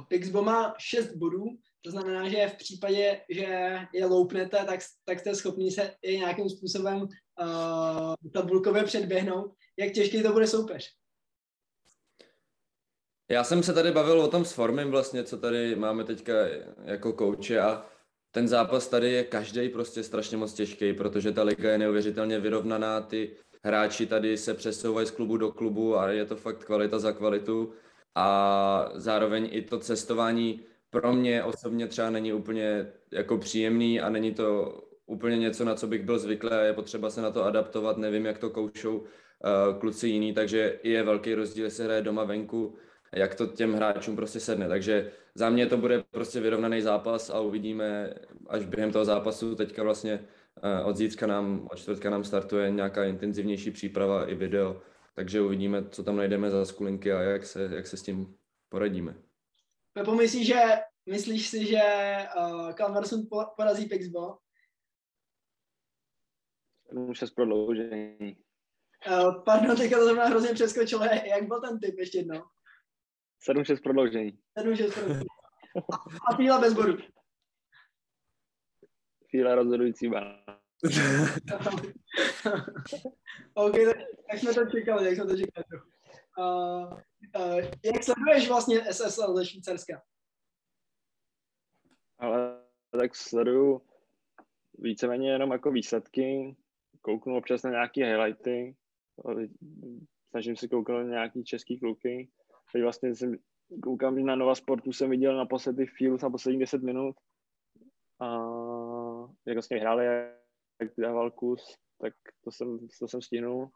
Pixbo 0.08 0.42
má 0.42 0.74
6 0.78 1.14
bodů, 1.16 1.44
to 1.80 1.90
znamená, 1.90 2.28
že 2.28 2.48
v 2.48 2.54
případě, 2.54 3.20
že 3.28 3.78
je 3.92 4.06
loupnete, 4.06 4.64
tak, 4.64 4.80
tak 5.04 5.20
jste 5.20 5.34
schopni 5.34 5.70
se 5.70 5.94
i 6.02 6.18
nějakým 6.18 6.50
způsobem 6.50 7.02
uh, 7.02 8.30
tabulkově 8.32 8.84
předběhnout. 8.84 9.54
Jak 9.78 9.92
těžký 9.92 10.22
to 10.22 10.32
bude 10.32 10.46
soupeř? 10.46 10.90
Já 13.30 13.44
jsem 13.44 13.62
se 13.62 13.74
tady 13.74 13.92
bavil 13.92 14.20
o 14.20 14.28
tom 14.28 14.44
s 14.44 14.52
Formem 14.52 14.90
vlastně, 14.90 15.24
co 15.24 15.36
tady 15.36 15.76
máme 15.76 16.04
teďka 16.04 16.32
jako 16.84 17.12
kouče 17.12 17.60
a 17.60 17.86
ten 18.30 18.48
zápas 18.48 18.88
tady 18.88 19.12
je 19.12 19.24
každý 19.24 19.68
prostě 19.68 20.02
strašně 20.02 20.36
moc 20.36 20.54
těžký, 20.54 20.92
protože 20.92 21.32
ta 21.32 21.42
liga 21.42 21.72
je 21.72 21.78
neuvěřitelně 21.78 22.40
vyrovnaná, 22.40 23.00
ty 23.00 23.36
hráči 23.64 24.06
tady 24.06 24.36
se 24.36 24.54
přesouvají 24.54 25.06
z 25.06 25.10
klubu 25.10 25.36
do 25.36 25.52
klubu 25.52 25.98
a 25.98 26.08
je 26.08 26.24
to 26.24 26.36
fakt 26.36 26.64
kvalita 26.64 26.98
za 26.98 27.12
kvalitu 27.12 27.72
a 28.14 28.90
zároveň 28.94 29.48
i 29.52 29.62
to 29.62 29.78
cestování 29.78 30.60
pro 30.90 31.12
mě 31.12 31.44
osobně 31.44 31.86
třeba 31.86 32.10
není 32.10 32.32
úplně 32.32 32.92
jako 33.12 33.38
příjemný 33.38 34.00
a 34.00 34.08
není 34.08 34.34
to 34.34 34.78
úplně 35.06 35.38
něco, 35.38 35.64
na 35.64 35.74
co 35.74 35.86
bych 35.86 36.02
byl 36.02 36.18
zvyklý 36.18 36.50
a 36.50 36.60
je 36.60 36.72
potřeba 36.72 37.10
se 37.10 37.22
na 37.22 37.30
to 37.30 37.44
adaptovat, 37.44 37.96
nevím, 37.96 38.26
jak 38.26 38.38
to 38.38 38.50
koušou 38.50 38.98
uh, 38.98 39.06
kluci 39.78 40.08
jiný, 40.08 40.32
takže 40.34 40.78
je 40.82 41.02
velký 41.02 41.34
rozdíl, 41.34 41.64
jestli 41.64 41.84
hraje 41.84 42.02
doma 42.02 42.24
venku, 42.24 42.74
jak 43.12 43.34
to 43.34 43.46
těm 43.46 43.74
hráčům 43.74 44.16
prostě 44.16 44.40
sedne. 44.40 44.68
Takže 44.68 45.10
za 45.34 45.50
mě 45.50 45.66
to 45.66 45.76
bude 45.76 46.04
prostě 46.10 46.40
vyrovnaný 46.40 46.82
zápas 46.82 47.30
a 47.30 47.40
uvidíme 47.40 48.14
až 48.48 48.64
během 48.64 48.92
toho 48.92 49.04
zápasu. 49.04 49.54
Teďka 49.54 49.82
vlastně 49.82 50.24
od 50.84 50.96
zítřka 50.96 51.26
nám, 51.26 51.68
od 51.70 51.76
čtvrtka 51.76 52.10
nám 52.10 52.24
startuje 52.24 52.70
nějaká 52.70 53.04
intenzivnější 53.04 53.70
příprava 53.70 54.28
i 54.28 54.34
video, 54.34 54.82
takže 55.14 55.40
uvidíme, 55.40 55.88
co 55.88 56.04
tam 56.04 56.16
najdeme 56.16 56.50
za 56.50 56.64
skulinky 56.64 57.12
a 57.12 57.20
jak 57.20 57.46
se, 57.46 57.70
jak 57.74 57.86
se 57.86 57.96
s 57.96 58.02
tím 58.02 58.36
poradíme. 58.68 59.14
Pepo, 59.92 60.14
myslíš, 60.14 60.46
že, 60.46 60.60
myslíš 61.06 61.48
si, 61.48 61.66
že 61.66 61.82
uh, 62.38 62.72
Kalmarsson 62.72 63.20
porazí 63.56 63.86
Pixbo? 63.86 64.36
7-6 66.92 67.34
prodloužení. 67.34 68.36
Uh, 69.10 69.44
pardon, 69.44 69.76
teďka 69.76 69.96
to 69.96 70.04
znamená 70.04 70.26
hrozně 70.26 70.54
přeskočilo. 70.54 71.04
Jak 71.30 71.48
byl 71.48 71.60
ten 71.60 71.80
typ 71.80 71.98
ještě 71.98 72.18
jednou? 72.18 72.42
7-6 73.48 73.82
prodloužení. 73.82 74.38
7-6 74.58 74.92
prodloužení. 74.92 75.26
A, 76.52 76.54
a 76.56 76.60
bez 76.60 76.74
bodu. 76.74 76.96
Fíla 79.32 79.54
rozhodující 79.54 80.08
bán. 80.08 80.38
OK, 83.54 83.72
tak, 83.72 83.96
tak 84.30 84.38
jsme 84.38 84.54
to 84.54 84.66
čekali, 84.66 85.06
jak 85.06 85.14
jsme 85.14 85.26
to 85.26 85.36
čekali. 85.36 85.64
Uh, 86.38 86.92
uh, 87.36 87.58
jak 87.84 88.04
sleduješ 88.04 88.48
vlastně 88.48 88.92
SSL 88.92 89.36
ze 89.36 89.46
Švýcarska? 89.46 90.02
Ale 92.18 92.60
tak 93.00 93.16
sleduju 93.16 93.82
víceméně 94.78 95.30
jenom 95.30 95.52
jako 95.52 95.70
výsledky, 95.70 96.56
kouknu 97.00 97.36
občas 97.36 97.62
na 97.62 97.70
nějaké 97.70 98.06
highlighty, 98.06 98.76
snažím 100.30 100.56
se 100.56 100.68
koukat 100.68 100.96
na 100.96 101.02
nějaký 101.02 101.44
český 101.44 101.78
kluky. 101.78 102.30
Teď 102.72 102.82
vlastně 102.82 103.14
jsem, 103.14 103.36
koukám, 103.82 104.18
že 104.18 104.24
na 104.24 104.36
Nova 104.36 104.54
Sportu 104.54 104.92
jsem 104.92 105.10
viděl 105.10 105.36
naposledy 105.36 105.86
Fields 105.86 106.22
na 106.22 106.30
posledních 106.30 106.60
10 106.60 106.82
minut. 106.82 107.16
A 108.20 108.38
jak 109.46 109.56
vlastně 109.56 109.76
hráli, 109.76 110.06
jak 110.80 110.90
dával 110.98 111.30
kus, 111.30 111.76
tak 112.00 112.14
to 112.44 112.52
jsem, 112.52 112.78
to 112.98 113.08
jsem 113.08 113.22
stihnul. 113.22 113.70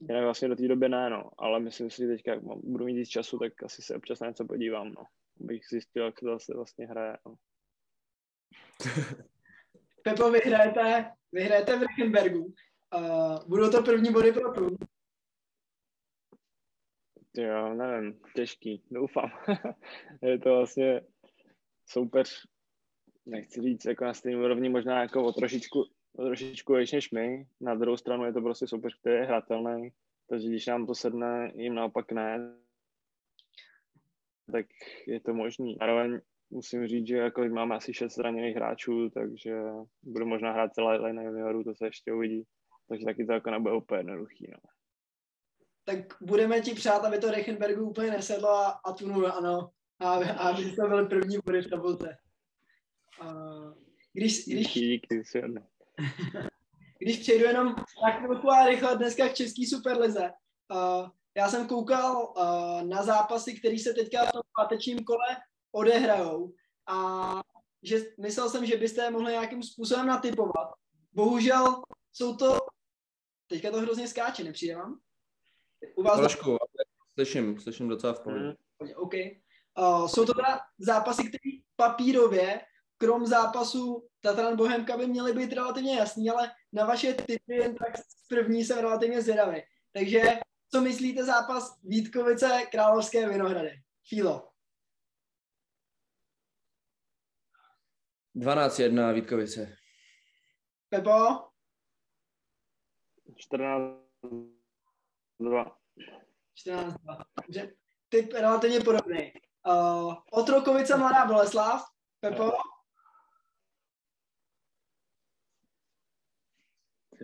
Jinak 0.00 0.24
vlastně 0.24 0.48
do 0.48 0.56
té 0.56 0.68
doby 0.68 0.88
ne, 0.88 1.10
no. 1.10 1.30
Ale 1.38 1.60
myslím 1.60 1.90
si, 1.90 2.02
že 2.02 2.08
teďka, 2.08 2.34
jak 2.34 2.42
budu 2.42 2.84
mít 2.84 2.96
víc 2.96 3.08
času, 3.08 3.38
tak 3.38 3.62
asi 3.62 3.82
se 3.82 3.96
občas 3.96 4.20
na 4.20 4.28
něco 4.28 4.44
podívám, 4.44 4.92
no. 4.92 5.04
Abych 5.40 5.62
zjistil, 5.70 6.04
jak 6.04 6.20
to 6.20 6.26
zase 6.26 6.54
vlastně 6.54 6.86
hraje, 6.86 7.18
no. 7.26 7.34
Pepo, 10.02 10.30
vyhrajete, 10.30 11.12
vyhrajete 11.32 11.78
v 11.78 11.82
Reichenbergu. 11.82 12.54
Uh, 12.94 13.48
budou 13.48 13.70
to 13.70 13.82
první 13.82 14.12
body 14.12 14.32
pro 14.32 14.52
prům. 14.52 14.76
Jo, 17.36 17.74
nevím, 17.74 18.20
těžký, 18.36 18.84
doufám. 18.90 19.30
je 20.22 20.38
to 20.38 20.56
vlastně 20.56 21.00
soupeř, 21.86 22.46
nechci 23.26 23.60
říct, 23.60 23.84
jako 23.84 24.04
na 24.04 24.14
stejné 24.14 24.44
úrovni, 24.44 24.68
možná 24.68 25.00
jako 25.00 25.24
o 25.24 25.32
trošičku, 25.32 25.84
o 26.16 26.24
trošičku 26.24 26.74
ještě 26.74 26.96
než 26.96 27.10
my. 27.10 27.46
Na 27.60 27.74
druhou 27.74 27.96
stranu 27.96 28.24
je 28.24 28.32
to 28.32 28.40
prostě 28.40 28.66
soupeř, 28.66 28.98
který 29.00 29.16
je 29.16 29.24
hratelný, 29.24 29.92
takže 30.28 30.48
když 30.48 30.66
nám 30.66 30.86
to 30.86 30.94
sedne, 30.94 31.52
jim 31.54 31.74
naopak 31.74 32.12
ne, 32.12 32.54
tak 34.52 34.66
je 35.06 35.20
to 35.20 35.34
možný. 35.34 35.76
Zároveň 35.80 36.20
musím 36.50 36.86
říct, 36.86 37.06
že 37.06 37.16
jako 37.16 37.44
máme 37.44 37.74
asi 37.74 37.94
šest 37.94 38.14
zraněných 38.14 38.56
hráčů, 38.56 39.10
takže 39.10 39.62
budu 40.02 40.26
možná 40.26 40.52
hrát 40.52 40.74
celé 40.74 40.96
line 40.96 41.24
juniorů, 41.24 41.64
to 41.64 41.74
se 41.74 41.86
ještě 41.86 42.12
uvidí. 42.12 42.44
Takže 42.88 43.04
taky 43.04 43.24
to 43.24 43.32
jako 43.32 43.50
nebude 43.50 43.74
úplně 43.74 44.00
jednoduchý. 44.00 44.46
No. 44.50 44.58
Tak 45.84 45.98
budeme 46.20 46.60
ti 46.60 46.74
přát, 46.74 47.04
aby 47.04 47.18
to 47.18 47.30
Reichenbergu 47.30 47.90
úplně 47.90 48.10
nesedlo 48.10 48.48
a, 48.48 48.68
a 48.68 48.92
Tunu, 48.92 49.26
ano. 49.26 49.70
A, 49.98 50.12
a 50.14 50.48
aby 50.48 50.76
to 50.76 50.88
byl 50.88 51.06
první 51.06 51.38
body 51.44 51.62
v 51.62 51.70
tabulce. 51.70 52.16
Když, 54.12 54.44
když, 54.46 54.66
díky, 54.66 54.80
díky, 54.80 55.22
když 56.98 57.18
přejdu 57.18 57.44
jenom 57.44 57.74
tak 57.74 58.18
chvilku 58.18 58.50
a 58.50 58.66
rychle 58.66 58.96
dneska 58.96 59.28
k 59.28 59.34
český 59.34 59.66
superlize. 59.66 60.32
Já 61.36 61.48
jsem 61.48 61.68
koukal 61.68 62.34
na 62.86 63.02
zápasy, 63.02 63.54
které 63.54 63.78
se 63.78 63.94
teďka 63.94 64.26
v 64.26 64.32
tom 64.32 64.42
pátečním 64.56 65.04
kole 65.04 65.36
odehrajou 65.72 66.54
a 66.86 67.40
že 67.82 68.00
myslel 68.20 68.50
jsem, 68.50 68.66
že 68.66 68.76
byste 68.76 69.02
je 69.02 69.10
mohli 69.10 69.32
nějakým 69.32 69.62
způsobem 69.62 70.06
natypovat. 70.06 70.72
Bohužel 71.12 71.82
jsou 72.12 72.36
to, 72.36 72.58
teďka 73.46 73.70
to 73.70 73.80
hrozně 73.80 74.08
skáče, 74.08 74.44
nepřijde 74.44 74.76
vám? 74.76 75.00
U 75.94 76.02
vás 76.02 76.18
Trošku, 76.18 76.56
slyším, 77.14 77.60
slyším 77.60 77.88
docela 77.88 78.12
v 78.12 78.20
pohodě. 78.20 78.44
Mm. 78.44 78.88
OK. 78.96 79.14
Uh, 79.78 80.06
jsou 80.06 80.24
to 80.24 80.34
teda 80.34 80.60
zápasy, 80.78 81.22
které 81.22 81.50
papírově, 81.76 82.60
krom 83.02 83.26
zápasu 83.26 84.08
Tatran 84.20 84.56
Bohemka 84.56 84.96
by 84.96 85.06
měly 85.06 85.32
být 85.32 85.52
relativně 85.52 85.96
jasný, 85.96 86.30
ale 86.30 86.50
na 86.72 86.84
vaše 86.84 87.14
typy 87.14 87.54
jen 87.54 87.74
tak 87.74 87.98
z 87.98 88.26
první 88.28 88.64
jsem 88.64 88.78
relativně 88.78 89.22
zvědavý. 89.22 89.62
Takže 89.92 90.22
co 90.68 90.80
myslíte 90.80 91.24
zápas 91.24 91.80
Vítkovice 91.82 92.66
Královské 92.70 93.28
Vinohrady? 93.28 93.82
Filo. 94.08 94.48
12-1 98.36 99.14
Vítkovice. 99.14 99.76
Pepo? 100.88 101.12
14 103.36 103.94
2. 105.40 105.78
14 106.54 106.94
2. 106.94 107.24
Takže 107.34 107.72
typ 108.08 108.32
relativně 108.32 108.80
podobný. 108.80 109.32
Uh, 109.66 110.14
Otrokovice 110.30 110.96
Mladá 110.96 111.26
Boleslav. 111.26 111.84
Pepo? 112.20 112.52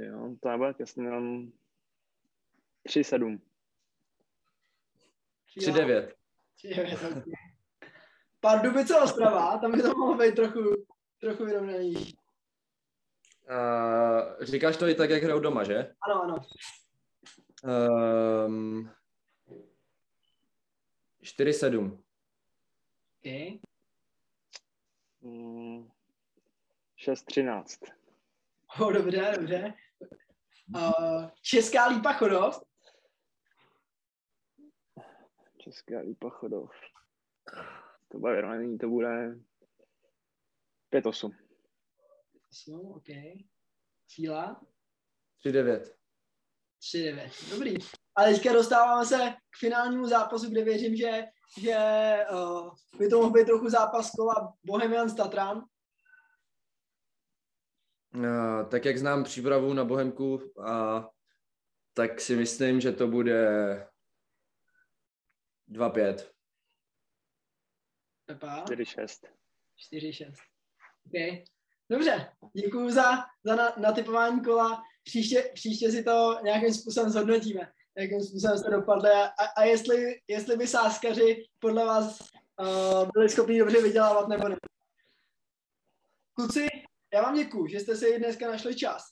Jo, 0.00 0.36
to 0.42 0.48
nebude 0.48 0.74
těsně, 0.74 1.02
mám 1.02 1.52
3-7. 2.88 3.40
3-9. 5.56 6.12
3-9, 6.64 7.22
Pardubice 8.40 9.00
Ostrava, 9.00 9.58
tam 9.58 9.72
by 9.72 9.82
to 9.82 9.88
mohlo 9.88 10.16
být 10.16 10.34
trochu, 10.34 10.86
trochu 11.20 11.44
vyrovnanější. 11.44 12.18
Uh, 13.50 14.44
říkáš 14.44 14.76
to 14.76 14.88
i 14.88 14.94
tak, 14.94 15.10
jak 15.10 15.22
hrajou 15.22 15.40
doma, 15.40 15.64
že? 15.64 15.94
Ano, 16.08 16.22
ano. 16.22 16.36
Um, 18.46 18.90
4-7. 21.22 21.98
Okay. 23.20 23.58
Mm, 25.20 25.88
6-13. 27.06 27.92
Oh, 28.80 28.92
dobře, 28.92 29.32
dobře. 29.36 29.74
Uh, 30.76 31.28
Česká 31.42 31.86
lípa 31.86 32.12
Chodov. 32.12 32.62
Česká 35.58 36.00
lípa 36.00 36.30
Chodov. 36.30 36.70
To 38.08 38.18
bude 38.18 38.32
vyrovnaný, 38.32 38.78
to 38.78 38.88
bude 38.88 39.34
5-8. 40.92 41.30
8, 42.50 42.86
OK. 42.86 43.08
Síla? 44.08 44.60
3-9. 45.44 45.82
3-9. 46.80 47.50
Dobrý. 47.50 47.74
Ale 48.14 48.34
teďka 48.34 48.52
dostáváme 48.52 49.04
se 49.04 49.34
k 49.50 49.58
finálnímu 49.58 50.06
zápasu, 50.06 50.50
kde 50.50 50.64
věřím, 50.64 50.96
že, 50.96 51.24
že 51.60 51.76
uh, 52.32 52.70
by 52.98 53.08
to 53.08 53.16
mohl 53.16 53.30
být 53.30 53.46
trochu 53.46 53.70
zápas 53.70 54.10
kola 54.10 54.52
Bohemian 54.64 55.16
Tatran. 55.16 55.64
Uh, 58.14 58.68
tak 58.68 58.84
jak 58.84 58.98
znám 58.98 59.24
přípravu 59.24 59.74
na 59.74 59.84
Bohemku, 59.84 60.52
a 60.66 61.08
tak 61.94 62.20
si 62.20 62.36
myslím, 62.36 62.80
že 62.80 62.92
to 62.92 63.08
bude 63.08 63.88
2-5. 65.68 66.26
Pepa? 68.26 68.64
4-6. 68.64 69.28
4-6. 69.92 70.32
OK. 71.06 71.48
Dobře, 71.90 72.32
děkuji 72.52 72.90
za, 72.90 73.04
za 73.44 73.56
na, 73.56 73.74
natypování 73.78 74.40
kola. 74.44 74.82
Příště, 75.04 75.50
příště 75.54 75.90
si 75.90 76.04
to 76.04 76.38
nějakým 76.42 76.74
způsobem 76.74 77.10
zhodnotíme, 77.10 77.72
jakým 77.98 78.20
způsobem 78.20 78.58
se 78.58 78.70
dopadly 78.70 79.10
a, 79.10 79.26
a 79.56 79.64
jestli, 79.64 80.20
jestli 80.28 80.56
by 80.56 80.66
sáskaři 80.66 81.44
podle 81.58 81.86
vás 81.86 82.18
uh, 82.60 83.10
byli 83.14 83.28
schopni 83.28 83.58
dobře 83.58 83.82
vydělávat 83.82 84.28
nebo 84.28 84.48
ne. 84.48 84.56
Kluci, 86.34 86.68
já 87.14 87.22
vám 87.22 87.36
děkuji, 87.36 87.66
že 87.66 87.80
jste 87.80 87.96
si 87.96 88.18
dneska 88.18 88.50
našli 88.50 88.74
čas. 88.74 89.02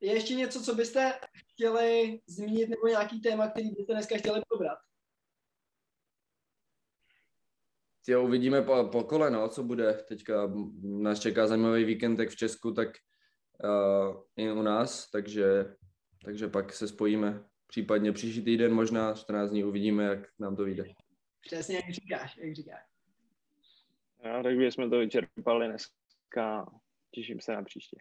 Je 0.00 0.14
ještě 0.14 0.34
něco, 0.34 0.62
co 0.62 0.74
byste 0.74 1.12
chtěli 1.36 2.20
zmínit 2.26 2.68
nebo 2.68 2.86
nějaký 2.86 3.20
téma, 3.20 3.48
který 3.48 3.70
byste 3.70 3.92
dneska 3.92 4.16
chtěli 4.16 4.40
probrat? 4.48 4.78
Jo, 8.08 8.24
uvidíme 8.24 8.62
po, 8.62 8.88
po 8.92 9.04
kole, 9.04 9.30
no, 9.30 9.48
co 9.48 9.62
bude. 9.62 9.94
Teďka 10.08 10.52
nás 10.82 11.20
čeká 11.20 11.46
zajímavý 11.46 11.84
víkend 11.84 12.18
jak 12.18 12.28
v 12.28 12.36
Česku, 12.36 12.72
tak 12.72 12.88
uh, 13.64 14.22
i 14.36 14.52
u 14.52 14.62
nás, 14.62 15.10
takže, 15.10 15.74
takže 16.24 16.48
pak 16.48 16.72
se 16.72 16.88
spojíme. 16.88 17.44
Případně 17.66 18.12
příští 18.12 18.44
týden, 18.44 18.74
možná 18.74 19.14
14 19.14 19.50
dní 19.50 19.64
uvidíme, 19.64 20.04
jak 20.04 20.28
nám 20.38 20.56
to 20.56 20.64
vyjde. 20.64 20.84
Přesně 21.40 21.76
jak 21.76 21.90
říkáš, 21.90 22.36
jak 22.36 22.54
říkáš. 22.54 22.92
Já, 24.24 24.42
tak 24.42 24.52
jsme 24.52 24.90
to 24.90 24.98
vyčerpali 24.98 25.68
dneska. 25.68 26.66
Těším 27.14 27.40
se 27.40 27.52
na 27.52 27.62
příště. 27.62 27.96